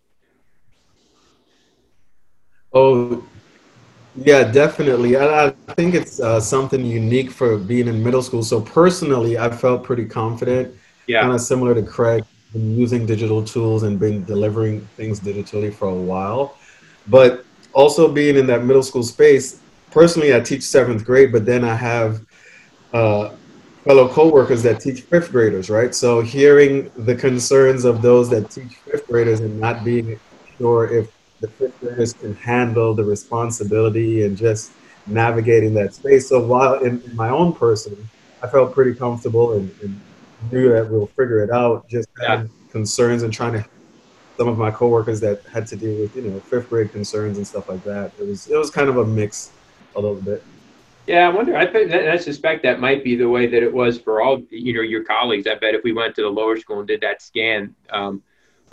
Oh, 2.73 3.23
yeah, 4.17 4.43
definitely. 4.43 5.17
I, 5.17 5.47
I 5.47 5.49
think 5.75 5.93
it's 5.95 6.19
uh, 6.19 6.39
something 6.39 6.85
unique 6.85 7.31
for 7.31 7.57
being 7.57 7.87
in 7.87 8.03
middle 8.03 8.21
school. 8.21 8.43
So 8.43 8.61
personally, 8.61 9.37
I 9.37 9.49
felt 9.49 9.83
pretty 9.83 10.05
confident. 10.05 10.75
Yeah. 11.07 11.21
Kind 11.21 11.33
of 11.33 11.41
similar 11.41 11.75
to 11.75 11.83
Craig, 11.83 12.23
been 12.53 12.77
using 12.77 13.05
digital 13.05 13.43
tools 13.43 13.83
and 13.83 13.99
been 13.99 14.23
delivering 14.23 14.81
things 14.97 15.19
digitally 15.19 15.73
for 15.73 15.87
a 15.87 15.93
while. 15.93 16.57
But 17.07 17.45
also 17.73 18.11
being 18.11 18.37
in 18.37 18.47
that 18.47 18.63
middle 18.63 18.83
school 18.83 19.03
space, 19.03 19.59
personally, 19.91 20.33
I 20.35 20.39
teach 20.39 20.63
seventh 20.63 21.05
grade, 21.05 21.31
but 21.31 21.45
then 21.45 21.63
I 21.63 21.75
have 21.75 22.21
uh, 22.93 23.35
fellow 23.83 24.07
coworkers 24.07 24.63
that 24.63 24.79
teach 24.79 25.01
fifth 25.01 25.31
graders, 25.31 25.69
right? 25.69 25.93
So 25.93 26.21
hearing 26.21 26.89
the 26.97 27.15
concerns 27.15 27.85
of 27.85 28.01
those 28.01 28.29
that 28.29 28.49
teach 28.49 28.75
fifth 28.89 29.07
graders 29.07 29.41
and 29.41 29.59
not 29.59 29.83
being 29.83 30.19
sure 30.57 30.87
if 30.87 31.14
the 31.45 31.51
fifth 31.51 31.79
graders 31.79 32.13
can 32.13 32.35
handle 32.35 32.93
the 32.93 33.03
responsibility 33.03 34.25
and 34.25 34.35
just 34.35 34.71
navigating 35.07 35.73
that 35.75 35.93
space. 35.93 36.27
So 36.27 36.45
while 36.45 36.75
in, 36.83 37.01
in 37.03 37.15
my 37.15 37.29
own 37.29 37.53
person, 37.53 38.09
I 38.41 38.47
felt 38.47 38.73
pretty 38.73 38.93
comfortable 38.93 39.53
and, 39.53 39.73
and, 39.81 40.01
knew 40.51 40.69
that 40.69 40.87
we'll 40.87 41.07
figure 41.07 41.43
it 41.43 41.49
out. 41.49 41.87
Just 41.87 42.07
yeah. 42.21 42.45
concerns 42.69 43.23
and 43.23 43.33
trying 43.33 43.53
to 43.53 43.65
some 44.37 44.47
of 44.47 44.59
my 44.59 44.69
coworkers 44.69 45.19
that 45.21 45.41
had 45.51 45.65
to 45.65 45.75
deal 45.75 45.99
with 46.01 46.15
you 46.15 46.21
know 46.23 46.39
fifth 46.39 46.69
grade 46.69 46.91
concerns 46.91 47.37
and 47.37 47.47
stuff 47.47 47.67
like 47.67 47.83
that. 47.83 48.11
It 48.19 48.27
was 48.27 48.47
it 48.47 48.55
was 48.55 48.69
kind 48.69 48.87
of 48.87 48.97
a 48.97 49.05
mix 49.05 49.51
a 49.95 49.99
little 49.99 50.21
bit. 50.21 50.43
Yeah, 51.07 51.27
I 51.27 51.29
wonder. 51.29 51.55
I 51.55 52.11
I 52.11 52.17
suspect 52.17 52.61
that 52.61 52.79
might 52.79 53.03
be 53.03 53.15
the 53.15 53.27
way 53.27 53.47
that 53.47 53.63
it 53.63 53.73
was 53.73 53.99
for 53.99 54.21
all 54.21 54.43
you 54.51 54.73
know 54.73 54.81
your 54.81 55.03
colleagues. 55.03 55.47
I 55.47 55.55
bet 55.55 55.73
if 55.73 55.83
we 55.83 55.93
went 55.93 56.13
to 56.15 56.21
the 56.21 56.29
lower 56.29 56.57
school 56.57 56.79
and 56.79 56.87
did 56.87 57.01
that 57.01 57.23
scan, 57.23 57.73
um, 57.89 58.21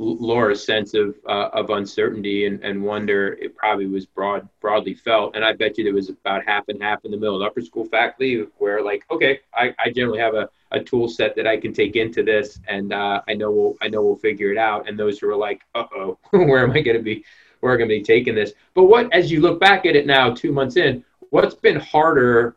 Laura's 0.02 0.64
sense 0.64 0.94
of 0.94 1.14
uh, 1.26 1.48
of 1.52 1.70
uncertainty 1.70 2.46
and, 2.46 2.62
and 2.62 2.82
wonder 2.82 3.34
it 3.40 3.56
probably 3.56 3.86
was 3.86 4.04
broad 4.06 4.48
broadly 4.60 4.94
felt. 4.94 5.36
And 5.36 5.44
I 5.44 5.52
bet 5.52 5.78
you 5.78 5.84
there 5.84 5.94
was 5.94 6.08
about 6.08 6.44
half 6.44 6.68
and 6.68 6.82
half 6.82 7.04
in 7.04 7.10
the 7.10 7.16
middle 7.16 7.36
of 7.36 7.42
upper 7.42 7.60
school 7.60 7.84
faculty 7.84 8.44
where 8.58 8.82
like 8.82 9.04
okay 9.10 9.40
I, 9.54 9.74
I 9.84 9.90
generally 9.90 10.18
have 10.18 10.34
a, 10.34 10.48
a 10.72 10.82
tool 10.82 11.08
set 11.08 11.36
that 11.36 11.46
I 11.46 11.56
can 11.56 11.72
take 11.72 11.96
into 11.96 12.22
this 12.22 12.58
and 12.68 12.92
uh, 12.92 13.22
I 13.28 13.34
know 13.34 13.50
we'll 13.50 13.76
I 13.80 13.88
know 13.88 14.02
we'll 14.02 14.16
figure 14.16 14.50
it 14.50 14.58
out. 14.58 14.88
And 14.88 14.98
those 14.98 15.18
who 15.18 15.30
are 15.30 15.36
like 15.36 15.62
uh 15.74 15.84
oh 15.94 16.18
where 16.30 16.64
am 16.64 16.72
I 16.72 16.80
going 16.80 16.96
to 16.96 17.02
be 17.02 17.24
where 17.60 17.72
am 17.72 17.76
I 17.76 17.78
going 17.78 17.90
to 17.90 17.96
be 17.96 18.02
taking 18.02 18.34
this? 18.34 18.52
But 18.74 18.84
what 18.84 19.12
as 19.12 19.30
you 19.30 19.40
look 19.40 19.60
back 19.60 19.86
at 19.86 19.94
it 19.94 20.06
now 20.06 20.34
two 20.34 20.52
months 20.52 20.76
in 20.76 21.04
what's 21.30 21.54
been 21.54 21.78
harder 21.78 22.56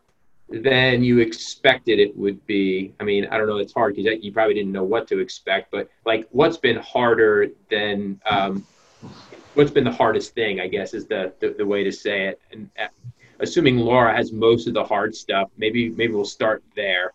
than 0.49 1.03
you 1.03 1.19
expected 1.19 1.99
it 1.99 2.15
would 2.17 2.45
be. 2.45 2.93
I 2.99 3.03
mean, 3.03 3.27
I 3.31 3.37
don't 3.37 3.47
know. 3.47 3.57
It's 3.57 3.73
hard 3.73 3.95
because 3.95 4.23
you 4.23 4.31
probably 4.31 4.53
didn't 4.53 4.71
know 4.71 4.83
what 4.83 5.07
to 5.07 5.19
expect. 5.19 5.71
But 5.71 5.89
like, 6.05 6.27
what's 6.31 6.57
been 6.57 6.77
harder 6.77 7.47
than 7.69 8.21
um, 8.29 8.65
what's 9.55 9.71
been 9.71 9.83
the 9.83 9.91
hardest 9.91 10.33
thing? 10.33 10.59
I 10.59 10.67
guess 10.67 10.93
is 10.93 11.07
the 11.07 11.33
the, 11.39 11.55
the 11.57 11.65
way 11.65 11.83
to 11.83 11.91
say 11.91 12.27
it. 12.27 12.41
And 12.51 12.69
uh, 12.79 12.87
assuming 13.39 13.77
Laura 13.77 14.15
has 14.15 14.31
most 14.31 14.67
of 14.67 14.73
the 14.73 14.83
hard 14.83 15.15
stuff, 15.15 15.49
maybe 15.57 15.89
maybe 15.89 16.13
we'll 16.13 16.25
start 16.25 16.63
there. 16.75 17.13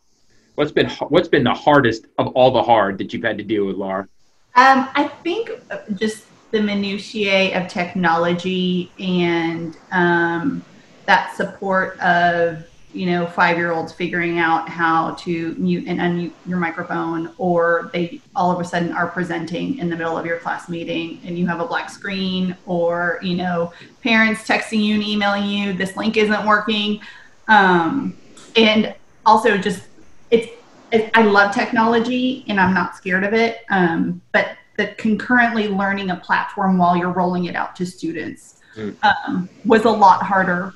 What's 0.56 0.72
been 0.72 0.90
what's 1.08 1.28
been 1.28 1.44
the 1.44 1.54
hardest 1.54 2.06
of 2.18 2.28
all 2.28 2.50
the 2.50 2.62
hard 2.62 2.98
that 2.98 3.12
you've 3.12 3.22
had 3.22 3.38
to 3.38 3.44
deal 3.44 3.66
with, 3.66 3.76
Laura? 3.76 4.08
Um, 4.56 4.88
I 4.94 5.08
think 5.22 5.52
just 5.94 6.26
the 6.50 6.60
minutiae 6.60 7.56
of 7.56 7.68
technology 7.68 8.90
and 8.98 9.76
um, 9.92 10.64
that 11.06 11.36
support 11.36 11.98
of 12.00 12.66
you 12.92 13.06
know 13.06 13.26
five 13.26 13.56
year 13.56 13.72
olds 13.72 13.92
figuring 13.92 14.38
out 14.38 14.68
how 14.68 15.12
to 15.14 15.54
mute 15.58 15.86
and 15.86 16.00
unmute 16.00 16.32
your 16.46 16.58
microphone 16.58 17.32
or 17.38 17.90
they 17.92 18.20
all 18.34 18.50
of 18.50 18.60
a 18.60 18.64
sudden 18.64 18.92
are 18.92 19.08
presenting 19.08 19.78
in 19.78 19.88
the 19.88 19.96
middle 19.96 20.16
of 20.16 20.26
your 20.26 20.38
class 20.38 20.68
meeting 20.68 21.20
and 21.24 21.38
you 21.38 21.46
have 21.46 21.60
a 21.60 21.66
black 21.66 21.88
screen 21.88 22.56
or 22.66 23.18
you 23.22 23.36
know 23.36 23.72
parents 24.02 24.46
texting 24.46 24.82
you 24.82 24.94
and 24.94 25.04
emailing 25.04 25.44
you 25.44 25.72
this 25.72 25.96
link 25.96 26.16
isn't 26.16 26.46
working 26.46 27.00
um, 27.48 28.16
and 28.56 28.94
also 29.24 29.56
just 29.56 29.84
it's 30.30 30.48
it, 30.90 31.10
i 31.14 31.22
love 31.22 31.54
technology 31.54 32.44
and 32.48 32.58
i'm 32.58 32.74
not 32.74 32.96
scared 32.96 33.24
of 33.24 33.32
it 33.32 33.64
um, 33.70 34.20
but 34.32 34.56
the 34.76 34.88
concurrently 34.98 35.68
learning 35.68 36.10
a 36.10 36.16
platform 36.16 36.78
while 36.78 36.96
you're 36.96 37.12
rolling 37.12 37.44
it 37.44 37.54
out 37.54 37.76
to 37.76 37.86
students 37.86 38.60
mm. 38.74 38.96
um, 39.04 39.48
was 39.64 39.84
a 39.84 39.90
lot 39.90 40.22
harder 40.22 40.72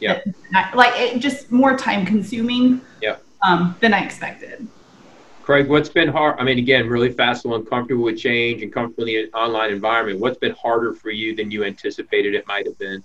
yeah. 0.00 0.20
Like 0.74 0.92
it 0.96 1.18
just 1.20 1.50
more 1.50 1.76
time 1.76 2.04
consuming. 2.04 2.80
Yeah. 3.00 3.16
Um, 3.42 3.76
than 3.80 3.92
I 3.92 4.02
expected. 4.02 4.66
Craig, 5.42 5.68
what's 5.68 5.88
been 5.88 6.08
hard? 6.08 6.40
I 6.40 6.42
mean, 6.42 6.58
again, 6.58 6.88
really 6.88 7.12
fast 7.12 7.44
and 7.44 7.70
comfortable 7.70 8.02
with 8.02 8.18
change 8.18 8.64
and 8.64 8.72
comfortable 8.72 9.06
in 9.06 9.30
the 9.30 9.38
online 9.38 9.70
environment. 9.70 10.18
What's 10.18 10.38
been 10.38 10.56
harder 10.60 10.92
for 10.92 11.10
you 11.10 11.36
than 11.36 11.52
you 11.52 11.62
anticipated 11.62 12.34
it 12.34 12.44
might 12.48 12.66
have 12.66 12.76
been? 12.78 13.04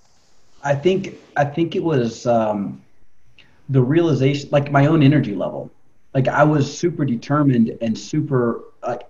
I 0.64 0.74
think 0.74 1.20
I 1.38 1.46
think 1.46 1.76
it 1.76 1.84
was 1.84 2.26
um, 2.26 2.82
the 3.70 3.82
realization, 3.82 4.50
like 4.52 4.72
my 4.72 4.88
own 4.88 5.04
energy 5.04 5.36
level. 5.36 5.70
Like 6.16 6.28
I 6.28 6.44
was 6.44 6.76
super 6.76 7.06
determined 7.06 7.78
and 7.82 7.96
super 7.98 8.62
like 8.82 9.04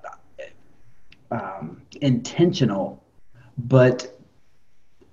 um, 1.32 1.82
intentional, 2.02 3.02
but 3.58 4.20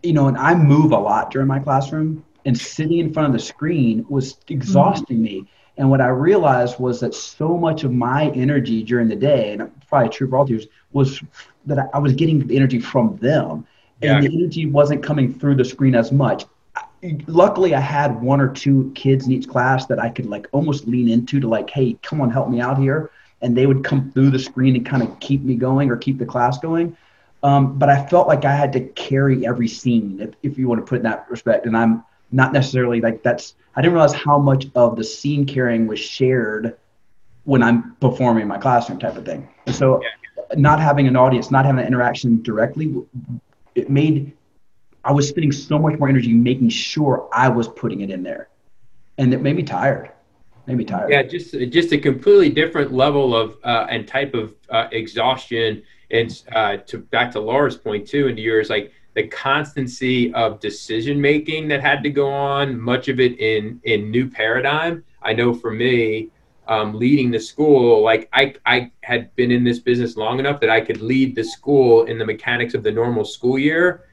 you 0.03 0.13
know, 0.13 0.27
and 0.27 0.37
I 0.37 0.55
move 0.55 0.91
a 0.91 0.99
lot 0.99 1.31
during 1.31 1.47
my 1.47 1.61
classroom 1.61 2.25
and 2.45 2.59
sitting 2.59 2.99
in 2.99 3.13
front 3.13 3.27
of 3.27 3.33
the 3.33 3.39
screen 3.45 4.05
was 4.09 4.39
exhausting 4.49 5.19
mm-hmm. 5.19 5.45
me. 5.45 5.49
And 5.77 5.91
what 5.91 6.01
I 6.01 6.09
realized 6.09 6.81
was 6.81 6.99
that 7.01 7.15
so 7.15 7.57
much 7.57 7.85
of 7.85 7.93
my 7.93 8.31
energy 8.31 8.83
during 8.83 9.09
the 9.09 9.17
day, 9.17 9.53
and 9.53 9.71
probably 9.89 10.09
true 10.09 10.29
for 10.29 10.37
all 10.39 10.47
teachers, 10.47 10.67
was 10.93 11.23
that 11.67 11.89
I 11.95 11.99
was 11.99 12.15
getting 12.15 12.45
the 12.47 12.57
energy 12.57 12.81
from 12.81 13.17
them. 13.19 13.67
And 14.03 14.23
yeah. 14.23 14.29
the 14.29 14.37
energy 14.37 14.67
wasn't 14.67 15.03
coming 15.03 15.33
through 15.39 15.57
the 15.57 15.65
screen 15.65 15.95
as 15.95 16.11
much. 16.11 16.45
Luckily, 17.27 17.75
I 17.75 17.81
had 17.81 18.21
one 18.21 18.41
or 18.41 18.49
two 18.49 18.91
kids 18.95 19.27
in 19.27 19.33
each 19.33 19.49
class 19.49 19.87
that 19.87 20.01
I 20.01 20.09
could 20.09 20.27
like 20.27 20.49
almost 20.53 20.89
lean 20.89 21.09
into 21.09 21.39
to 21.39 21.49
like, 21.49 21.71
hey, 21.71 21.97
come 22.03 22.21
on, 22.21 22.31
help 22.31 22.49
me 22.49 22.61
out 22.61 22.79
here. 22.79 23.11
and 23.41 23.57
they 23.57 23.67
would 23.67 23.85
come 23.85 24.11
through 24.13 24.31
the 24.31 24.39
screen 24.39 24.77
and 24.77 24.85
kind 24.85 25.03
of 25.03 25.21
keep 25.21 25.43
me 25.43 25.55
going 25.55 25.91
or 25.91 25.97
keep 25.97 26.19
the 26.19 26.27
class 26.27 26.59
going. 26.59 26.97
Um, 27.43 27.79
but 27.79 27.89
I 27.89 28.05
felt 28.07 28.27
like 28.27 28.45
I 28.45 28.55
had 28.55 28.73
to 28.73 28.81
carry 28.81 29.47
every 29.47 29.69
scene, 29.69 30.19
if, 30.21 30.31
if 30.43 30.59
you 30.59 30.67
want 30.67 30.81
to 30.81 30.87
put 30.89 30.97
in 30.97 31.03
that 31.05 31.27
respect. 31.31 31.67
And 31.67 31.77
I'm 31.77 32.05
not 32.31 32.53
necessarily 32.53 33.01
like 33.01 33.23
that's, 33.23 33.55
I 33.75 33.81
didn't 33.81 33.95
realize 33.95 34.13
how 34.13 34.39
much 34.39 34.67
of 34.75 34.97
the 34.97 35.05
scene 35.05 35.47
carrying 35.47 35.87
was 35.87 35.99
shared 35.99 36.77
when 37.45 37.63
I'm 37.63 37.97
performing 37.97 38.43
in 38.43 38.49
my 38.49 38.59
classroom 38.59 38.99
type 38.99 39.17
of 39.17 39.25
thing. 39.25 39.49
And 39.67 39.75
so 39.75 40.03
not 40.57 40.81
having 40.81 41.07
an 41.07 41.17
audience, 41.17 41.51
not 41.51 41.65
having 41.65 41.81
an 41.81 41.87
interaction 41.87 42.43
directly, 42.43 42.95
it 43.75 43.89
made, 43.89 44.37
I 45.05 45.13
was 45.13 45.29
spending 45.29 45.53
so 45.53 45.79
much 45.79 45.99
more 45.99 46.09
energy 46.09 46.33
making 46.33 46.69
sure 46.69 47.29
I 47.33 47.49
was 47.49 47.69
putting 47.69 48.01
it 48.03 48.11
in 48.11 48.23
there. 48.23 48.49
And 49.17 49.33
it 49.33 49.41
made 49.41 49.57
me 49.57 49.63
tired 49.63 50.13
made 50.69 50.77
me 50.77 50.85
tired. 50.85 51.11
Yeah, 51.11 51.23
just 51.23 51.53
just 51.71 51.93
a 51.93 51.99
completely 51.99 52.51
different 52.51 52.93
level 52.93 53.35
of 53.35 53.57
uh, 53.65 53.87
and 53.91 54.07
type 54.07 54.35
of 54.35 54.55
uh, 54.69 54.87
exhaustion 54.93 55.83
and 56.11 56.43
uh, 56.53 56.77
to 56.77 56.99
back 56.99 57.33
to 57.33 57.41
Laura's 57.41 57.77
point 57.77 58.07
too, 58.07 58.29
and 58.29 58.37
to 58.37 58.43
yours, 58.43 58.71
like 58.71 58.93
the 59.19 59.27
constancy 59.27 60.33
of 60.33 60.61
decision 60.61 61.21
making 61.21 61.67
that 61.67 61.81
had 61.81 62.05
to 62.05 62.11
go 62.11 62.31
on, 62.31 62.81
much 62.81 63.09
of 63.09 63.19
it 63.19 63.37
in 63.41 63.81
in 63.83 64.13
new 64.13 64.31
paradigm. 64.31 65.03
I 65.23 65.33
know 65.33 65.53
for 65.53 65.73
me, 65.73 66.31
um, 66.69 66.95
leading 66.95 67.33
the 67.33 67.41
school, 67.41 68.01
like 68.01 68.29
I 68.33 68.55
I 68.65 68.93
had 69.03 69.35
been 69.35 69.51
in 69.51 69.65
this 69.65 69.81
business 69.81 70.17
long 70.17 70.39
enough 70.39 70.61
that 70.61 70.71
I 70.71 70.81
could 70.81 71.01
lead 71.01 71.35
the 71.35 71.43
school 71.43 72.05
in 72.05 72.17
the 72.17 72.25
mechanics 72.25 72.75
of 72.75 72.85
the 72.85 72.93
normal 72.93 73.25
school 73.25 73.59
year, 73.59 74.05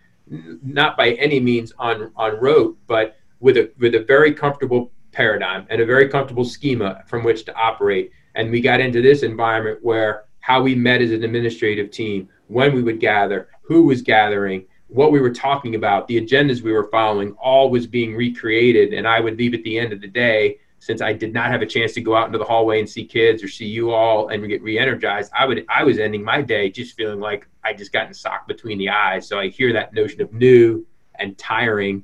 not 0.63 0.97
by 0.97 1.11
any 1.11 1.39
means 1.39 1.71
on 1.77 2.11
on 2.15 2.39
rote, 2.41 2.75
but 2.87 3.17
with 3.39 3.57
a 3.57 3.69
with 3.77 3.93
a 3.93 4.03
very 4.15 4.33
comfortable 4.33 4.91
paradigm 5.11 5.67
and 5.69 5.79
a 5.81 5.85
very 5.85 6.09
comfortable 6.09 6.45
schema 6.45 7.03
from 7.05 7.23
which 7.23 7.45
to 7.45 7.53
operate. 7.55 8.09
And 8.33 8.49
we 8.49 8.59
got 8.59 8.79
into 8.79 9.03
this 9.03 9.21
environment 9.21 9.77
where 9.83 10.23
how 10.39 10.63
we 10.63 10.73
met 10.73 11.01
as 11.01 11.11
an 11.11 11.23
administrative 11.23 11.91
team, 11.91 12.27
when 12.47 12.73
we 12.73 12.81
would 12.81 12.99
gather, 12.99 13.49
who 13.61 13.83
was 13.83 14.01
gathering, 14.01 14.65
what 14.87 15.11
we 15.11 15.19
were 15.19 15.33
talking 15.33 15.75
about, 15.75 16.07
the 16.07 16.21
agendas 16.21 16.61
we 16.61 16.71
were 16.71 16.89
following, 16.89 17.31
all 17.33 17.69
was 17.69 17.87
being 17.87 18.15
recreated. 18.15 18.93
And 18.93 19.07
I 19.07 19.19
would 19.19 19.37
leave 19.37 19.53
at 19.53 19.63
the 19.63 19.77
end 19.77 19.93
of 19.93 20.01
the 20.01 20.07
day, 20.07 20.59
since 20.79 21.01
I 21.01 21.13
did 21.13 21.33
not 21.33 21.49
have 21.49 21.63
a 21.63 21.65
chance 21.65 21.93
to 21.93 22.01
go 22.01 22.15
out 22.15 22.27
into 22.27 22.37
the 22.37 22.43
hallway 22.43 22.79
and 22.79 22.87
see 22.87 23.05
kids 23.05 23.43
or 23.43 23.47
see 23.47 23.65
you 23.65 23.91
all 23.91 24.27
and 24.27 24.47
get 24.47 24.61
re-energized, 24.61 25.31
I 25.35 25.45
would 25.45 25.65
I 25.67 25.83
was 25.83 25.97
ending 25.97 26.23
my 26.23 26.41
day 26.41 26.69
just 26.69 26.95
feeling 26.95 27.19
like 27.19 27.47
I 27.63 27.73
just 27.73 27.91
gotten 27.91 28.13
socked 28.13 28.47
between 28.47 28.77
the 28.77 28.89
eyes. 28.89 29.27
So 29.27 29.39
I 29.39 29.47
hear 29.47 29.73
that 29.73 29.93
notion 29.93 30.21
of 30.21 30.31
new 30.31 30.85
and 31.17 31.35
tiring. 31.39 32.03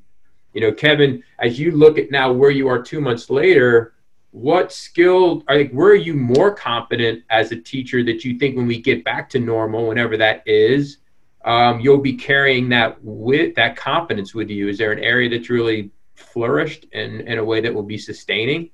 You 0.54 0.62
know, 0.62 0.72
Kevin, 0.72 1.24
as 1.40 1.60
you 1.60 1.72
look 1.72 2.00
at 2.00 2.10
now 2.10 2.32
where 2.32 2.50
you 2.50 2.68
are 2.68 2.82
two 2.82 3.00
months 3.00 3.30
later, 3.30 3.94
what 4.32 4.72
skill 4.72 5.44
I 5.48 5.58
think 5.58 5.74
where 5.74 5.90
are 5.90 5.96
you 5.96 6.16
more 6.16 6.54
confident 6.54 7.24
as 7.30 7.52
a 7.52 7.58
teacher 7.58 8.04
that 8.06 8.26
you 8.26 8.40
think 8.40 8.58
when 8.58 8.66
we 8.66 8.82
get 8.82 9.04
back 9.04 9.30
to 9.30 9.40
normal, 9.40 9.88
whenever 9.88 10.18
that 10.18 10.42
is, 10.48 10.98
um, 11.46 11.80
you'll 11.80 11.98
be 11.98 12.14
carrying 12.14 12.70
that 12.70 12.98
with 13.04 13.56
that 13.56 13.76
confidence 13.76 14.34
with 14.34 14.50
you? 14.50 14.68
Is 14.68 14.78
there 14.78 14.92
an 14.92 15.00
area 15.00 15.30
that's 15.30 15.50
really 15.50 15.92
flourished 16.16 16.86
in, 16.92 17.22
in 17.22 17.38
a 17.38 17.44
way 17.44 17.62
that 17.62 17.74
will 17.74 17.84
be 17.84 17.98
sustaining? 17.98 18.70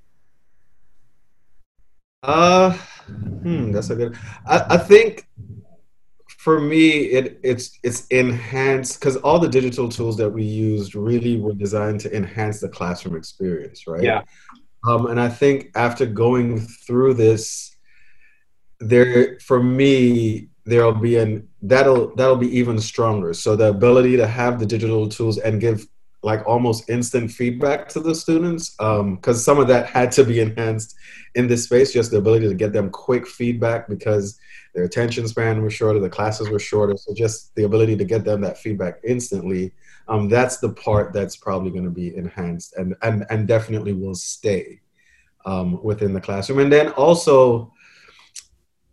Uh, 2.24 2.72
hmm, 2.72 3.72
that's 3.72 3.90
a 3.90 3.96
good. 3.96 4.18
I, 4.46 4.66
I 4.72 4.78
think 4.78 5.28
for 6.38 6.60
me, 6.60 6.90
it 6.90 7.40
it's 7.44 7.78
it's 7.84 8.08
enhanced 8.08 9.00
because 9.00 9.18
all 9.18 9.40
the 9.40 9.50
digital 9.50 9.90
tools 9.90 10.18
that 10.18 10.30
we 10.30 10.44
used 10.44 10.96
really 10.96 11.40
were 11.40 11.54
designed 11.54 12.00
to 12.02 12.16
enhance 12.16 12.60
the 12.60 12.70
classroom 12.70 13.16
experience, 13.16 13.88
right? 13.88 14.04
Yeah. 14.04 14.24
Um, 14.88 15.08
and 15.08 15.20
I 15.20 15.30
think 15.30 15.72
after 15.76 16.06
going 16.06 16.60
through 16.60 17.16
this, 17.16 17.76
there 18.80 19.40
for 19.40 19.62
me 19.62 20.50
there'll 20.68 20.94
be 20.94 21.16
an 21.16 21.48
that'll 21.62 22.16
that'll 22.16 22.36
be 22.36 22.56
even 22.58 22.80
stronger. 22.80 23.34
So 23.34 23.56
the 23.56 23.70
ability 23.70 24.18
to 24.18 24.28
have 24.28 24.60
the 24.60 24.66
digital 24.66 25.08
tools 25.08 25.38
and 25.38 25.60
give 25.60 25.88
like 26.24 26.46
almost 26.46 26.90
instant 26.90 27.32
feedback 27.32 27.88
to 27.88 28.00
the 28.00 28.14
students 28.14 28.72
because 28.72 29.00
um, 29.00 29.34
some 29.34 29.60
of 29.60 29.68
that 29.68 29.86
had 29.86 30.12
to 30.12 30.24
be 30.24 30.40
enhanced 30.40 30.96
in 31.36 31.48
this 31.48 31.66
space 31.66 31.94
just 31.94 32.12
the 32.12 32.18
ability 32.18 32.48
to 32.50 32.56
get 32.56 32.74
them 32.74 32.90
quick 32.90 33.28
feedback 33.28 33.88
because 33.88 34.38
their 34.74 34.84
attention 34.84 35.28
span 35.28 35.62
was 35.62 35.74
shorter 35.74 36.00
the 36.00 36.10
classes 36.10 36.50
were 36.50 36.60
shorter 36.60 36.98
so 36.98 37.14
just 37.14 37.54
the 37.54 37.64
ability 37.64 37.96
to 37.96 38.04
get 38.04 38.26
them 38.26 38.42
that 38.42 38.58
feedback 38.58 39.00
instantly 39.04 39.72
um, 40.08 40.28
that's 40.28 40.58
the 40.58 40.70
part 40.70 41.14
that's 41.14 41.36
probably 41.36 41.70
going 41.70 41.84
to 41.84 41.92
be 41.92 42.16
enhanced 42.16 42.76
and, 42.78 42.96
and, 43.04 43.26
and 43.30 43.48
definitely 43.48 43.94
will 43.94 44.16
stay 44.16 44.82
um, 45.48 45.82
within 45.82 46.14
the 46.14 46.22
classroom. 46.22 46.60
And 46.60 46.72
then 46.72 46.90
also 46.92 47.72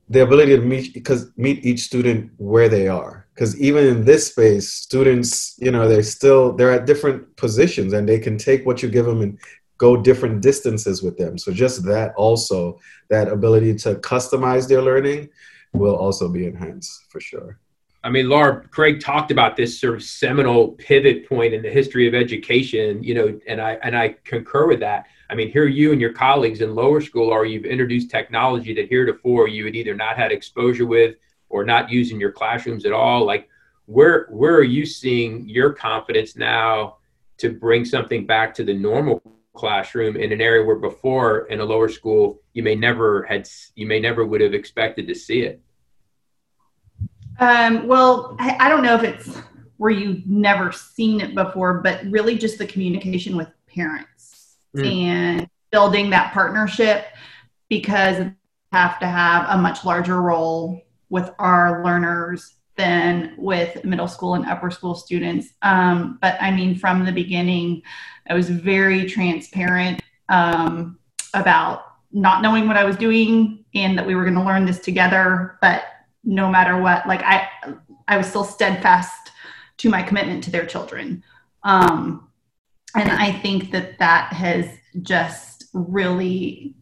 the 0.09 0.23
ability 0.23 0.57
to 0.57 0.62
meet 0.62 0.93
because 0.93 1.31
meet 1.37 1.64
each 1.64 1.81
student 1.81 2.31
where 2.37 2.69
they 2.69 2.88
are. 2.88 3.27
Because 3.35 3.61
even 3.61 3.87
in 3.87 4.05
this 4.05 4.29
space 4.29 4.73
students 4.73 5.57
you 5.59 5.71
know 5.71 5.88
they're 5.88 6.03
still 6.03 6.53
they're 6.53 6.73
at 6.73 6.87
different 6.87 7.37
positions 7.37 7.93
and 7.93 8.09
they 8.09 8.19
can 8.19 8.38
take 8.38 8.64
what 8.67 8.83
you 8.83 8.88
give 8.88 9.07
them 9.07 9.23
and 9.23 9.38
go 9.79 9.97
different 9.97 10.40
distances 10.40 11.03
with 11.03 11.17
them. 11.19 11.37
So 11.38 11.53
just 11.53 11.85
that 11.85 12.14
also 12.17 12.79
that 13.11 13.29
ability 13.29 13.75
to 13.77 13.97
customize 13.97 14.69
their 14.69 14.83
learning 14.83 15.31
will 15.73 15.97
also 15.97 16.29
be 16.29 16.47
enhanced 16.47 17.07
for 17.11 17.21
sure. 17.21 17.59
I 18.05 18.11
mean, 18.11 18.29
Laura, 18.29 18.62
Craig 18.69 19.01
talked 19.01 19.31
about 19.31 19.57
this 19.57 19.81
sort 19.81 19.95
of 19.95 20.03
seminal 20.03 20.69
pivot 20.73 21.27
point 21.27 21.55
in 21.55 21.62
the 21.62 21.71
history 21.71 22.07
of 22.07 22.14
education, 22.14 23.03
you 23.03 23.14
know, 23.14 23.40
and 23.49 23.61
I 23.61 23.73
and 23.83 23.97
I 23.97 24.17
concur 24.25 24.67
with 24.67 24.81
that. 24.81 25.07
I 25.35 25.37
mean, 25.37 25.51
here 25.51 25.66
you 25.66 25.90
and 25.90 26.01
your 26.01 26.12
colleagues 26.12 26.61
in 26.61 26.77
lower 26.77 27.01
school 27.01 27.33
are 27.33 27.44
you've 27.44 27.64
introduced 27.64 28.09
technology 28.09 28.73
that 28.75 28.88
heretofore 28.88 29.49
you 29.49 29.64
had 29.64 29.75
either 29.75 29.92
not 29.92 30.16
had 30.16 30.31
exposure 30.31 30.87
with 30.87 31.16
or 31.49 31.64
not 31.64 31.90
used 31.90 32.12
in 32.12 32.20
your 32.20 32.31
classrooms 32.31 32.87
at 32.87 32.92
all. 32.92 33.27
Like, 33.27 33.49
where 33.87 34.29
where 34.31 34.55
are 34.55 34.62
you 34.62 34.87
seeing 34.87 35.49
your 35.49 35.73
confidence 35.73 36.37
now 36.37 36.99
to 37.38 37.51
bring 37.51 37.85
something 37.85 38.27
back 38.27 38.55
to 38.55 38.64
the 38.64 38.75
normal 38.75 39.20
classroom 39.55 40.16
in 40.16 40.31
an 40.31 40.40
area 40.40 40.64
where 40.64 40.77
before 40.77 41.47
in 41.47 41.59
a 41.59 41.64
lower 41.64 41.88
school 41.88 42.40
you 42.53 42.62
may 42.62 42.77
never 42.77 43.25
had 43.25 43.49
you 43.75 43.88
may 43.88 43.99
never 43.99 44.25
would 44.25 44.40
have 44.40 44.55
expected 44.55 45.09
to 45.09 45.16
see 45.16 45.40
it? 45.40 45.61
Um, 47.40 47.88
well, 47.88 48.37
I, 48.38 48.57
I 48.61 48.68
don't 48.68 48.85
know 48.85 48.94
if 48.94 49.03
it's 49.03 49.37
where 49.79 49.90
you've 49.90 50.29
never 50.29 50.70
seen 50.70 51.20
it 51.20 51.35
before, 51.35 51.81
but 51.81 52.05
really 52.05 52.38
just 52.38 52.57
the 52.57 52.66
communication 52.68 53.37
with 53.37 53.49
parents 53.66 54.43
mm. 54.74 54.87
and 54.87 55.48
building 55.70 56.10
that 56.10 56.32
partnership 56.32 57.06
because 57.68 58.18
we 58.18 58.32
have 58.72 58.98
to 59.00 59.06
have 59.06 59.46
a 59.48 59.60
much 59.60 59.84
larger 59.84 60.20
role 60.20 60.80
with 61.08 61.30
our 61.38 61.84
learners 61.84 62.54
than 62.76 63.34
with 63.38 63.84
middle 63.84 64.08
school 64.08 64.34
and 64.34 64.46
upper 64.46 64.70
school 64.70 64.94
students. 64.94 65.48
Um, 65.62 66.18
but 66.20 66.37
I 66.40 66.50
mean, 66.50 66.76
from 66.76 67.04
the 67.04 67.12
beginning, 67.12 67.82
I 68.28 68.34
was 68.34 68.50
very 68.50 69.08
transparent 69.08 70.02
um, 70.28 70.98
about 71.34 71.84
not 72.12 72.42
knowing 72.42 72.66
what 72.66 72.76
I 72.76 72.84
was 72.84 72.96
doing 72.96 73.64
and 73.74 73.96
that 73.98 74.06
we 74.06 74.14
were 74.14 74.24
going 74.24 74.34
to 74.34 74.42
learn 74.42 74.64
this 74.64 74.80
together. 74.80 75.58
But 75.60 75.84
no 76.24 76.48
matter 76.48 76.80
what 76.80 77.06
like 77.06 77.22
i 77.22 77.48
i 78.08 78.16
was 78.16 78.26
still 78.26 78.44
steadfast 78.44 79.30
to 79.76 79.88
my 79.88 80.02
commitment 80.02 80.42
to 80.42 80.50
their 80.50 80.64
children 80.66 81.22
um 81.62 82.28
and 82.94 83.11
i 83.11 83.33
think 83.33 83.70
that 83.70 83.98
that 83.98 84.33
has 84.33 84.66
just 85.02 85.66
really 85.72 86.74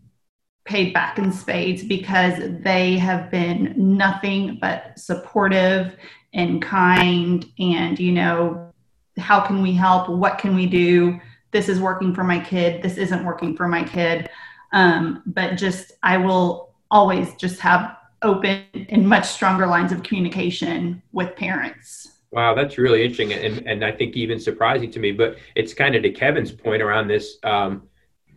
paid 0.64 0.92
back 0.92 1.18
in 1.18 1.33
spades 1.33 1.83
because 1.83 2.35
they 2.62 2.96
have 2.96 3.31
been 3.31 3.75
nothing 3.77 4.59
but 4.61 4.98
supportive 4.98 5.96
and 6.35 6.62
kind 6.62 7.46
and 7.59 7.98
you 7.98 8.12
know 8.12 8.72
how 9.18 9.40
can 9.40 9.62
we 9.62 9.72
help? 9.72 10.09
What 10.09 10.38
can 10.38 10.55
we 10.55 10.66
do? 10.66 11.20
This 11.51 11.68
is 11.68 11.81
working 11.81 12.14
for 12.14 12.25
my 12.25 12.40
kid. 12.40 12.83
This 12.83 12.96
isn't 12.96 13.25
working 13.25 13.57
for 13.57 13.68
my 13.68 13.85
kid. 13.85 14.31
Um, 14.72 15.22
but 15.27 15.57
just 15.57 15.92
i 16.03 16.16
will 16.16 16.75
always 16.90 17.35
just 17.35 17.61
have 17.61 17.96
open 18.22 18.64
and 18.88 19.07
much 19.07 19.27
stronger 19.27 19.66
lines 19.66 19.92
of 19.92 20.03
communication 20.03 21.03
with 21.12 21.37
parents. 21.37 22.12
Wow, 22.33 22.55
that's 22.55 22.79
really 22.79 23.05
interesting, 23.05 23.35
and 23.35 23.66
and 23.66 23.85
I 23.85 23.92
think 23.92 24.16
even 24.16 24.40
surprising 24.40 24.90
to 24.92 24.99
me. 24.99 25.12
But 25.12 25.37
it's 25.55 25.75
kind 25.75 25.95
of 25.95 26.03
to 26.03 26.11
Kevin's 26.11 26.51
point 26.51 26.81
around 26.81 27.07
this 27.07 27.37
um, 27.45 27.83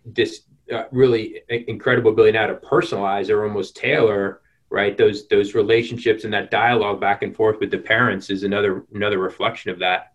this 0.05 0.41
uh, 0.71 0.83
really 0.91 1.41
incredible 1.49 2.11
ability 2.11 2.33
now 2.33 2.47
to 2.47 2.55
personalize 2.55 3.29
or 3.29 3.45
almost 3.45 3.75
tailor 3.75 4.41
right 4.69 4.97
those 4.97 5.27
those 5.27 5.53
relationships 5.53 6.23
and 6.23 6.33
that 6.33 6.51
dialogue 6.51 6.99
back 6.99 7.21
and 7.21 7.35
forth 7.35 7.59
with 7.59 7.71
the 7.71 7.77
parents 7.77 8.29
is 8.29 8.43
another 8.43 8.85
another 8.93 9.17
reflection 9.19 9.71
of 9.71 9.79
that. 9.79 10.13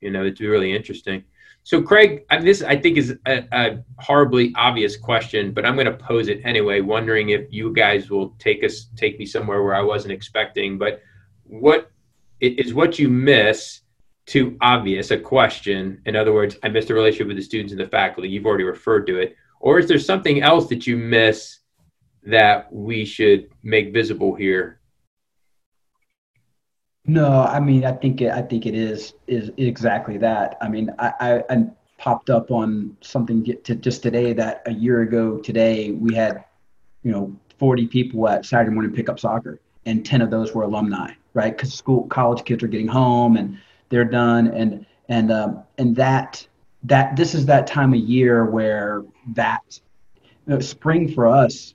You 0.00 0.10
know, 0.10 0.24
it's 0.24 0.40
really 0.40 0.74
interesting. 0.74 1.24
So, 1.64 1.80
Craig, 1.80 2.24
this 2.40 2.60
I 2.60 2.76
think 2.76 2.98
is 2.98 3.16
a, 3.24 3.44
a, 3.52 3.84
horribly 3.98 4.52
obvious 4.56 4.96
question, 4.96 5.52
but 5.52 5.64
I'm 5.64 5.76
going 5.76 5.86
to 5.86 5.92
pose 5.92 6.26
it 6.26 6.40
anyway, 6.44 6.80
wondering 6.80 7.28
if 7.28 7.52
you 7.52 7.72
guys 7.72 8.10
will 8.10 8.30
take 8.40 8.64
us 8.64 8.88
take 8.96 9.18
me 9.18 9.24
somewhere 9.24 9.62
where 9.62 9.76
I 9.76 9.80
wasn't 9.80 10.12
expecting. 10.12 10.76
But 10.76 11.00
what 11.44 11.91
is 12.42 12.74
what 12.74 12.98
you 12.98 13.08
miss 13.08 13.80
too 14.26 14.56
obvious 14.60 15.10
a 15.10 15.18
question? 15.18 16.02
In 16.06 16.16
other 16.16 16.32
words, 16.32 16.56
I 16.62 16.68
missed 16.68 16.88
the 16.88 16.94
relationship 16.94 17.28
with 17.28 17.36
the 17.36 17.42
students 17.42 17.72
and 17.72 17.80
the 17.80 17.88
faculty. 17.88 18.28
You've 18.28 18.46
already 18.46 18.64
referred 18.64 19.06
to 19.06 19.18
it, 19.18 19.36
or 19.60 19.78
is 19.78 19.88
there 19.88 19.98
something 19.98 20.42
else 20.42 20.68
that 20.68 20.86
you 20.86 20.96
miss 20.96 21.58
that 22.24 22.72
we 22.72 23.04
should 23.04 23.48
make 23.62 23.92
visible 23.92 24.34
here? 24.34 24.80
No, 27.04 27.42
I 27.42 27.58
mean, 27.58 27.84
I 27.84 27.92
think 27.92 28.20
it, 28.20 28.30
I 28.30 28.42
think 28.42 28.66
it 28.66 28.74
is 28.74 29.14
is 29.26 29.50
exactly 29.56 30.18
that. 30.18 30.56
I 30.60 30.68
mean, 30.68 30.90
I, 30.98 31.12
I, 31.20 31.44
I 31.50 31.64
popped 31.98 32.30
up 32.30 32.50
on 32.50 32.96
something 33.00 33.44
to 33.44 33.74
just 33.74 34.02
today 34.02 34.32
that 34.32 34.62
a 34.66 34.72
year 34.72 35.02
ago 35.02 35.38
today 35.38 35.92
we 35.92 36.14
had, 36.14 36.44
you 37.02 37.10
know, 37.10 37.36
40 37.58 37.86
people 37.88 38.28
at 38.28 38.44
Saturday 38.44 38.72
morning 38.72 38.92
pickup 38.92 39.18
soccer, 39.18 39.60
and 39.86 40.04
10 40.06 40.22
of 40.22 40.30
those 40.30 40.54
were 40.54 40.62
alumni, 40.62 41.12
right? 41.34 41.56
Because 41.56 41.74
school 41.74 42.06
college 42.06 42.44
kids 42.44 42.62
are 42.62 42.68
getting 42.68 42.88
home 42.88 43.36
and 43.36 43.58
they're 43.88 44.04
done, 44.04 44.48
and 44.48 44.86
and 45.08 45.30
um, 45.32 45.62
and 45.78 45.96
that 45.96 46.46
that 46.84 47.16
this 47.16 47.34
is 47.34 47.46
that 47.46 47.66
time 47.66 47.92
of 47.92 48.00
year 48.00 48.44
where 48.44 49.04
that 49.34 49.80
you 50.46 50.54
know, 50.54 50.60
spring 50.60 51.12
for 51.12 51.26
us, 51.26 51.74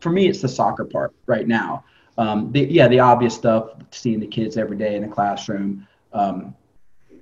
for 0.00 0.10
me, 0.10 0.28
it's 0.28 0.40
the 0.40 0.48
soccer 0.48 0.84
part 0.84 1.14
right 1.26 1.46
now 1.46 1.84
um, 2.18 2.50
the, 2.50 2.60
yeah, 2.62 2.88
the 2.88 2.98
obvious 2.98 3.34
stuff, 3.34 3.70
seeing 3.92 4.18
the 4.18 4.26
kids 4.26 4.56
every 4.56 4.76
day 4.76 4.96
in 4.96 5.02
the 5.02 5.08
classroom. 5.08 5.86
Um, 6.12 6.54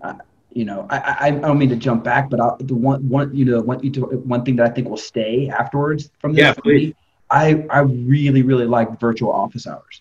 I, 0.03 0.15
you 0.53 0.65
know, 0.65 0.87
I, 0.89 0.99
I, 0.99 1.27
I, 1.27 1.31
don't 1.33 1.59
mean 1.59 1.69
to 1.69 1.77
jump 1.77 2.03
back, 2.03 2.31
but 2.31 2.41
I, 2.41 2.53
the 2.61 2.75
one, 2.75 3.07
one, 3.07 3.37
you 3.37 3.45
know, 3.45 3.61
one, 3.61 3.79
one 3.81 4.43
thing 4.43 4.57
that 4.57 4.71
I 4.71 4.73
think 4.73 4.89
will 4.89 4.97
stay 4.97 5.51
afterwards 5.51 6.11
from 6.19 6.33
this, 6.33 6.41
yeah, 6.41 6.55
please. 6.55 6.95
I, 7.31 7.67
I 7.69 7.81
really, 7.81 8.43
really 8.43 8.65
like 8.65 8.99
virtual 8.99 9.31
office 9.31 9.67
hours. 9.67 10.01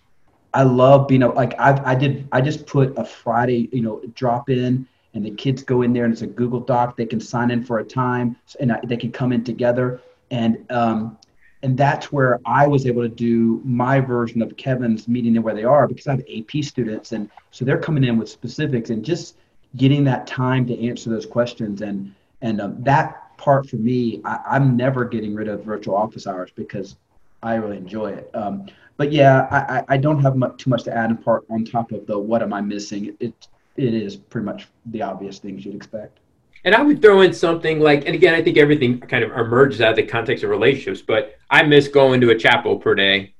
I 0.55 0.63
love 0.63 1.07
being 1.07 1.21
a, 1.21 1.29
like 1.29 1.53
I, 1.59 1.91
I 1.91 1.95
did. 1.95 2.27
I 2.31 2.41
just 2.41 2.65
put 2.65 2.97
a 2.97 3.05
Friday, 3.05 3.69
you 3.71 3.81
know, 3.81 4.01
drop 4.15 4.49
in, 4.49 4.87
and 5.13 5.25
the 5.25 5.31
kids 5.31 5.61
go 5.63 5.81
in 5.81 5.93
there, 5.93 6.05
and 6.05 6.13
it's 6.13 6.21
a 6.21 6.27
Google 6.27 6.61
Doc. 6.61 6.95
They 6.95 7.05
can 7.05 7.19
sign 7.19 7.51
in 7.51 7.63
for 7.63 7.79
a 7.79 7.83
time, 7.83 8.37
and 8.59 8.77
they 8.85 8.97
can 8.97 9.11
come 9.11 9.31
in 9.33 9.43
together. 9.43 10.01
And 10.31 10.65
um, 10.71 11.17
and 11.65 11.75
that's 11.75 12.11
where 12.11 12.39
I 12.45 12.67
was 12.67 12.85
able 12.85 13.01
to 13.01 13.09
do 13.09 13.59
my 13.65 13.99
version 13.99 14.43
of 14.43 14.55
Kevin's 14.55 15.07
meeting 15.07 15.33
them 15.33 15.41
where 15.41 15.55
they 15.55 15.63
are 15.63 15.87
because 15.87 16.05
I 16.05 16.11
have 16.11 16.23
AP 16.29 16.63
students 16.63 17.11
and 17.11 17.27
so 17.49 17.65
they're 17.65 17.79
coming 17.79 18.03
in 18.03 18.19
with 18.19 18.29
specifics 18.29 18.91
and 18.91 19.03
just 19.03 19.37
getting 19.75 20.03
that 20.03 20.27
time 20.27 20.67
to 20.67 20.87
answer 20.87 21.09
those 21.09 21.25
questions 21.25 21.81
and 21.81 22.13
and 22.43 22.61
um, 22.61 22.83
that 22.83 23.35
part 23.37 23.67
for 23.67 23.77
me 23.77 24.21
I, 24.23 24.39
I, 24.51 24.55
am 24.57 24.77
never 24.77 25.05
getting 25.05 25.33
rid 25.33 25.47
of 25.47 25.63
virtual 25.63 25.95
office 25.95 26.27
hours 26.27 26.51
because 26.55 26.97
I 27.45 27.55
really 27.55 27.77
enjoy 27.77 28.11
it. 28.11 28.29
Um, 28.33 28.65
but 28.97 29.11
yeah, 29.11 29.47
I, 29.51 29.95
I 29.95 29.97
don't 29.97 30.21
have 30.21 30.35
much, 30.35 30.57
too 30.57 30.69
much 30.69 30.83
to 30.83 30.95
add 30.95 31.11
in 31.11 31.17
part 31.17 31.45
on 31.49 31.63
top 31.63 31.91
of 31.91 32.07
the 32.07 32.17
what 32.17 32.41
am 32.41 32.53
I 32.53 32.61
missing. 32.61 33.05
It, 33.05 33.15
it, 33.19 33.47
it 33.77 33.93
is 33.93 34.15
pretty 34.15 34.45
much 34.45 34.67
the 34.87 35.03
obvious 35.03 35.37
things 35.37 35.63
you'd 35.63 35.75
expect. 35.75 36.19
And 36.63 36.73
I 36.73 36.81
would 36.81 37.01
throw 37.01 37.21
in 37.21 37.31
something 37.31 37.79
like, 37.79 38.07
and 38.07 38.15
again, 38.15 38.33
I 38.33 38.41
think 38.41 38.57
everything 38.57 38.99
kind 38.99 39.23
of 39.23 39.31
emerges 39.31 39.81
out 39.81 39.91
of 39.91 39.95
the 39.97 40.03
context 40.03 40.43
of 40.43 40.49
relationships, 40.49 41.03
but 41.03 41.35
I 41.51 41.61
miss 41.61 41.87
going 41.87 42.19
to 42.21 42.31
a 42.31 42.37
chapel 42.37 42.77
per 42.77 42.95
day. 42.95 43.34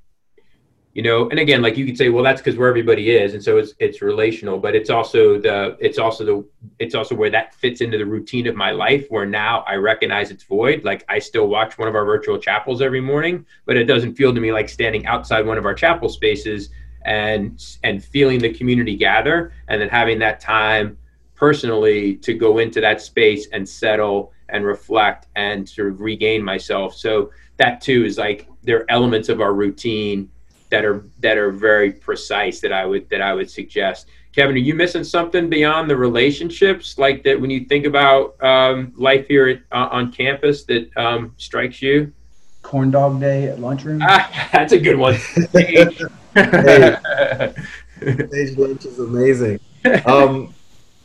You 0.96 1.02
know, 1.02 1.28
and 1.28 1.38
again, 1.38 1.60
like 1.60 1.76
you 1.76 1.84
could 1.84 1.98
say, 1.98 2.08
well, 2.08 2.24
that's 2.24 2.40
because 2.40 2.56
where 2.56 2.70
everybody 2.70 3.10
is, 3.10 3.34
and 3.34 3.44
so 3.44 3.58
it's 3.58 3.74
it's 3.78 4.00
relational, 4.00 4.56
but 4.56 4.74
it's 4.74 4.88
also 4.88 5.38
the 5.38 5.76
it's 5.78 5.98
also 5.98 6.24
the 6.24 6.48
it's 6.78 6.94
also 6.94 7.14
where 7.14 7.28
that 7.28 7.54
fits 7.54 7.82
into 7.82 7.98
the 7.98 8.06
routine 8.06 8.46
of 8.46 8.56
my 8.56 8.70
life. 8.70 9.04
Where 9.10 9.26
now 9.26 9.62
I 9.68 9.74
recognize 9.74 10.30
it's 10.30 10.44
void. 10.44 10.84
Like 10.84 11.04
I 11.10 11.18
still 11.18 11.48
watch 11.48 11.76
one 11.76 11.86
of 11.86 11.94
our 11.94 12.06
virtual 12.06 12.38
chapels 12.38 12.80
every 12.80 13.02
morning, 13.02 13.44
but 13.66 13.76
it 13.76 13.84
doesn't 13.84 14.14
feel 14.14 14.32
to 14.32 14.40
me 14.40 14.54
like 14.54 14.70
standing 14.70 15.04
outside 15.04 15.44
one 15.44 15.58
of 15.58 15.66
our 15.66 15.74
chapel 15.74 16.08
spaces 16.08 16.70
and 17.04 17.62
and 17.82 18.02
feeling 18.02 18.38
the 18.38 18.54
community 18.54 18.96
gather, 18.96 19.52
and 19.68 19.78
then 19.78 19.90
having 19.90 20.18
that 20.20 20.40
time 20.40 20.96
personally 21.34 22.16
to 22.16 22.32
go 22.32 22.56
into 22.56 22.80
that 22.80 23.02
space 23.02 23.48
and 23.52 23.68
settle 23.68 24.32
and 24.48 24.64
reflect 24.64 25.26
and 25.36 25.68
sort 25.68 25.88
of 25.88 26.00
regain 26.00 26.42
myself. 26.42 26.94
So 26.94 27.32
that 27.58 27.82
too 27.82 28.06
is 28.06 28.16
like 28.16 28.48
there 28.62 28.78
are 28.78 28.86
elements 28.90 29.28
of 29.28 29.42
our 29.42 29.52
routine 29.52 30.30
that 30.70 30.84
are 30.84 31.04
that 31.20 31.38
are 31.38 31.50
very 31.50 31.92
precise 31.92 32.60
that 32.60 32.72
I 32.72 32.84
would 32.86 33.08
that 33.10 33.22
I 33.22 33.34
would 33.34 33.50
suggest. 33.50 34.06
Kevin, 34.34 34.54
are 34.56 34.58
you 34.58 34.74
missing 34.74 35.02
something 35.02 35.48
beyond 35.48 35.88
the 35.88 35.96
relationships 35.96 36.98
like 36.98 37.22
that 37.24 37.40
when 37.40 37.48
you 37.48 37.64
think 37.64 37.86
about 37.86 38.42
um, 38.44 38.92
life 38.94 39.26
here 39.28 39.48
at, 39.48 39.60
uh, 39.72 39.88
on 39.90 40.12
campus 40.12 40.64
that 40.64 40.94
um, 40.96 41.32
strikes 41.38 41.80
you? 41.80 42.12
Corn 42.60 42.90
dog 42.90 43.18
day 43.18 43.44
at 43.44 43.60
lunchroom. 43.60 44.00
Ah, 44.02 44.48
that's 44.52 44.72
a 44.72 44.78
good 44.78 44.98
one. 44.98 45.14
hey, 45.52 45.86
stage 47.96 48.58
lunch 48.58 48.84
is 48.84 48.98
amazing. 48.98 49.58
Um, 50.04 50.52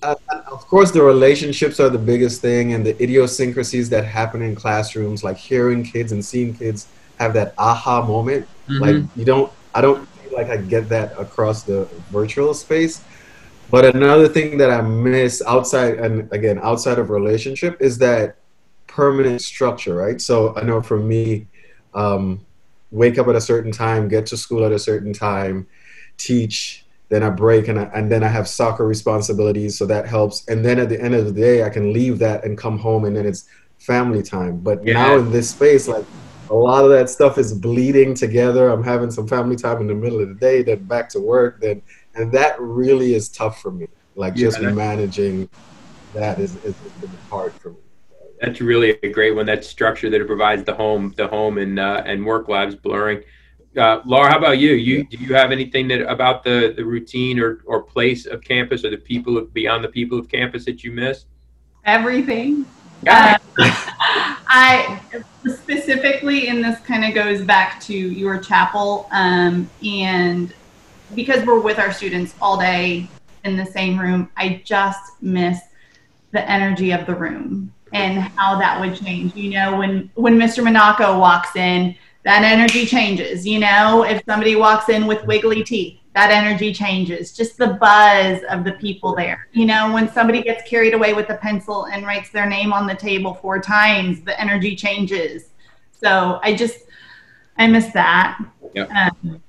uh, 0.04 0.16
of 0.52 0.68
course, 0.68 0.92
the 0.92 1.02
relationships 1.02 1.80
are 1.80 1.90
the 1.90 2.00
biggest 2.00 2.42
thing, 2.42 2.74
and 2.74 2.86
the 2.86 3.02
idiosyncrasies 3.02 3.90
that 3.92 4.04
happen 4.04 4.42
in 4.42 4.56
classrooms, 4.56 5.24
like 5.24 5.38
hearing 5.38 5.84
kids 5.84 6.12
and 6.12 6.26
seeing 6.26 6.54
kids 6.54 6.88
have 7.22 7.34
that 7.34 7.54
aha 7.58 8.06
moment. 8.06 8.48
Mm-hmm. 8.68 8.84
Like 8.84 9.16
you 9.16 9.26
don't, 9.26 9.52
I 9.76 9.82
don't 9.82 10.08
feel 10.08 10.34
like 10.34 10.50
I 10.50 10.58
get 10.58 10.90
that 10.90 11.18
across 11.20 11.64
the 11.64 11.88
virtual 12.12 12.54
space. 12.54 13.04
But 13.70 13.96
another 13.96 14.28
thing 14.28 14.58
that 14.58 14.70
I 14.70 14.82
miss 14.82 15.42
outside, 15.48 15.94
and 16.00 16.32
again, 16.34 16.60
outside 16.62 17.00
of 17.00 17.10
relationship, 17.10 17.82
is 17.82 17.98
that 18.00 18.36
permanent 18.88 19.42
structure, 19.42 19.96
right? 19.96 20.20
So 20.20 20.54
I 20.58 20.64
know 20.64 20.82
for 20.82 20.98
me, 20.98 21.48
um, 21.94 22.46
wake 22.92 23.18
up 23.18 23.28
at 23.30 23.36
a 23.36 23.42
certain 23.42 23.72
time, 23.72 24.10
get 24.10 24.26
to 24.28 24.38
school 24.38 24.66
at 24.66 24.74
a 24.74 24.80
certain 24.80 25.14
time, 25.14 25.68
teach 26.18 26.86
then 27.12 27.24
I 27.24 27.30
break 27.30 27.68
and, 27.68 27.78
I, 27.78 27.84
and 27.94 28.10
then 28.10 28.24
I 28.24 28.30
have 28.30 28.48
soccer 28.48 28.88
responsibilities, 28.88 29.78
so 29.78 29.86
that 29.86 30.08
helps. 30.08 30.48
And 30.48 30.64
then 30.64 30.80
at 30.80 30.88
the 30.88 31.00
end 31.00 31.14
of 31.14 31.26
the 31.26 31.34
day, 31.34 31.62
I 31.62 31.70
can 31.70 31.92
leave 31.92 32.20
that 32.20 32.46
and 32.46 32.58
come 32.58 32.80
home, 32.80 33.04
and 33.04 33.14
then 33.14 33.26
it's 33.26 33.50
family 33.80 34.24
time. 34.24 34.60
But 34.60 34.82
yeah. 34.86 34.94
now 34.94 35.18
in 35.18 35.30
this 35.30 35.50
space, 35.50 35.90
like 35.90 36.06
a 36.52 36.56
lot 36.56 36.84
of 36.84 36.90
that 36.90 37.10
stuff 37.10 37.38
is 37.38 37.54
bleeding 37.54 38.14
together. 38.14 38.70
I'm 38.70 38.84
having 38.84 39.10
some 39.10 39.26
family 39.26 39.56
time 39.56 39.80
in 39.80 39.88
the 39.88 39.96
middle 39.96 40.20
of 40.20 40.28
the 40.28 40.36
day, 40.36 40.62
then 40.62 40.84
back 40.84 41.08
to 41.10 41.20
work, 41.20 41.62
then 41.62 41.82
and 42.16 42.30
that 42.34 42.60
really 42.60 43.16
is 43.16 43.30
tough 43.30 43.62
for 43.62 43.72
me. 43.72 43.88
Like 44.16 44.36
yeah, 44.36 44.48
just 44.48 44.62
managing 44.62 45.50
that 46.14 46.40
is, 46.40 46.58
is, 46.58 46.76
is 47.02 47.10
hard 47.30 47.54
for 47.54 47.70
me. 47.70 47.78
That's 48.42 48.60
really 48.60 48.98
a 49.02 49.10
great 49.10 49.34
one. 49.34 49.46
That 49.46 49.64
structure 49.64 50.10
that 50.10 50.20
it 50.20 50.28
provides 50.28 50.66
the 50.66 50.74
home, 50.74 51.14
the 51.16 51.28
home 51.28 51.58
and 51.58 51.80
uh, 51.80 52.04
and 52.06 52.26
work 52.26 52.50
lives 52.50 52.76
blurring. 52.76 53.24
Uh, 53.78 54.02
Laura, 54.04 54.30
how 54.30 54.38
about 54.38 54.58
you? 54.58 54.74
You 54.74 55.06
do 55.06 55.16
you 55.18 55.34
have 55.34 55.54
anything 55.54 55.88
that 55.88 56.02
about 56.02 56.44
the 56.44 56.74
the 56.76 56.84
routine 56.84 57.40
or 57.40 57.62
or 57.66 57.82
place 57.82 58.26
of 58.26 58.42
campus 58.42 58.84
or 58.84 58.90
the 58.90 58.98
people 58.98 59.38
of, 59.38 59.54
beyond 59.54 59.86
the 59.86 59.90
people 59.90 60.20
of 60.20 60.28
campus 60.28 60.66
that 60.66 60.84
you 60.84 60.92
miss? 60.92 61.26
Everything. 61.86 62.66
Uh, 63.08 63.38
I 64.54 65.02
specifically, 65.46 66.48
and 66.48 66.64
this 66.64 66.80
kind 66.82 67.06
of 67.06 67.14
goes 67.14 67.42
back 67.42 67.80
to 67.82 67.94
your 67.94 68.40
chapel, 68.40 69.08
um, 69.12 69.70
and 69.84 70.54
because 71.16 71.46
we're 71.46 71.60
with 71.60 71.80
our 71.80 71.92
students 71.92 72.36
all 72.42 72.60
day 72.60 73.10
in 73.44 73.58
the 73.58 73.66
same 73.66 74.00
room, 74.00 74.30
I 74.38 74.62
just 74.64 75.22
miss 75.22 75.60
the 76.32 76.50
energy 76.50 76.92
of 76.92 77.06
the 77.06 77.16
room 77.16 77.74
and 77.94 78.20
how 78.20 78.58
that 78.60 78.80
would 78.80 78.96
change. 78.96 79.36
You 79.36 79.52
know, 79.52 79.78
when 79.78 80.10
when 80.16 80.38
Mr. 80.38 80.64
Monaco 80.64 81.20
walks 81.20 81.56
in 81.56 81.96
that 82.24 82.44
energy 82.44 82.86
changes. 82.86 83.46
You 83.46 83.60
know, 83.60 84.04
if 84.04 84.24
somebody 84.26 84.56
walks 84.56 84.90
in 84.90 85.08
with 85.08 85.26
wiggly 85.26 85.64
teeth, 85.64 86.00
that 86.14 86.30
energy 86.32 86.74
changes. 86.74 87.32
Just 87.36 87.58
the 87.58 87.68
buzz 87.68 88.42
of 88.50 88.64
the 88.64 88.74
people 88.74 89.16
there. 89.16 89.48
You 89.54 89.66
know, 89.66 89.94
when 89.94 90.12
somebody 90.12 90.42
gets 90.42 90.68
carried 90.70 90.94
away 90.94 91.14
with 91.14 91.30
a 91.30 91.38
pencil 91.38 91.86
and 91.86 92.06
writes 92.06 92.30
their 92.32 92.48
name 92.48 92.74
on 92.74 92.86
the 92.86 92.96
table 92.96 93.36
four 93.36 93.60
times, 93.60 94.22
the 94.22 94.40
energy 94.40 94.76
changes. 94.76 95.50
So 95.92 96.40
I 96.44 96.54
just, 96.54 96.80
I 97.58 97.68
miss 97.68 97.92
that. 97.94 98.44
Yeah. 98.74 99.12
Um, 99.24 99.42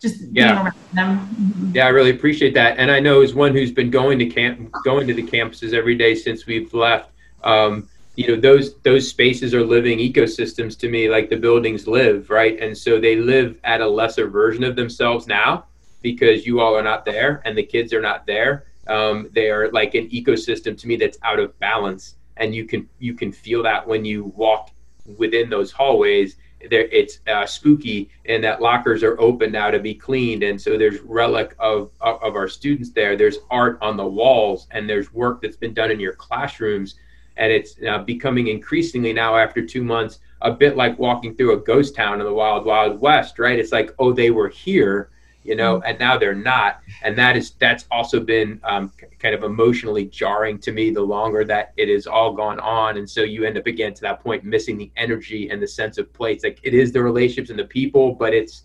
just 0.00 0.22
yeah. 0.32 0.70
Mm-hmm. 0.94 1.72
Yeah, 1.74 1.86
I 1.86 1.90
really 1.90 2.10
appreciate 2.10 2.54
that. 2.54 2.78
And 2.78 2.90
I 2.90 2.98
know 2.98 3.20
as 3.20 3.34
one 3.34 3.52
who's 3.52 3.70
been 3.70 3.90
going 3.90 4.18
to 4.18 4.26
camp, 4.26 4.72
going 4.84 5.06
to 5.06 5.14
the 5.14 5.22
campuses 5.22 5.74
every 5.74 5.94
day 5.94 6.14
since 6.14 6.46
we've 6.46 6.72
left, 6.74 7.10
um, 7.44 7.88
you 8.16 8.28
know 8.28 8.40
those 8.40 8.74
those 8.80 9.08
spaces 9.08 9.54
are 9.54 9.64
living 9.64 9.98
ecosystems 9.98 10.78
to 10.78 10.88
me 10.88 11.08
like 11.08 11.30
the 11.30 11.36
buildings 11.36 11.86
live 11.86 12.28
right 12.28 12.60
and 12.60 12.76
so 12.76 13.00
they 13.00 13.16
live 13.16 13.56
at 13.64 13.80
a 13.80 13.88
lesser 13.88 14.28
version 14.28 14.62
of 14.62 14.76
themselves 14.76 15.26
now 15.26 15.64
because 16.02 16.46
you 16.46 16.60
all 16.60 16.76
are 16.76 16.82
not 16.82 17.04
there 17.04 17.40
and 17.44 17.56
the 17.56 17.62
kids 17.62 17.92
are 17.92 18.00
not 18.00 18.26
there 18.26 18.66
um, 18.88 19.28
they 19.32 19.50
are 19.50 19.70
like 19.70 19.94
an 19.94 20.08
ecosystem 20.08 20.76
to 20.78 20.88
me 20.88 20.96
that's 20.96 21.18
out 21.22 21.38
of 21.38 21.58
balance. 21.58 22.16
And 22.36 22.54
you 22.54 22.64
can 22.64 22.88
you 22.98 23.14
can 23.14 23.32
feel 23.32 23.62
that 23.62 23.86
when 23.86 24.04
you 24.04 24.32
walk 24.36 24.70
within 25.18 25.50
those 25.50 25.72
hallways 25.72 26.36
there 26.70 26.86
it's 26.92 27.18
uh, 27.26 27.44
spooky 27.44 28.08
and 28.26 28.44
that 28.44 28.62
lockers 28.62 29.02
are 29.02 29.20
open 29.20 29.50
now 29.50 29.70
to 29.70 29.78
be 29.78 29.94
cleaned. 29.94 30.42
And 30.42 30.60
so 30.60 30.78
there's 30.78 31.00
relic 31.00 31.56
of, 31.58 31.90
of 32.00 32.36
our 32.36 32.46
students 32.46 32.90
there. 32.90 33.16
There's 33.16 33.38
art 33.50 33.78
on 33.82 33.96
the 33.96 34.06
walls 34.06 34.68
and 34.70 34.88
there's 34.88 35.12
work 35.12 35.42
that's 35.42 35.56
been 35.56 35.74
done 35.74 35.90
in 35.90 35.98
your 35.98 36.14
classrooms. 36.14 36.94
And 37.36 37.50
it's 37.52 37.74
uh, 37.88 37.98
becoming 37.98 38.46
increasingly 38.48 39.12
now 39.12 39.36
after 39.36 39.64
two 39.66 39.82
months 39.82 40.20
a 40.40 40.52
bit 40.52 40.76
like 40.76 40.98
walking 40.98 41.34
through 41.34 41.54
a 41.54 41.60
ghost 41.60 41.94
town 41.96 42.20
in 42.20 42.26
the 42.26 42.32
wild 42.32 42.64
wild 42.64 43.00
west 43.00 43.38
right? 43.38 43.58
It's 43.58 43.72
like 43.72 43.90
oh 43.98 44.12
they 44.12 44.30
were 44.30 44.48
here 44.48 45.10
you 45.44 45.56
know, 45.56 45.80
and 45.82 45.98
now 45.98 46.16
they're 46.18 46.34
not. 46.34 46.80
And 47.02 47.16
that 47.18 47.36
is 47.36 47.52
that's 47.58 47.86
also 47.90 48.20
been 48.20 48.60
um, 48.64 48.92
kind 49.18 49.34
of 49.34 49.42
emotionally 49.42 50.06
jarring 50.06 50.58
to 50.60 50.72
me 50.72 50.90
the 50.90 51.02
longer 51.02 51.44
that 51.44 51.72
it 51.76 51.88
has 51.88 52.06
all 52.06 52.32
gone 52.32 52.60
on. 52.60 52.96
And 52.98 53.08
so 53.08 53.22
you 53.22 53.44
end 53.44 53.58
up 53.58 53.66
again 53.66 53.94
to 53.94 54.00
that 54.02 54.22
point 54.22 54.44
missing 54.44 54.78
the 54.78 54.90
energy 54.96 55.50
and 55.50 55.60
the 55.60 55.68
sense 55.68 55.98
of 55.98 56.12
place. 56.12 56.44
Like 56.44 56.60
it 56.62 56.74
is 56.74 56.92
the 56.92 57.02
relationships 57.02 57.50
and 57.50 57.58
the 57.58 57.64
people, 57.64 58.14
but 58.14 58.34
it's 58.34 58.64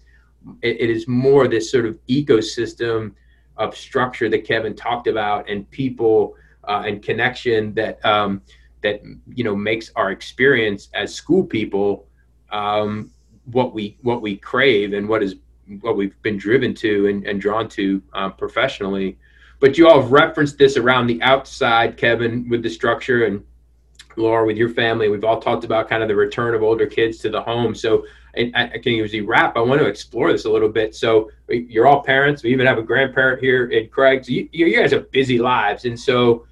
it, 0.61 0.81
it 0.81 0.89
is 0.89 1.07
more 1.07 1.47
this 1.47 1.71
sort 1.71 1.85
of 1.85 1.97
ecosystem 2.07 3.13
of 3.57 3.75
structure 3.75 4.29
that 4.29 4.45
Kevin 4.45 4.75
talked 4.75 5.07
about 5.07 5.49
and 5.49 5.69
people 5.71 6.35
uh, 6.67 6.83
and 6.85 7.01
connection 7.01 7.73
that 7.73 8.03
um, 8.05 8.41
that 8.83 9.01
you 9.33 9.43
know 9.43 9.55
makes 9.55 9.91
our 9.95 10.11
experience 10.11 10.89
as 10.93 11.13
school 11.13 11.43
people 11.43 12.07
um, 12.51 13.11
what 13.51 13.73
we 13.73 13.97
what 14.01 14.21
we 14.21 14.35
crave 14.37 14.93
and 14.93 15.07
what 15.07 15.23
is 15.23 15.35
what 15.81 15.97
we've 15.97 16.19
been 16.21 16.37
driven 16.37 16.73
to 16.75 17.07
and, 17.07 17.25
and 17.25 17.41
drawn 17.41 17.67
to 17.69 18.01
um, 18.13 18.33
professionally. 18.33 19.17
But 19.59 19.77
you 19.77 19.87
all 19.87 20.01
have 20.01 20.11
referenced 20.11 20.57
this 20.57 20.77
around 20.77 21.07
the 21.07 21.21
outside, 21.21 21.97
Kevin, 21.97 22.47
with 22.47 22.61
the 22.61 22.69
structure, 22.69 23.25
and 23.25 23.43
Laura 24.15 24.45
with 24.45 24.57
your 24.57 24.69
family. 24.69 25.09
We've 25.09 25.23
all 25.23 25.39
talked 25.39 25.63
about 25.63 25.89
kind 25.89 26.01
of 26.01 26.09
the 26.09 26.15
return 26.15 26.53
of 26.55 26.63
older 26.63 26.87
kids 26.87 27.19
to 27.19 27.29
the 27.29 27.41
home. 27.41 27.75
So 27.75 28.05
I, 28.35 28.51
I 28.55 28.77
can 28.77 28.93
usually 28.93 29.21
wrap. 29.21 29.57
I 29.57 29.61
want 29.61 29.79
to 29.81 29.87
explore 29.87 30.31
this 30.31 30.45
a 30.45 30.49
little 30.49 30.69
bit. 30.69 30.95
So 30.95 31.31
you're 31.49 31.87
all 31.87 32.03
parents. 32.03 32.43
We 32.43 32.51
even 32.51 32.65
have 32.67 32.77
a 32.77 32.83
grandparent 32.83 33.41
here 33.41 33.67
in 33.67 33.89
Craig. 33.89 34.25
So 34.25 34.31
you, 34.31 34.49
you 34.51 34.79
guys 34.79 34.91
have 34.91 35.09
busy 35.11 35.39
lives, 35.39 35.85
and 35.85 35.99
so 35.99 36.45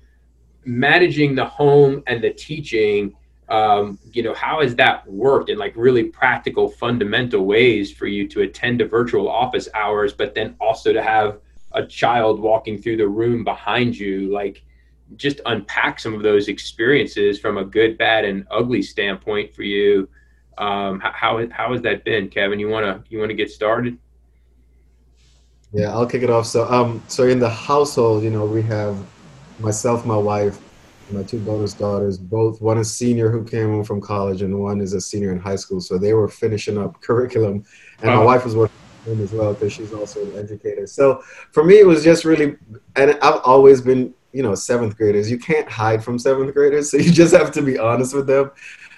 managing 0.66 1.36
the 1.36 1.46
home 1.46 2.04
and 2.08 2.24
the 2.24 2.32
teaching 2.32 3.14
um, 3.50 4.00
you 4.12 4.24
know 4.24 4.34
how 4.34 4.62
has 4.62 4.76
that 4.76 5.06
worked 5.08 5.50
in 5.50 5.58
like 5.58 5.74
really 5.76 6.06
practical 6.06 6.68
fundamental 6.68 7.46
ways 7.46 7.92
for 7.92 8.08
you 8.08 8.28
to 8.30 8.42
attend 8.42 8.80
to 8.80 8.88
virtual 8.88 9.30
office 9.30 9.70
hours 9.76 10.14
but 10.14 10.34
then 10.34 10.56
also 10.60 10.92
to 10.92 11.02
have 11.02 11.40
a 11.74 11.86
child 11.86 12.40
walking 12.40 12.82
through 12.82 12.98
the 12.98 13.08
room 13.08 13.44
behind 13.44 13.98
you? 13.98 14.32
Like 14.32 14.64
just 15.16 15.42
unpack 15.46 16.00
some 16.00 16.16
of 16.16 16.24
those 16.24 16.48
experiences 16.48 17.40
from 17.40 17.58
a 17.58 17.66
good 17.66 17.98
bad 17.98 18.26
and 18.26 18.48
ugly 18.50 18.82
standpoint 18.82 19.54
for 19.54 19.62
you. 19.62 20.10
Um, 20.58 21.00
how, 21.02 21.46
how 21.52 21.74
has 21.74 21.82
that 21.84 22.04
been? 22.04 22.30
Kevin 22.30 22.60
you 22.60 22.70
want 22.70 22.86
to 22.86 23.04
you 23.12 23.20
want 23.20 23.30
to 23.30 23.36
get 23.36 23.52
started? 23.52 23.98
Yeah 25.72 25.92
i'll 25.92 26.08
kick 26.08 26.24
it 26.24 26.30
off. 26.30 26.48
So 26.48 26.66
um 26.72 27.04
so 27.08 27.28
in 27.28 27.40
the 27.40 27.50
household 27.50 28.24
you 28.24 28.32
know 28.32 28.46
we 28.46 28.64
have 28.64 28.98
myself 29.60 30.06
my 30.06 30.18
wife 30.18 30.60
my 31.12 31.24
two 31.24 31.40
bonus 31.40 31.74
daughters, 31.74 32.18
both 32.18 32.62
one 32.62 32.78
is 32.78 32.92
senior 32.92 33.30
who 33.30 33.44
came 33.44 33.68
home 33.68 33.84
from 33.84 34.02
college, 34.02 34.42
and 34.42 34.60
one 34.60 34.82
is 34.82 34.94
a 34.94 35.02
senior 35.02 35.32
in 35.32 35.40
high 35.40 35.56
school. 35.56 35.80
So 35.80 35.98
they 35.98 36.14
were 36.14 36.28
finishing 36.28 36.78
up 36.78 37.00
curriculum, 37.02 37.64
and 38.02 38.12
my 38.12 38.24
wife 38.24 38.44
was 38.44 38.56
working 38.56 38.76
as 39.08 39.32
well 39.32 39.54
because 39.54 39.72
she's 39.72 39.94
also 39.94 40.24
an 40.24 40.38
educator. 40.38 40.88
So 40.88 41.22
for 41.52 41.64
me, 41.64 41.80
it 41.80 41.86
was 41.86 42.04
just 42.04 42.26
really, 42.26 42.56
and 42.96 43.12
I've 43.22 43.42
always 43.44 43.82
been, 43.82 44.14
you 44.34 44.42
know, 44.42 44.56
seventh 44.56 44.98
graders. 44.98 45.30
You 45.30 45.38
can't 45.38 45.70
hide 45.70 46.04
from 46.04 46.18
seventh 46.18 46.54
graders, 46.54 46.90
so 46.92 46.98
you 46.98 47.12
just 47.12 47.36
have 47.36 47.52
to 47.52 47.62
be 47.62 47.78
honest 47.78 48.16
with 48.16 48.28
them. 48.28 48.52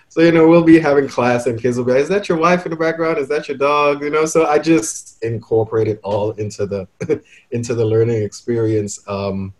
So 0.09 0.21
you 0.21 0.31
know, 0.31 0.47
we'll 0.47 0.63
be 0.63 0.79
having 0.79 1.07
class, 1.07 1.45
and 1.45 1.61
kids 1.61 1.77
will 1.77 1.83
be, 1.83 1.91
like, 1.91 2.01
"Is 2.01 2.09
that 2.09 2.29
your 2.29 2.37
wife 2.37 2.65
in 2.65 2.71
the 2.71 2.77
background? 2.77 3.17
Is 3.17 3.27
that 3.27 3.49
your 3.49 3.57
dog?" 3.57 4.01
You 4.01 4.09
know. 4.09 4.25
So 4.25 4.45
I 4.45 4.57
just 4.57 5.21
incorporated 5.21 5.99
all 6.01 6.31
into 6.31 6.65
the 6.65 6.87
into 7.51 7.75
the 7.75 7.85
learning 7.85 8.23
experience. 8.23 9.03
Um, 9.07 9.53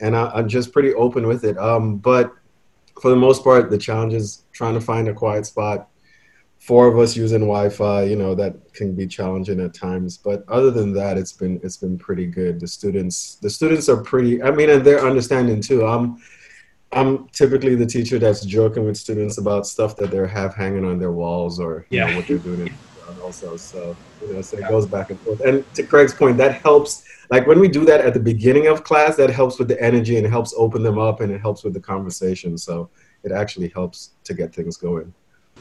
and 0.00 0.16
I, 0.16 0.38
am 0.38 0.48
just 0.48 0.72
pretty 0.72 0.94
open 0.94 1.26
with 1.26 1.44
it. 1.44 1.56
Um, 1.58 1.96
but 1.96 2.32
for 3.00 3.10
the 3.10 3.16
most 3.16 3.44
part, 3.44 3.70
the 3.70 3.78
challenge 3.78 4.14
is 4.14 4.44
trying 4.52 4.74
to 4.74 4.80
find 4.80 5.08
a 5.08 5.14
quiet 5.14 5.46
spot. 5.46 5.88
Four 6.58 6.88
of 6.88 6.98
us 6.98 7.16
using 7.16 7.40
Wi-Fi, 7.40 8.04
you 8.04 8.16
know, 8.16 8.34
that 8.34 8.72
can 8.72 8.94
be 8.94 9.06
challenging 9.06 9.60
at 9.60 9.74
times. 9.74 10.16
But 10.16 10.44
other 10.48 10.70
than 10.70 10.92
that, 10.94 11.18
it's 11.18 11.32
been 11.32 11.60
it's 11.62 11.76
been 11.76 11.98
pretty 11.98 12.26
good. 12.26 12.58
The 12.58 12.66
students 12.66 13.36
the 13.36 13.50
students 13.50 13.88
are 13.88 14.02
pretty. 14.02 14.42
I 14.42 14.50
mean, 14.50 14.70
and 14.70 14.84
they're 14.84 15.04
understanding 15.04 15.60
too. 15.60 15.86
I'm 15.86 16.18
I'm 16.92 17.28
typically 17.28 17.74
the 17.74 17.86
teacher 17.86 18.18
that's 18.18 18.44
joking 18.44 18.84
with 18.84 18.96
students 18.96 19.38
about 19.38 19.66
stuff 19.66 19.96
that 19.96 20.10
they 20.10 20.26
have 20.26 20.54
hanging 20.54 20.84
on 20.84 20.98
their 20.98 21.12
walls 21.12 21.60
or 21.60 21.86
yeah. 21.90 22.06
know, 22.06 22.16
what 22.16 22.26
they're 22.26 22.38
doing 22.38 22.72
also. 23.22 23.56
So 23.56 23.94
you 24.22 24.32
know, 24.32 24.42
so 24.42 24.56
it 24.56 24.68
goes 24.68 24.86
back 24.86 25.10
and 25.10 25.20
forth. 25.20 25.40
And 25.40 25.62
to 25.74 25.82
Craig's 25.82 26.14
point, 26.14 26.36
that 26.38 26.62
helps 26.62 27.05
like 27.30 27.46
when 27.46 27.60
we 27.60 27.68
do 27.68 27.84
that 27.84 28.00
at 28.00 28.14
the 28.14 28.20
beginning 28.20 28.66
of 28.66 28.84
class, 28.84 29.16
that 29.16 29.30
helps 29.30 29.58
with 29.58 29.68
the 29.68 29.80
energy 29.82 30.16
and 30.16 30.26
helps 30.26 30.54
open 30.56 30.82
them 30.82 30.98
up 30.98 31.20
and 31.20 31.32
it 31.32 31.40
helps 31.40 31.64
with 31.64 31.74
the 31.74 31.80
conversation. 31.80 32.56
So 32.56 32.90
it 33.22 33.32
actually 33.32 33.68
helps 33.68 34.12
to 34.24 34.34
get 34.34 34.54
things 34.54 34.76
going. 34.76 35.12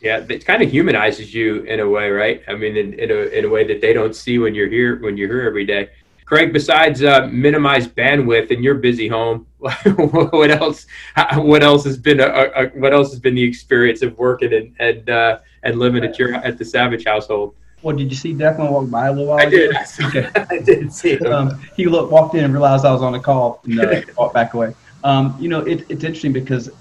Yeah, 0.01 0.25
it 0.27 0.45
kind 0.45 0.61
of 0.61 0.69
humanizes 0.69 1.33
you 1.33 1.61
in 1.61 1.79
a 1.79 1.89
way, 1.89 2.09
right? 2.09 2.43
I 2.47 2.55
mean, 2.55 2.75
in, 2.75 2.93
in, 2.95 3.11
a, 3.11 3.15
in 3.37 3.45
a 3.45 3.49
way 3.49 3.65
that 3.65 3.81
they 3.81 3.93
don't 3.93 4.15
see 4.15 4.39
when 4.39 4.53
you're 4.53 4.69
here 4.69 5.01
when 5.01 5.15
you're 5.17 5.29
here 5.29 5.47
every 5.47 5.65
day. 5.65 5.89
Craig, 6.25 6.51
besides 6.51 7.03
uh, 7.03 7.29
minimized 7.31 7.95
bandwidth 7.95 8.49
in 8.49 8.63
your 8.63 8.75
busy 8.75 9.07
home, 9.07 9.45
what 9.59 10.49
else? 10.49 10.87
What 11.35 11.63
else 11.63 11.85
has 11.85 11.97
been 11.97 12.19
a, 12.19 12.25
a, 12.27 12.67
what 12.69 12.93
else 12.93 13.11
has 13.11 13.19
been 13.19 13.35
the 13.35 13.43
experience 13.43 14.01
of 14.01 14.17
working 14.17 14.53
and 14.53 14.75
and 14.79 15.09
uh, 15.09 15.39
and 15.63 15.79
living 15.79 16.03
at 16.03 16.19
your 16.19 16.33
at 16.33 16.57
the 16.57 16.65
Savage 16.65 17.05
household? 17.05 17.55
Well, 17.85 17.95
did 17.95 18.09
you 18.09 18.17
see 18.17 18.33
Declan 18.33 18.71
walk 18.71 18.89
by 18.89 19.09
a 19.09 19.11
little 19.11 19.27
while? 19.27 19.45
I 19.45 19.47
did. 19.47 19.75
Okay. 20.05 20.27
I 20.49 20.57
did 20.57 20.91
see 20.91 21.17
him. 21.17 21.31
Um, 21.31 21.61
he 21.77 21.85
looked, 21.85 22.11
walked 22.11 22.33
in 22.33 22.43
and 22.43 22.51
realized 22.51 22.83
I 22.83 22.91
was 22.91 23.03
on 23.03 23.13
a 23.13 23.19
call 23.19 23.61
and 23.63 23.79
uh, 23.79 24.01
walked 24.17 24.33
back 24.33 24.55
away. 24.55 24.73
Um, 25.03 25.37
you 25.39 25.49
know, 25.49 25.59
it, 25.59 25.85
it's 25.87 26.03
interesting 26.03 26.33
because 26.33 26.71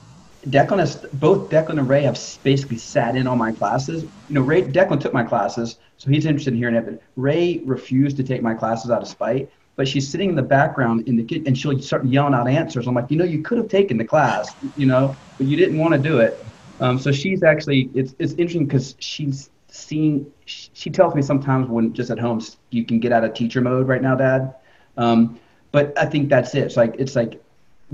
Declan 0.47 0.79
has 0.79 0.97
both 1.13 1.51
Declan 1.51 1.79
and 1.79 1.87
Ray 1.87 2.05
have 2.05 2.19
basically 2.43 2.79
sat 2.79 3.17
in 3.17 3.27
on 3.27 3.37
my 3.37 3.53
classes. 3.53 4.05
You 4.05 4.11
know, 4.31 4.41
Ray 4.41 4.63
Declan 4.63 4.99
took 4.99 5.13
my 5.13 5.23
classes, 5.23 5.77
so 5.99 6.09
he's 6.09 6.25
interested 6.25 6.55
in 6.55 6.59
hearing 6.59 6.75
it. 6.75 6.87
But 6.87 7.03
Ray 7.17 7.59
refused 7.67 8.17
to 8.17 8.23
take 8.23 8.41
my 8.41 8.55
classes 8.55 8.91
out 8.91 9.03
of 9.03 9.09
spite. 9.09 9.51
But 9.77 9.87
she's 9.87 10.09
sitting 10.09 10.31
in 10.31 10.37
the 10.37 10.43
background 10.43 11.07
in 11.07 11.17
the 11.17 11.25
kid, 11.25 11.47
and 11.47 11.59
she'll 11.59 11.79
start 11.83 12.07
yelling 12.07 12.33
out 12.33 12.49
answers. 12.49 12.87
I'm 12.87 12.95
like, 12.95 13.11
you 13.11 13.19
know, 13.19 13.27
you 13.27 13.43
could 13.43 13.59
have 13.59 13.69
taken 13.69 13.99
the 13.99 14.07
class, 14.07 14.55
you 14.75 14.87
know, 14.87 15.15
but 15.37 15.49
you 15.49 15.59
didn't 15.59 15.77
want 15.77 15.93
to 15.93 15.99
do 15.99 16.21
it. 16.21 16.43
Um, 16.81 16.99
so 16.99 17.13
she's 17.13 17.43
actually 17.43 17.91
it's 17.93 18.15
it's 18.19 18.33
interesting 18.33 18.65
because 18.65 18.97
she's 19.01 19.51
seeing 19.75 20.31
she 20.45 20.89
tells 20.89 21.17
me 21.17 21.21
sometimes 21.23 21.69
when 21.69 21.93
just 21.93 22.09
at 22.09 22.19
home 22.19 22.41
you 22.71 22.85
can 22.85 23.01
get 23.01 23.11
out 23.11 23.25
of 23.25 23.35
teacher 23.35 23.61
mode 23.61 23.89
right 23.89 24.01
now 24.01 24.15
dad. 24.15 24.55
Um, 24.97 25.41
but 25.73 25.99
i 25.99 26.07
think 26.07 26.29
that's 26.29 26.55
it. 26.55 26.61
It's 26.61 26.77
like 26.77 26.95
it's 26.99 27.17
like 27.17 27.43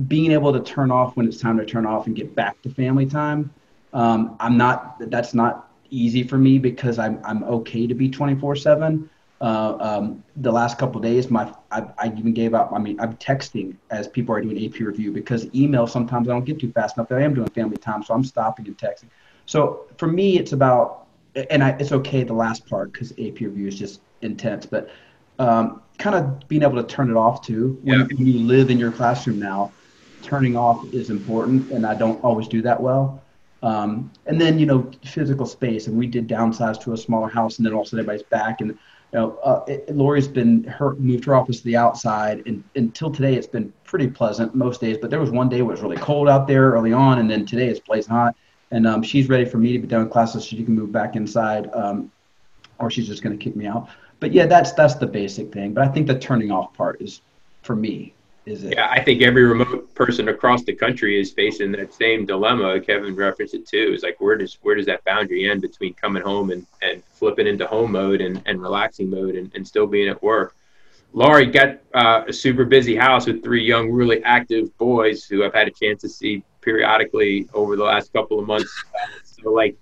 being 0.06 0.32
able 0.32 0.52
to 0.52 0.60
turn 0.60 0.90
off 0.90 1.16
when 1.16 1.26
it's 1.26 1.40
time 1.40 1.56
to 1.56 1.64
turn 1.64 1.86
off 1.86 2.06
and 2.06 2.14
get 2.14 2.34
back 2.34 2.60
to 2.62 2.70
family 2.70 3.06
time. 3.06 3.50
Um, 3.94 4.36
i'm 4.38 4.56
not 4.56 4.96
that's 5.10 5.32
not 5.34 5.70
easy 5.90 6.22
for 6.22 6.38
me 6.38 6.58
because 6.58 7.00
i'm, 7.00 7.20
I'm 7.24 7.42
okay 7.42 7.88
to 7.88 7.94
be 7.94 8.08
24 8.08 8.52
uh, 8.52 8.56
7 8.56 9.10
um, 9.40 10.22
the 10.36 10.52
last 10.52 10.78
couple 10.78 11.00
days 11.00 11.28
my 11.28 11.52
I, 11.72 11.86
I, 11.98 12.06
even 12.16 12.32
gave 12.32 12.54
up 12.54 12.70
i 12.72 12.78
mean 12.78 13.00
i'm 13.00 13.16
texting 13.16 13.74
as 13.90 14.06
people 14.06 14.32
are 14.32 14.40
doing 14.40 14.64
ap 14.64 14.78
review 14.78 15.10
because 15.10 15.52
email 15.52 15.88
sometimes 15.88 16.28
i 16.28 16.32
don't 16.32 16.44
get 16.44 16.60
too 16.60 16.70
fast 16.70 16.96
enough 16.96 17.10
i 17.10 17.20
am 17.22 17.34
doing 17.34 17.48
family 17.48 17.78
time. 17.78 18.04
So 18.04 18.14
i'm 18.14 18.22
stopping 18.22 18.68
and 18.68 18.78
texting. 18.78 19.08
So 19.46 19.86
for 19.96 20.06
me 20.06 20.38
it's 20.38 20.52
about 20.52 21.08
and 21.34 21.62
I, 21.62 21.70
it's 21.70 21.92
okay 21.92 22.24
the 22.24 22.34
last 22.34 22.66
part 22.66 22.92
because 22.92 23.12
AP 23.12 23.40
review 23.40 23.68
is 23.68 23.78
just 23.78 24.00
intense, 24.22 24.66
but 24.66 24.90
um, 25.38 25.82
kind 25.98 26.16
of 26.16 26.46
being 26.48 26.62
able 26.62 26.76
to 26.76 26.84
turn 26.84 27.10
it 27.10 27.16
off 27.16 27.42
too. 27.44 27.78
When, 27.82 28.00
yeah. 28.00 28.06
when, 28.06 28.26
you 28.26 28.40
live 28.40 28.70
in 28.70 28.78
your 28.78 28.92
classroom 28.92 29.38
now, 29.38 29.72
turning 30.22 30.56
off 30.56 30.84
is 30.92 31.10
important, 31.10 31.70
and 31.70 31.86
I 31.86 31.94
don't 31.94 32.22
always 32.22 32.48
do 32.48 32.62
that 32.62 32.80
well. 32.80 33.22
Um, 33.62 34.10
and 34.26 34.40
then 34.40 34.58
you 34.58 34.66
know 34.66 34.90
physical 35.04 35.46
space, 35.46 35.86
and 35.86 35.96
we 35.96 36.06
did 36.06 36.28
downsize 36.28 36.80
to 36.82 36.92
a 36.92 36.96
smaller 36.96 37.28
house, 37.28 37.58
and 37.58 37.66
then 37.66 37.74
also 37.74 37.96
everybody's 37.96 38.22
back. 38.22 38.60
And 38.60 38.70
you 38.70 38.78
know, 39.12 39.38
uh, 39.38 39.64
it, 39.66 39.94
Lori's 39.94 40.28
been 40.28 40.64
her 40.64 40.94
moved 40.94 41.24
her 41.26 41.34
office 41.34 41.58
to 41.58 41.64
the 41.64 41.76
outside, 41.76 42.42
and 42.46 42.64
until 42.74 43.10
today 43.10 43.34
it's 43.34 43.46
been 43.46 43.72
pretty 43.84 44.08
pleasant 44.08 44.54
most 44.54 44.80
days. 44.80 44.98
But 45.00 45.10
there 45.10 45.20
was 45.20 45.30
one 45.30 45.48
day 45.48 45.58
it 45.58 45.62
was 45.62 45.80
really 45.80 45.98
cold 45.98 46.28
out 46.28 46.46
there 46.46 46.70
early 46.72 46.92
on, 46.92 47.18
and 47.18 47.30
then 47.30 47.44
today 47.46 47.68
it's 47.68 47.80
blazing 47.80 48.14
hot 48.14 48.34
and 48.70 48.86
um, 48.86 49.02
she's 49.02 49.28
ready 49.28 49.44
for 49.44 49.58
me 49.58 49.72
to 49.72 49.78
be 49.78 49.86
done 49.86 50.04
with 50.04 50.12
classes 50.12 50.44
so 50.44 50.56
she 50.56 50.64
can 50.64 50.74
move 50.74 50.92
back 50.92 51.16
inside, 51.16 51.70
um, 51.74 52.10
or 52.78 52.90
she's 52.90 53.06
just 53.06 53.22
going 53.22 53.36
to 53.36 53.42
kick 53.42 53.56
me 53.56 53.66
out. 53.66 53.88
But 54.20 54.32
yeah, 54.32 54.46
that's 54.46 54.72
that's 54.72 54.94
the 54.94 55.06
basic 55.06 55.52
thing. 55.52 55.72
But 55.72 55.84
I 55.84 55.88
think 55.88 56.06
the 56.06 56.18
turning 56.18 56.50
off 56.50 56.74
part 56.74 57.00
is, 57.00 57.20
for 57.62 57.74
me, 57.74 58.12
is 58.46 58.64
it. 58.64 58.74
Yeah, 58.74 58.88
I 58.90 59.02
think 59.02 59.22
every 59.22 59.44
remote 59.44 59.94
person 59.94 60.28
across 60.28 60.62
the 60.64 60.74
country 60.74 61.18
is 61.18 61.32
facing 61.32 61.72
that 61.72 61.92
same 61.94 62.26
dilemma. 62.26 62.80
Kevin 62.80 63.16
referenced 63.16 63.54
it 63.54 63.66
too. 63.66 63.92
Is 63.94 64.02
like 64.02 64.20
where 64.20 64.36
does 64.36 64.58
where 64.62 64.74
does 64.74 64.86
that 64.86 65.04
boundary 65.04 65.50
end 65.50 65.62
between 65.62 65.94
coming 65.94 66.22
home 66.22 66.50
and, 66.50 66.66
and 66.82 67.02
flipping 67.12 67.46
into 67.46 67.66
home 67.66 67.92
mode 67.92 68.20
and, 68.20 68.42
and 68.46 68.60
relaxing 68.60 69.10
mode 69.10 69.34
and, 69.34 69.50
and 69.54 69.66
still 69.66 69.86
being 69.86 70.08
at 70.08 70.22
work. 70.22 70.54
Laurie 71.12 71.46
got 71.46 71.78
uh, 71.92 72.22
a 72.28 72.32
super 72.32 72.64
busy 72.64 72.94
house 72.94 73.26
with 73.26 73.42
three 73.42 73.64
young, 73.64 73.90
really 73.90 74.22
active 74.22 74.76
boys 74.78 75.24
who 75.24 75.44
I've 75.44 75.54
had 75.54 75.66
a 75.66 75.72
chance 75.72 76.00
to 76.02 76.08
see 76.08 76.44
periodically 76.60 77.48
over 77.54 77.76
the 77.76 77.84
last 77.84 78.12
couple 78.12 78.38
of 78.38 78.46
months. 78.46 78.72
so, 79.24 79.50
like, 79.50 79.76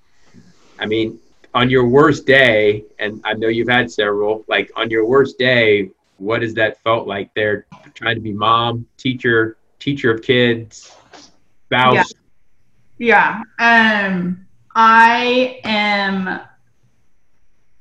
I 0.78 0.86
mean, 0.86 1.18
on 1.54 1.70
your 1.70 1.86
worst 1.86 2.26
day, 2.26 2.84
and 2.98 3.20
I 3.24 3.34
know 3.34 3.48
you've 3.48 3.68
had 3.68 3.90
several, 3.90 4.44
like 4.48 4.70
on 4.76 4.90
your 4.90 5.06
worst 5.06 5.38
day, 5.38 5.90
what 6.18 6.42
has 6.42 6.54
that 6.54 6.82
felt 6.82 7.06
like? 7.06 7.32
They're 7.34 7.66
trying 7.94 8.16
to 8.16 8.20
be 8.20 8.32
mom, 8.32 8.86
teacher, 8.96 9.56
teacher 9.78 10.12
of 10.12 10.22
kids, 10.22 10.94
spouse. 11.66 12.12
Yeah. 12.98 13.42
yeah. 13.58 14.06
Um, 14.08 14.46
I 14.74 15.60
am. 15.64 16.40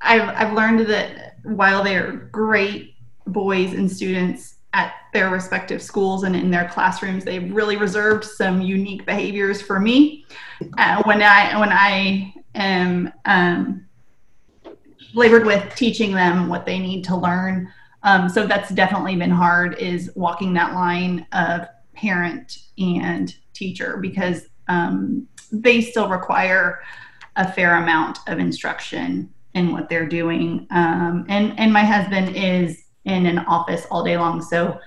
I've 0.00 0.28
I've 0.28 0.52
learned 0.52 0.80
that 0.88 1.36
while 1.42 1.82
they're 1.82 2.12
great 2.32 2.94
boys 3.26 3.72
and 3.74 3.90
students 3.90 4.57
at 4.74 4.94
their 5.12 5.30
respective 5.30 5.82
schools 5.82 6.24
and 6.24 6.36
in 6.36 6.50
their 6.50 6.68
classrooms. 6.68 7.24
They've 7.24 7.52
really 7.52 7.76
reserved 7.76 8.24
some 8.24 8.60
unique 8.60 9.06
behaviors 9.06 9.62
for 9.62 9.80
me 9.80 10.26
uh, 10.76 11.02
when 11.04 11.22
I 11.22 11.58
when 11.58 11.70
I 11.72 12.34
am 12.54 13.12
um, 13.24 13.86
labored 15.14 15.46
with 15.46 15.74
teaching 15.74 16.12
them 16.12 16.48
what 16.48 16.66
they 16.66 16.78
need 16.78 17.04
to 17.04 17.16
learn. 17.16 17.72
Um, 18.02 18.28
so 18.28 18.46
that's 18.46 18.70
definitely 18.70 19.16
been 19.16 19.30
hard 19.30 19.78
is 19.78 20.10
walking 20.14 20.54
that 20.54 20.74
line 20.74 21.26
of 21.32 21.66
parent 21.94 22.58
and 22.78 23.34
teacher 23.54 23.96
because 23.96 24.46
um, 24.68 25.26
they 25.50 25.80
still 25.80 26.08
require 26.08 26.80
a 27.36 27.50
fair 27.50 27.76
amount 27.76 28.18
of 28.28 28.38
instruction 28.38 29.32
in 29.54 29.72
what 29.72 29.88
they're 29.88 30.08
doing. 30.08 30.66
Um, 30.70 31.24
and 31.28 31.58
and 31.58 31.72
my 31.72 31.84
husband 31.84 32.36
is 32.36 32.84
in 33.08 33.26
an 33.26 33.38
office 33.40 33.86
all 33.90 34.04
day 34.04 34.16
long, 34.16 34.42
so 34.42 34.78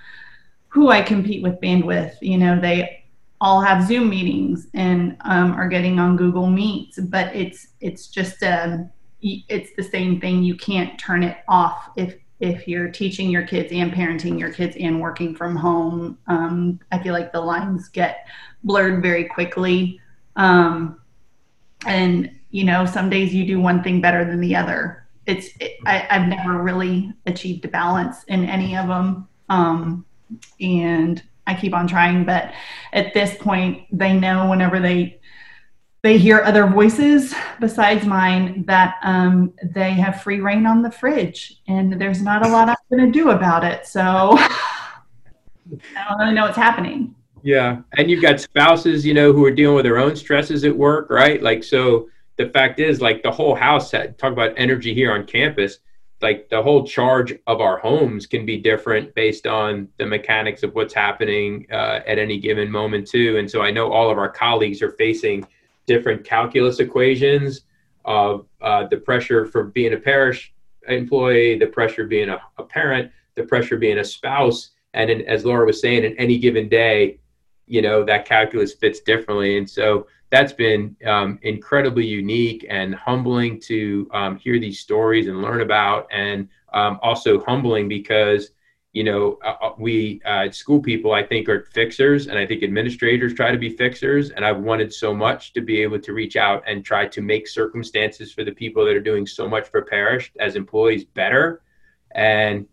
who 0.68 0.90
I 0.90 1.02
compete 1.02 1.44
with 1.44 1.60
bandwidth, 1.60 2.16
you 2.22 2.38
know, 2.38 2.60
they 2.60 3.04
all 3.42 3.60
have 3.60 3.88
Zoom 3.88 4.10
meetings 4.10 4.68
and 4.74 5.18
um, 5.22 5.54
are 5.54 5.68
getting 5.68 6.00
on 6.00 6.16
Google 6.16 6.48
Meets, 6.48 7.00
but 7.00 7.36
it's 7.36 7.70
it's 7.82 8.08
just 8.08 8.42
um, 8.44 8.90
it's 9.22 9.72
the 9.76 9.84
same 9.84 10.22
thing. 10.22 10.44
You 10.44 10.56
can't 10.56 10.98
turn 11.00 11.24
it 11.24 11.38
off 11.48 11.90
if 11.98 12.16
if 12.40 12.68
you're 12.68 12.90
teaching 12.90 13.30
your 13.30 13.46
kids 13.46 13.72
and 13.72 13.92
parenting 13.92 14.40
your 14.40 14.54
kids 14.54 14.76
and 14.80 15.02
working 15.02 15.36
from 15.36 15.56
home. 15.56 16.18
Um, 16.28 16.80
I 16.92 17.00
feel 17.00 17.14
like 17.14 17.32
the 17.32 17.42
lines 17.42 17.90
get 17.90 18.28
blurred 18.64 19.02
very 19.02 19.26
quickly. 19.26 20.00
Um, 20.36 21.02
and 21.86 22.32
you 22.52 22.64
know, 22.64 22.86
some 22.86 23.10
days 23.10 23.34
you 23.34 23.46
do 23.46 23.60
one 23.60 23.84
thing 23.84 24.02
better 24.02 24.24
than 24.24 24.40
the 24.40 24.56
other. 24.56 25.01
It's 25.26 25.50
it, 25.60 25.78
I, 25.86 25.98
have 26.10 26.28
never 26.28 26.62
really 26.62 27.14
achieved 27.26 27.66
a 27.66 27.68
balance 27.68 28.24
in 28.26 28.46
any 28.46 28.76
of 28.76 28.88
them, 28.88 29.28
um, 29.50 30.06
and 30.60 31.22
I 31.46 31.54
keep 31.54 31.74
on 31.74 31.88
trying. 31.88 32.26
But 32.26 32.54
at 32.94 33.14
this 33.14 33.36
point, 33.38 33.86
they 33.92 34.18
know 34.18 34.50
whenever 34.50 34.80
they 34.80 35.20
they 36.04 36.18
hear 36.18 36.42
other 36.42 36.66
voices 36.66 37.34
besides 37.60 38.06
mine 38.06 38.64
that 38.66 38.96
um, 39.04 39.54
they 39.64 39.92
have 39.92 40.24
free 40.24 40.40
rein 40.40 40.66
on 40.66 40.82
the 40.82 40.92
fridge, 40.92 41.62
and 41.68 42.02
there's 42.02 42.22
not 42.22 42.46
a 42.46 42.50
lot 42.50 42.70
I'm 42.70 42.76
going 42.90 43.12
to 43.12 43.20
do 43.20 43.30
about 43.30 43.64
it. 43.64 43.86
So 43.86 44.00
I 44.40 44.60
don't 46.10 46.20
really 46.20 46.34
know 46.34 46.46
what's 46.46 46.58
happening. 46.58 47.16
Yeah, 47.44 47.82
and 47.98 48.10
you've 48.10 48.22
got 48.22 48.40
spouses, 48.40 49.06
you 49.06 49.14
know, 49.14 49.34
who 49.34 49.46
are 49.46 49.52
dealing 49.52 49.76
with 49.76 49.86
their 49.86 49.98
own 49.98 50.16
stresses 50.16 50.64
at 50.64 50.76
work, 50.76 51.10
right? 51.10 51.42
Like, 51.42 51.64
so 51.64 52.08
the 52.42 52.50
fact 52.50 52.80
is, 52.80 53.02
like, 53.02 53.24
the 53.24 53.32
whole 53.32 53.56
house. 53.56 53.92
Had, 53.92 54.18
talk 54.18 54.32
about 54.32 54.54
energy 54.58 54.94
here 54.94 55.12
on 55.12 55.26
campus. 55.26 55.80
Like 56.22 56.50
the 56.50 56.62
whole 56.62 56.86
charge 56.86 57.34
of 57.48 57.62
our 57.62 57.80
homes 57.80 58.28
can 58.28 58.46
be 58.46 58.58
different 58.58 59.16
based 59.16 59.48
on 59.48 59.88
the 59.98 60.06
mechanics 60.06 60.62
of 60.62 60.76
what's 60.76 60.94
happening 60.94 61.66
uh, 61.72 62.02
at 62.06 62.20
any 62.20 62.38
given 62.40 62.70
moment 62.70 63.08
too. 63.08 63.38
And 63.38 63.50
so 63.50 63.64
I 63.64 63.72
know 63.72 63.92
all 63.92 64.12
of 64.12 64.20
our 64.20 64.30
colleagues 64.30 64.84
are 64.84 64.92
facing 64.92 65.48
different 65.88 66.24
calculus 66.24 66.80
equations 66.80 67.62
of 68.06 68.46
uh, 68.62 68.86
the 68.86 68.98
pressure 68.98 69.48
for 69.48 69.64
being 69.64 69.94
a 69.94 69.98
parish 69.98 70.54
employee, 70.88 71.58
the 71.58 71.66
pressure 71.66 72.06
being 72.06 72.30
a, 72.30 72.40
a 72.60 72.64
parent, 72.64 73.12
the 73.34 73.44
pressure 73.44 73.78
being 73.78 73.98
a 73.98 74.04
spouse, 74.04 74.72
and 74.94 75.10
in, 75.10 75.22
as 75.22 75.44
Laura 75.44 75.66
was 75.66 75.82
saying, 75.82 76.04
in 76.04 76.16
any 76.18 76.38
given 76.38 76.70
day, 76.70 77.20
you 77.66 77.82
know 77.82 78.04
that 78.04 78.26
calculus 78.26 78.74
fits 78.74 79.00
differently, 79.00 79.58
and 79.58 79.68
so 79.68 80.06
that's 80.32 80.54
been 80.54 80.96
um, 81.06 81.40
incredibly 81.44 82.06
unique 82.06 82.66
and 82.70 82.96
humbling 82.96 83.60
to 83.62 84.10
um, 84.14 84.38
hear 84.38 84.60
these 84.60 84.80
stories 84.80 85.28
and 85.28 85.42
learn 85.42 85.62
about, 85.62 86.08
and 86.12 86.48
um, 86.74 87.00
also 87.02 87.44
humbling 87.44 87.88
because 87.88 88.52
you 88.94 89.06
know, 89.06 89.40
uh, 89.44 89.56
uh, 89.62 89.74
we 89.78 90.22
uh, 90.26 90.52
school 90.52 90.82
people, 90.82 91.14
I 91.14 91.24
think, 91.24 91.48
are 91.48 91.62
fixers, 91.74 92.28
and 92.28 92.38
I 92.38 92.46
think 92.46 92.62
administrators 92.62 93.34
try 93.34 93.52
to 93.52 93.58
be 93.58 93.70
fixers. 93.70 94.32
And 94.32 94.46
I've 94.46 94.60
wanted 94.60 94.94
so 94.94 95.14
much 95.14 95.54
to 95.54 95.62
be 95.62 95.82
able 95.82 96.00
to 96.00 96.14
reach 96.14 96.36
out 96.36 96.64
and 96.68 96.84
try 96.84 97.08
to 97.08 97.22
make 97.22 97.48
circumstances 97.48 98.34
for 98.34 98.44
the 98.44 98.52
people 98.52 98.86
that 98.86 98.96
are 98.96 99.02
doing 99.02 99.26
so 99.26 99.48
much 99.48 99.70
for 99.70 99.82
parish 99.84 100.32
as 100.40 100.56
employees 100.56 101.06
better. 101.06 101.62
And 102.14 102.68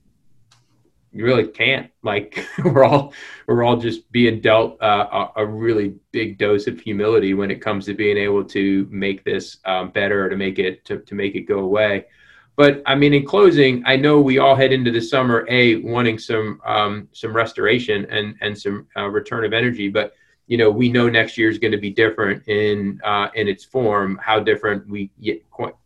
you 1.18 1.24
really 1.24 1.48
can't. 1.48 1.90
Like 2.04 2.46
we're 2.64 2.84
all 2.84 3.12
we're 3.48 3.64
all 3.64 3.76
just 3.76 4.10
being 4.12 4.40
dealt 4.40 4.80
uh, 4.80 5.28
a, 5.36 5.42
a, 5.42 5.46
really 5.46 5.96
big 6.12 6.38
dose 6.38 6.68
of 6.68 6.78
humility 6.78 7.34
when 7.34 7.50
it 7.50 7.60
comes 7.60 7.86
to 7.86 7.94
being 7.94 8.16
able 8.16 8.44
to 8.44 8.86
make 8.88 9.24
this 9.24 9.58
um, 9.64 9.90
better, 9.90 10.30
to 10.30 10.36
make 10.36 10.60
it 10.60 10.84
to, 10.84 11.00
to 11.00 11.14
make 11.16 11.34
it 11.34 11.40
go 11.40 11.58
away. 11.58 12.06
But 12.54 12.82
I 12.86 12.94
mean, 12.94 13.14
in 13.14 13.26
closing, 13.26 13.82
I 13.84 13.96
know 13.96 14.20
we 14.20 14.38
all 14.38 14.54
head 14.54 14.72
into 14.72 14.92
the 14.92 15.00
summer 15.00 15.44
a 15.48 15.76
wanting 15.76 16.20
some 16.20 16.60
um, 16.64 17.08
some 17.10 17.34
restoration 17.34 18.06
and 18.10 18.36
and 18.40 18.56
some 18.56 18.86
uh, 18.96 19.08
return 19.08 19.44
of 19.44 19.52
energy. 19.52 19.88
But 19.88 20.12
you 20.46 20.56
know, 20.56 20.70
we 20.70 20.88
know 20.88 21.08
next 21.08 21.36
year 21.36 21.50
is 21.50 21.58
going 21.58 21.72
to 21.72 21.78
be 21.78 21.90
different 21.90 22.46
in 22.46 23.00
uh, 23.02 23.26
in 23.34 23.48
its 23.48 23.64
form. 23.64 24.20
How 24.22 24.38
different 24.38 24.88
we 24.88 25.10
yet 25.18 25.38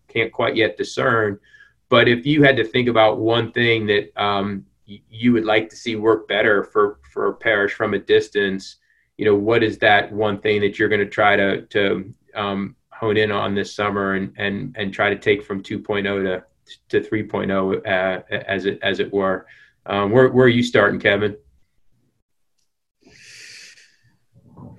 can't 0.08 0.30
quite 0.30 0.56
yet 0.56 0.76
discern. 0.76 1.40
But 1.88 2.06
if 2.06 2.26
you 2.26 2.42
had 2.42 2.56
to 2.56 2.64
think 2.64 2.88
about 2.88 3.18
one 3.18 3.50
thing 3.52 3.86
that 3.86 4.12
um, 4.22 4.66
you 5.10 5.32
would 5.32 5.44
like 5.44 5.68
to 5.70 5.76
see 5.76 5.96
work 5.96 6.28
better 6.28 6.64
for 6.64 7.00
for 7.12 7.32
parish 7.34 7.72
from 7.74 7.94
a 7.94 7.98
distance, 7.98 8.76
you 9.16 9.24
know, 9.24 9.34
what 9.34 9.62
is 9.62 9.78
that 9.78 10.12
one 10.12 10.38
thing 10.40 10.60
that 10.60 10.78
you're 10.78 10.88
going 10.88 11.00
to 11.00 11.06
try 11.06 11.36
to 11.36 11.62
to 11.66 12.12
um, 12.34 12.76
hone 12.90 13.16
in 13.16 13.30
on 13.30 13.54
this 13.54 13.74
summer 13.74 14.14
and 14.14 14.32
and 14.36 14.74
and 14.78 14.92
try 14.92 15.10
to 15.10 15.18
take 15.18 15.44
from 15.44 15.62
2.0 15.62 16.02
to 16.04 16.44
to 16.88 17.08
3.0 17.08 17.86
uh, 17.86 18.22
as 18.30 18.66
it 18.66 18.78
as 18.82 19.00
it 19.00 19.12
were. 19.12 19.46
Um, 19.86 20.10
where 20.10 20.28
where 20.28 20.46
are 20.46 20.48
you 20.48 20.62
starting, 20.62 21.00
Kevin? 21.00 21.36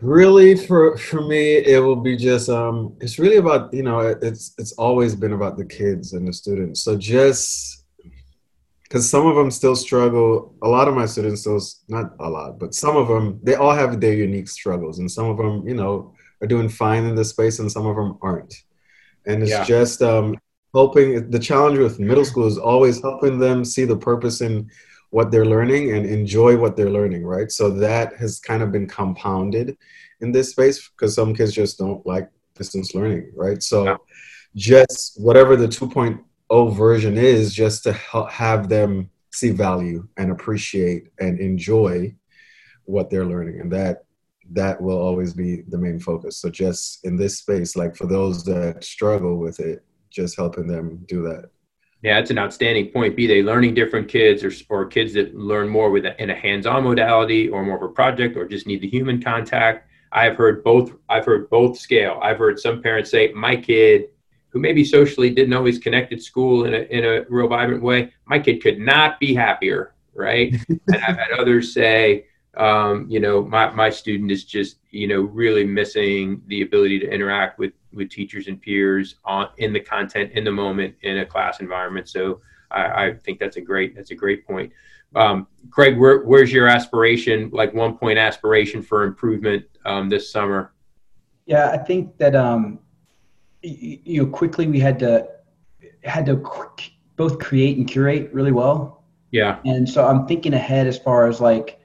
Really, 0.02 0.56
for 0.56 0.98
for 0.98 1.22
me, 1.22 1.56
it 1.56 1.80
will 1.80 1.96
be 1.96 2.18
just 2.18 2.50
um, 2.50 2.96
it's 3.00 3.20
really 3.20 3.38
about 3.38 3.74
you 3.74 3.84
know 3.84 4.00
it's 4.00 4.54
it's 4.58 4.74
always 4.74 5.16
been 5.16 5.34
about 5.34 5.58
the 5.58 5.66
kids 5.66 6.14
and 6.14 6.28
the 6.28 6.34
students. 6.34 6.82
So 6.82 6.98
just 6.98 7.83
because 8.94 9.10
some 9.10 9.26
of 9.26 9.36
them 9.36 9.50
still 9.50 9.76
struggle. 9.76 10.54
A 10.62 10.68
lot 10.68 10.88
of 10.88 10.94
my 10.94 11.08
students 11.08 11.42
still 11.42 11.60
not 11.88 12.14
a 12.20 12.30
lot, 12.30 12.60
but 12.60 12.76
some 12.76 12.96
of 12.96 13.08
them 13.08 13.40
they 13.42 13.56
all 13.56 13.74
have 13.74 14.00
their 14.00 14.14
unique 14.14 14.48
struggles, 14.48 15.00
and 15.00 15.12
some 15.12 15.32
of 15.32 15.38
them 15.38 15.68
you 15.68 15.74
know 15.74 16.14
are 16.42 16.48
doing 16.48 16.70
fine 16.70 17.06
in 17.06 17.16
this 17.16 17.32
space, 17.32 17.58
and 17.58 17.72
some 17.72 17.88
of 17.88 17.96
them 17.96 18.20
aren't. 18.22 18.54
And 19.26 19.42
it's 19.42 19.52
yeah. 19.52 19.64
just 19.64 20.04
um, 20.04 20.38
helping 20.76 21.32
the 21.32 21.40
challenge 21.40 21.80
with 21.80 22.00
middle 22.00 22.24
school 22.24 22.46
is 22.46 22.60
always 22.60 23.02
helping 23.02 23.40
them 23.40 23.66
see 23.66 23.84
the 23.84 23.98
purpose 23.98 24.42
in 24.42 24.70
what 25.10 25.32
they're 25.32 25.46
learning 25.46 25.96
and 25.96 26.06
enjoy 26.06 26.56
what 26.56 26.76
they're 26.76 26.90
learning 26.90 27.24
right 27.24 27.52
so 27.52 27.70
that 27.70 28.16
has 28.16 28.40
kind 28.40 28.64
of 28.64 28.72
been 28.72 28.88
compounded 28.88 29.78
in 30.22 30.32
this 30.32 30.50
space 30.50 30.90
because 30.90 31.14
some 31.14 31.36
kids 31.36 31.54
just 31.54 31.78
don't 31.78 32.04
like 32.04 32.28
distance 32.56 32.96
learning 32.96 33.32
right 33.36 33.62
so 33.62 33.84
yeah. 33.84 33.98
just 34.56 35.22
whatever 35.22 35.56
the 35.56 35.68
2.0 36.52 36.76
version 36.76 37.18
is 37.18 37.54
just 37.54 37.84
to 37.84 37.94
help 37.94 38.30
have 38.32 38.70
them 38.70 39.10
see 39.32 39.50
value 39.50 40.08
and 40.18 40.32
appreciate 40.32 41.08
and 41.20 41.40
enjoy 41.40 42.14
what 42.86 43.10
they're 43.10 43.26
learning 43.26 43.60
and 43.62 43.72
that 43.72 44.06
that 44.52 44.80
will 44.80 44.98
always 44.98 45.34
be 45.34 45.62
the 45.70 45.78
main 45.78 46.00
focus 46.00 46.38
so 46.38 46.50
just 46.50 47.04
in 47.06 47.16
this 47.16 47.40
space 47.40 47.76
like 47.76 47.96
for 47.96 48.06
those 48.06 48.44
that 48.44 48.84
struggle 48.84 49.40
with 49.40 49.60
it 49.60 49.84
just 50.14 50.38
helping 50.38 50.68
them 50.68 51.04
do 51.08 51.24
that. 51.24 51.50
Yeah, 52.04 52.20
that's 52.20 52.32
an 52.32 52.38
outstanding 52.38 52.90
point. 52.90 53.16
Be 53.16 53.28
they 53.28 53.42
learning 53.42 53.74
different 53.74 54.08
kids 54.08 54.44
or, 54.44 54.52
or 54.70 54.86
kids 54.86 55.14
that 55.14 55.36
learn 55.36 55.70
more 55.70 55.90
with 55.90 56.06
a, 56.06 56.22
in 56.22 56.30
a 56.30 56.36
hands-on 56.36 56.84
modality 56.84 57.50
or 57.50 57.64
more 57.64 57.78
of 57.78 57.84
a 57.84 57.90
project 57.90 58.38
or 58.38 58.46
just 58.46 58.68
need 58.68 58.82
the 58.82 58.90
human 58.90 59.22
contact. 59.22 59.90
I've 60.12 60.36
heard 60.36 60.64
both. 60.64 60.94
I've 61.10 61.26
heard 61.26 61.50
both 61.50 61.80
scale. 61.80 62.20
I've 62.22 62.38
heard 62.38 62.60
some 62.60 62.82
parents 62.82 63.10
say, 63.10 63.32
"My 63.34 63.56
kid, 63.56 64.10
who 64.54 64.60
maybe 64.60 64.86
socially 64.86 65.30
didn't 65.30 65.54
always 65.54 65.78
connect 65.80 66.14
at 66.14 66.22
school 66.22 66.66
in 66.66 66.74
a 66.74 66.82
in 66.90 67.04
a 67.04 67.26
real 67.28 67.50
vibrant 67.50 67.84
way, 67.84 68.14
my 68.26 68.40
kid 68.40 68.64
could 68.64 68.80
not 68.80 69.20
be 69.20 69.34
happier." 69.34 69.94
Right? 70.16 70.54
and 70.70 70.80
I've 70.96 71.18
had 71.18 71.32
others 71.38 71.74
say, 71.74 72.28
um, 72.58 73.08
you 73.10 73.20
know, 73.20 73.44
my, 73.44 73.72
my 73.72 73.90
student 73.90 74.32
is 74.32 74.44
just, 74.44 74.78
you 74.92 75.08
know, 75.08 75.22
really 75.22 75.64
missing 75.64 76.42
the 76.48 76.62
ability 76.62 77.00
to 77.00 77.10
interact 77.10 77.58
with, 77.58 77.74
with 77.94 78.10
teachers 78.10 78.48
and 78.48 78.62
peers 78.62 79.16
on 79.26 79.50
in 79.58 79.74
the 79.74 79.80
content 79.80 80.32
in 80.34 80.44
the 80.44 80.52
moment 80.52 80.96
in 81.02 81.20
a 81.20 81.26
class 81.26 81.60
environment. 81.60 82.08
So 82.08 82.42
I, 82.70 83.06
I 83.06 83.14
think 83.16 83.40
that's 83.40 83.58
a 83.58 83.62
great, 83.62 83.96
that's 83.96 84.12
a 84.12 84.16
great 84.16 84.46
point. 84.46 84.72
Um, 85.16 85.48
Craig, 85.72 85.98
where, 85.98 86.20
where's 86.20 86.52
your 86.52 86.68
aspiration, 86.68 87.50
like 87.52 87.74
one 87.74 87.98
point 87.98 88.20
aspiration 88.20 88.82
for 88.82 89.04
improvement 89.04 89.66
um, 89.86 90.10
this 90.10 90.32
summer? 90.32 90.74
Yeah, 91.46 91.72
I 91.72 91.78
think 91.78 92.18
that, 92.20 92.36
um, 92.36 92.80
you, 93.64 94.24
know, 94.24 94.30
quickly 94.30 94.68
we 94.68 94.80
had 94.80 95.00
to, 95.00 95.28
had 96.04 96.26
to 96.28 96.36
both 97.16 97.40
create 97.40 97.78
and 97.78 97.88
curate 97.88 98.32
really 98.34 98.52
well. 98.52 99.04
Yeah. 99.32 99.60
And 99.66 99.88
so 99.90 100.06
I'm 100.06 100.28
thinking 100.28 100.54
ahead 100.54 100.86
as 100.86 101.00
far 101.00 101.28
as 101.28 101.42
like, 101.42 101.80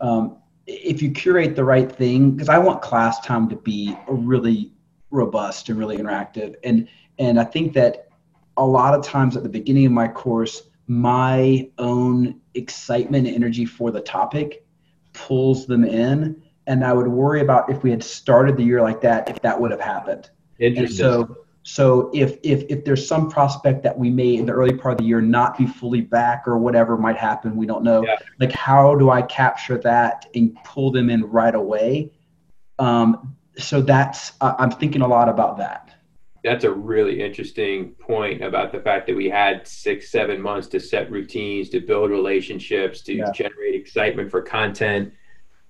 um, 0.00 0.36
if 0.66 1.02
you 1.02 1.10
curate 1.10 1.56
the 1.56 1.64
right 1.64 1.90
thing, 1.90 2.32
because 2.32 2.48
I 2.48 2.58
want 2.58 2.82
class 2.82 3.20
time 3.20 3.48
to 3.48 3.56
be 3.56 3.96
really 4.08 4.72
robust 5.10 5.68
and 5.68 5.78
really 5.78 5.96
interactive, 5.98 6.54
and 6.62 6.88
and 7.18 7.38
I 7.38 7.44
think 7.44 7.72
that 7.74 8.08
a 8.56 8.64
lot 8.64 8.94
of 8.94 9.04
times 9.04 9.36
at 9.36 9.42
the 9.42 9.48
beginning 9.48 9.86
of 9.86 9.92
my 9.92 10.08
course, 10.08 10.62
my 10.86 11.68
own 11.78 12.40
excitement 12.54 13.26
and 13.26 13.34
energy 13.34 13.64
for 13.64 13.90
the 13.90 14.00
topic 14.00 14.64
pulls 15.12 15.66
them 15.66 15.84
in. 15.84 16.42
And 16.66 16.84
I 16.84 16.92
would 16.92 17.08
worry 17.08 17.40
about 17.40 17.70
if 17.70 17.82
we 17.82 17.90
had 17.90 18.04
started 18.04 18.56
the 18.56 18.62
year 18.62 18.82
like 18.82 19.00
that, 19.00 19.28
if 19.28 19.40
that 19.42 19.60
would 19.60 19.72
have 19.72 19.80
happened. 19.80 20.30
Interesting. 20.58 20.96
So, 20.96 21.38
so 21.64 22.10
if 22.12 22.38
if 22.42 22.64
if 22.68 22.84
there's 22.84 23.06
some 23.06 23.30
prospect 23.30 23.82
that 23.84 23.96
we 23.96 24.10
may 24.10 24.36
in 24.36 24.46
the 24.46 24.52
early 24.52 24.74
part 24.74 24.92
of 24.92 24.98
the 24.98 25.04
year 25.04 25.20
not 25.20 25.56
be 25.56 25.66
fully 25.66 26.00
back 26.00 26.46
or 26.46 26.58
whatever 26.58 26.96
might 26.96 27.16
happen, 27.16 27.56
we 27.56 27.66
don't 27.66 27.84
know. 27.84 28.04
Yeah. 28.04 28.16
Like 28.40 28.52
how 28.52 28.96
do 28.96 29.10
I 29.10 29.22
capture 29.22 29.78
that 29.78 30.26
and 30.34 30.56
pull 30.64 30.90
them 30.90 31.08
in 31.08 31.24
right 31.24 31.54
away? 31.54 32.10
Um, 32.78 33.36
so 33.56 33.80
that's 33.80 34.32
I 34.40 34.54
I'm 34.58 34.70
thinking 34.70 35.02
a 35.02 35.08
lot 35.08 35.28
about 35.28 35.56
that. 35.58 35.90
That's 36.42 36.64
a 36.64 36.72
really 36.72 37.22
interesting 37.22 37.90
point 38.00 38.42
about 38.42 38.72
the 38.72 38.80
fact 38.80 39.06
that 39.06 39.14
we 39.14 39.28
had 39.30 39.64
six, 39.64 40.10
seven 40.10 40.42
months 40.42 40.66
to 40.68 40.80
set 40.80 41.08
routines, 41.08 41.68
to 41.68 41.78
build 41.78 42.10
relationships, 42.10 43.02
to 43.02 43.14
Yeah. 43.14 43.30
generate 43.30 43.76
excitement 43.76 44.28
for 44.28 44.42
content. 44.42 45.12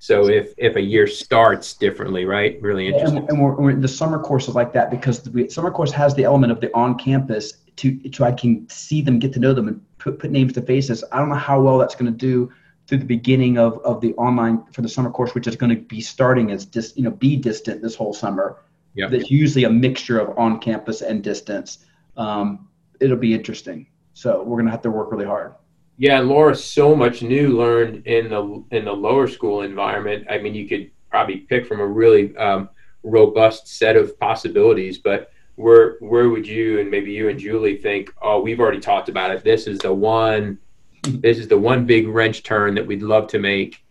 So 0.02 0.28
if 0.28 0.52
if 0.56 0.74
a 0.74 0.80
year 0.80 1.06
starts 1.06 1.74
differently, 1.74 2.24
right? 2.24 2.60
Really 2.60 2.88
interesting. 2.88 3.18
And, 3.18 3.28
and 3.28 3.40
we're, 3.40 3.54
we're, 3.54 3.76
the 3.76 3.86
summer 3.86 4.18
course 4.18 4.48
is 4.48 4.56
like 4.56 4.72
that 4.72 4.90
because 4.90 5.22
the 5.22 5.48
summer 5.48 5.70
course 5.70 5.92
has 5.92 6.12
the 6.12 6.24
element 6.24 6.50
of 6.50 6.60
the 6.60 6.74
on 6.74 6.98
campus 6.98 7.58
to 7.76 8.00
so 8.12 8.24
I 8.24 8.32
can 8.32 8.68
see 8.68 9.00
them, 9.00 9.20
get 9.20 9.32
to 9.34 9.38
know 9.38 9.54
them, 9.54 9.68
and 9.68 9.80
put 9.98 10.18
put 10.18 10.32
names 10.32 10.54
to 10.54 10.62
faces. 10.62 11.04
I 11.12 11.18
don't 11.18 11.28
know 11.28 11.36
how 11.36 11.62
well 11.62 11.78
that's 11.78 11.94
going 11.94 12.10
to 12.10 12.18
do 12.18 12.50
through 12.88 12.98
the 12.98 13.04
beginning 13.04 13.58
of, 13.58 13.78
of 13.84 14.00
the 14.00 14.12
online 14.14 14.64
for 14.72 14.82
the 14.82 14.88
summer 14.88 15.08
course, 15.08 15.36
which 15.36 15.46
is 15.46 15.54
going 15.54 15.70
to 15.70 15.80
be 15.80 16.00
starting 16.00 16.50
as 16.50 16.66
dis, 16.66 16.94
you 16.96 17.04
know 17.04 17.12
be 17.12 17.36
distant 17.36 17.80
this 17.80 17.94
whole 17.94 18.12
summer. 18.12 18.56
Yep. 18.94 19.12
That's 19.12 19.30
usually 19.30 19.62
a 19.66 19.70
mixture 19.70 20.18
of 20.18 20.36
on 20.36 20.58
campus 20.58 21.02
and 21.02 21.22
distance. 21.22 21.86
Um, 22.16 22.68
it'll 22.98 23.16
be 23.16 23.34
interesting. 23.34 23.86
So 24.14 24.42
we're 24.42 24.56
going 24.56 24.66
to 24.66 24.72
have 24.72 24.82
to 24.82 24.90
work 24.90 25.12
really 25.12 25.26
hard. 25.26 25.54
Yeah, 25.98 26.20
Laura, 26.20 26.54
so 26.54 26.96
much 26.96 27.22
new 27.22 27.56
learned 27.56 28.06
in 28.06 28.30
the 28.30 28.64
in 28.70 28.84
the 28.84 28.92
lower 28.92 29.28
school 29.28 29.62
environment. 29.62 30.26
I 30.28 30.38
mean, 30.38 30.54
you 30.54 30.66
could 30.66 30.90
probably 31.10 31.38
pick 31.38 31.66
from 31.66 31.80
a 31.80 31.86
really 31.86 32.36
um, 32.36 32.70
robust 33.02 33.68
set 33.68 33.96
of 33.96 34.18
possibilities, 34.18 34.98
but 34.98 35.30
where 35.56 35.96
where 36.00 36.28
would 36.28 36.46
you 36.46 36.80
and 36.80 36.90
maybe 36.90 37.12
you 37.12 37.28
and 37.28 37.38
Julie 37.38 37.76
think? 37.76 38.12
Oh, 38.22 38.40
we've 38.40 38.60
already 38.60 38.80
talked 38.80 39.08
about 39.08 39.30
it. 39.30 39.44
This 39.44 39.66
is 39.66 39.78
the 39.78 39.92
one. 39.92 40.58
This 41.02 41.38
is 41.38 41.48
the 41.48 41.58
one 41.58 41.84
big 41.84 42.08
wrench 42.08 42.42
turn 42.42 42.74
that 42.76 42.86
we'd 42.86 43.02
love 43.02 43.26
to 43.28 43.38
make 43.38 43.84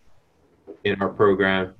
in 0.84 1.00
our 1.00 1.08
program. 1.08 1.74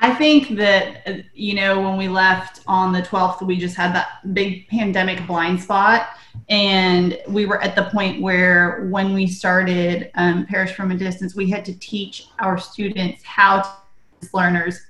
I 0.00 0.14
think 0.14 0.50
that, 0.56 1.02
uh, 1.06 1.22
you 1.34 1.54
know, 1.54 1.80
when 1.80 1.96
we 1.96 2.08
left 2.08 2.60
on 2.66 2.92
the 2.92 3.02
12th, 3.02 3.42
we 3.42 3.56
just 3.56 3.76
had 3.76 3.94
that 3.94 4.34
big 4.34 4.68
pandemic 4.68 5.26
blind 5.26 5.60
spot. 5.60 6.08
And 6.48 7.18
we 7.28 7.46
were 7.46 7.62
at 7.62 7.74
the 7.74 7.84
point 7.84 8.20
where 8.20 8.86
when 8.90 9.14
we 9.14 9.26
started 9.26 10.10
um, 10.14 10.46
Parish 10.46 10.72
from 10.72 10.90
a 10.90 10.96
Distance, 10.96 11.34
we 11.34 11.50
had 11.50 11.64
to 11.64 11.78
teach 11.78 12.28
our 12.38 12.58
students 12.58 13.24
how 13.24 13.62
to 13.62 14.28
learners 14.32 14.80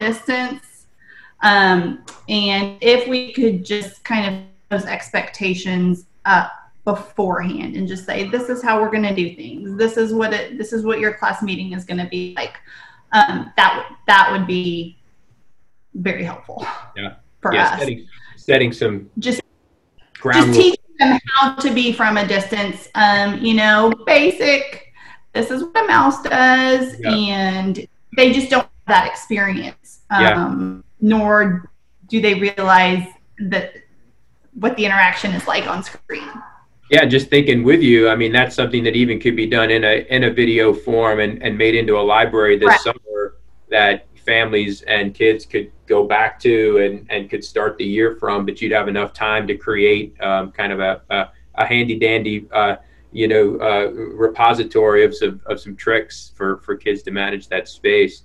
distance. 0.00 0.86
Um, 1.42 2.04
and 2.28 2.76
if 2.80 3.08
we 3.08 3.32
could 3.32 3.64
just 3.64 4.04
kind 4.04 4.34
of 4.34 4.42
those 4.70 4.86
expectations 4.88 6.06
up 6.24 6.52
beforehand 6.84 7.76
and 7.76 7.86
just 7.86 8.06
say, 8.06 8.28
this 8.28 8.48
is 8.48 8.62
how 8.62 8.80
we're 8.80 8.90
going 8.90 9.02
to 9.02 9.14
do 9.14 9.34
things. 9.36 9.76
This 9.76 9.96
is 9.96 10.12
what 10.12 10.32
it, 10.32 10.58
this 10.58 10.72
is 10.72 10.84
what 10.84 10.98
your 10.98 11.14
class 11.14 11.42
meeting 11.42 11.72
is 11.72 11.84
going 11.84 11.98
to 11.98 12.08
be 12.08 12.34
like 12.36 12.56
um, 13.12 13.52
that 13.56 13.76
would 13.76 13.96
that 14.06 14.32
would 14.32 14.46
be 14.46 14.98
very 15.94 16.24
helpful. 16.24 16.66
Yeah. 16.96 17.14
For 17.40 17.54
yeah, 17.54 17.68
us, 17.68 17.78
setting 17.80 18.06
setting 18.36 18.72
some 18.72 19.10
just 19.18 19.42
ground 20.14 20.54
just 20.54 20.60
teaching 20.60 20.96
them 20.98 21.18
how 21.34 21.54
to 21.56 21.74
be 21.74 21.92
from 21.92 22.16
a 22.16 22.26
distance. 22.26 22.88
Um, 22.94 23.38
you 23.38 23.54
know, 23.54 23.92
basic. 24.06 24.92
This 25.32 25.50
is 25.50 25.64
what 25.64 25.84
a 25.84 25.86
mouse 25.86 26.22
does, 26.22 27.00
Yeah. 27.00 27.10
and 27.10 27.86
they 28.16 28.32
just 28.32 28.50
don't 28.50 28.62
have 28.62 28.70
that 28.86 29.06
experience. 29.06 30.02
Yeah. 30.10 30.44
Um, 30.44 30.84
Nor 31.00 31.70
do 32.08 32.20
they 32.20 32.34
realize 32.34 33.06
that 33.38 33.74
what 34.52 34.76
the 34.76 34.84
interaction 34.84 35.32
is 35.32 35.48
like 35.48 35.66
on 35.66 35.82
screen. 35.82 36.28
Yeah, 36.92 37.06
just 37.06 37.30
thinking 37.30 37.62
with 37.62 37.80
you. 37.80 38.10
I 38.10 38.16
mean, 38.16 38.32
that's 38.32 38.54
something 38.54 38.84
that 38.84 38.94
even 38.94 39.18
could 39.18 39.34
be 39.34 39.46
done 39.46 39.70
in 39.70 39.82
a 39.82 40.06
in 40.10 40.24
a 40.24 40.30
video 40.30 40.74
form 40.74 41.20
and, 41.20 41.42
and 41.42 41.56
made 41.56 41.74
into 41.74 41.96
a 41.96 42.04
library 42.04 42.58
this 42.58 42.68
Right. 42.68 42.80
summer 42.80 43.36
that 43.70 44.06
families 44.26 44.82
and 44.82 45.14
kids 45.14 45.46
could 45.46 45.72
go 45.86 46.06
back 46.06 46.38
to 46.40 46.76
and, 46.84 47.06
and 47.08 47.30
could 47.30 47.42
start 47.42 47.78
the 47.78 47.84
year 47.84 48.16
from. 48.16 48.44
But 48.44 48.60
you'd 48.60 48.72
have 48.72 48.88
enough 48.88 49.14
time 49.14 49.46
to 49.46 49.56
create 49.56 50.20
um, 50.20 50.52
kind 50.52 50.70
of 50.70 50.80
a, 50.80 51.00
a, 51.08 51.30
a 51.54 51.64
handy 51.64 51.98
dandy, 51.98 52.46
uh, 52.52 52.76
you 53.10 53.26
know, 53.26 53.56
uh, 53.56 53.90
repository 53.90 55.02
of 55.02 55.16
some 55.16 55.40
of 55.46 55.58
some 55.58 55.74
tricks 55.74 56.32
for 56.36 56.58
for 56.58 56.76
kids 56.76 57.02
to 57.04 57.10
manage 57.10 57.48
that 57.48 57.68
space. 57.68 58.24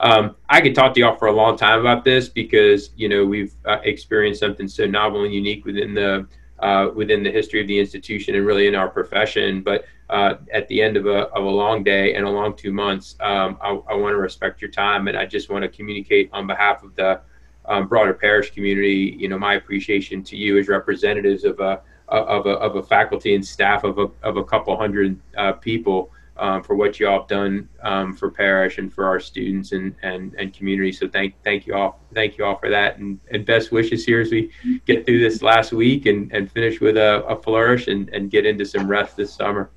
Um, 0.00 0.34
I 0.48 0.60
could 0.60 0.74
talk 0.74 0.92
to 0.94 1.00
y'all 1.00 1.16
for 1.16 1.28
a 1.28 1.32
long 1.32 1.56
time 1.56 1.78
about 1.78 2.04
this 2.04 2.28
because 2.28 2.90
you 2.96 3.08
know 3.08 3.24
we've 3.24 3.54
uh, 3.64 3.78
experienced 3.84 4.40
something 4.40 4.66
so 4.66 4.86
novel 4.86 5.22
and 5.22 5.32
unique 5.32 5.64
within 5.64 5.94
the 5.94 6.26
uh, 6.60 6.90
within 6.94 7.22
the 7.22 7.30
history 7.30 7.60
of 7.60 7.68
the 7.68 7.78
institution 7.78 8.34
and 8.34 8.46
really 8.46 8.66
in 8.66 8.74
our 8.74 8.88
profession. 8.88 9.62
But 9.62 9.84
uh, 10.10 10.34
at 10.52 10.66
the 10.68 10.80
end 10.82 10.96
of 10.96 11.06
a, 11.06 11.28
of 11.28 11.44
a 11.44 11.48
long 11.48 11.84
day 11.84 12.14
and 12.14 12.26
a 12.26 12.30
long 12.30 12.56
two 12.56 12.72
months, 12.72 13.16
um, 13.20 13.58
I, 13.60 13.70
I 13.90 13.94
want 13.94 14.14
to 14.14 14.18
respect 14.18 14.60
your 14.60 14.70
time 14.70 15.08
and 15.08 15.16
I 15.16 15.26
just 15.26 15.50
want 15.50 15.62
to 15.62 15.68
communicate 15.68 16.30
on 16.32 16.46
behalf 16.46 16.82
of 16.82 16.94
the 16.96 17.20
um, 17.66 17.86
broader 17.86 18.14
parish 18.14 18.50
community, 18.50 19.16
you 19.18 19.28
know, 19.28 19.38
my 19.38 19.54
appreciation 19.54 20.22
to 20.24 20.36
you 20.36 20.58
as 20.58 20.68
representatives 20.68 21.44
of 21.44 21.60
a 21.60 21.80
of 22.08 22.46
a, 22.46 22.52
of 22.52 22.76
a 22.76 22.82
faculty 22.82 23.34
and 23.34 23.44
staff 23.44 23.84
of 23.84 23.98
a, 23.98 24.08
of 24.22 24.38
a 24.38 24.44
couple 24.44 24.74
hundred 24.76 25.20
uh, 25.36 25.52
people 25.52 26.10
um, 26.38 26.62
for 26.62 26.74
what 26.76 27.00
you 27.00 27.08
all 27.08 27.20
have 27.20 27.28
done 27.28 27.68
um, 27.82 28.14
for 28.14 28.30
parish 28.30 28.78
and 28.78 28.92
for 28.92 29.06
our 29.06 29.20
students 29.20 29.72
and, 29.72 29.94
and, 30.02 30.34
and 30.34 30.54
community. 30.54 30.92
So 30.92 31.08
thank 31.08 31.34
thank 31.42 31.66
you 31.66 31.74
all 31.74 32.00
thank 32.14 32.38
you 32.38 32.44
all 32.44 32.56
for 32.56 32.70
that 32.70 32.98
and, 32.98 33.18
and 33.30 33.44
best 33.44 33.72
wishes 33.72 34.04
here 34.04 34.20
as 34.20 34.30
we 34.30 34.50
get 34.86 35.04
through 35.04 35.20
this 35.20 35.42
last 35.42 35.72
week 35.72 36.06
and, 36.06 36.32
and 36.32 36.50
finish 36.50 36.80
with 36.80 36.96
a, 36.96 37.24
a 37.26 37.40
flourish 37.40 37.88
and, 37.88 38.08
and 38.10 38.30
get 38.30 38.46
into 38.46 38.64
some 38.64 38.88
rest 38.88 39.16
this 39.16 39.32
summer. 39.32 39.70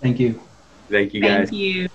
Thank 0.00 0.18
you. 0.18 0.40
Thank 0.88 1.14
you 1.14 1.22
guys. 1.22 1.50
Thank 1.50 1.60
you. 1.60 1.88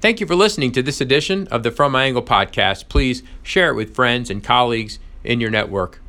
Thank 0.00 0.20
you 0.20 0.26
for 0.26 0.34
listening 0.34 0.70
to 0.72 0.82
this 0.82 1.00
edition 1.00 1.48
of 1.48 1.62
the 1.62 1.70
From 1.70 1.92
My 1.92 2.04
Angle 2.04 2.22
podcast. 2.22 2.90
Please 2.90 3.22
share 3.42 3.70
it 3.70 3.74
with 3.74 3.94
friends 3.94 4.28
and 4.28 4.44
colleagues 4.44 4.98
in 5.22 5.40
your 5.40 5.50
network. 5.50 6.02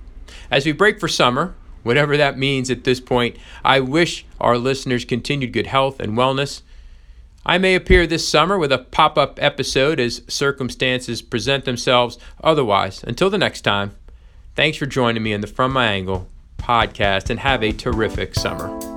As 0.51 0.65
we 0.65 0.73
break 0.73 0.99
for 0.99 1.07
summer, 1.07 1.55
whatever 1.85 2.17
that 2.17 2.37
means 2.37 2.71
at 2.71 2.83
this 2.83 2.99
point, 2.99 3.37
I 3.63 3.79
wish 3.79 4.25
our 4.41 4.57
listeners 4.57 5.05
continued 5.05 5.53
good 5.53 5.67
health 5.67 5.99
and 5.99 6.17
wellness. 6.17 6.63
I 7.45 7.59
may 7.59 7.75
appear 7.75 8.07
this 8.07 8.27
summer 8.27 8.57
with 8.57 8.71
a 8.71 8.79
pop 8.79 9.19
up 9.19 9.37
episode 9.41 9.99
as 9.99 10.23
circumstances 10.27 11.21
present 11.21 11.65
themselves. 11.65 12.17
Otherwise, 12.43 13.03
until 13.03 13.29
the 13.29 13.37
next 13.37 13.61
time, 13.61 13.91
thanks 14.55 14.77
for 14.77 14.87
joining 14.87 15.21
me 15.21 15.31
in 15.31 15.41
the 15.41 15.47
From 15.47 15.71
My 15.71 15.85
Angle 15.85 16.27
podcast 16.57 17.29
and 17.29 17.39
have 17.39 17.63
a 17.63 17.71
terrific 17.71 18.33
summer. 18.33 18.94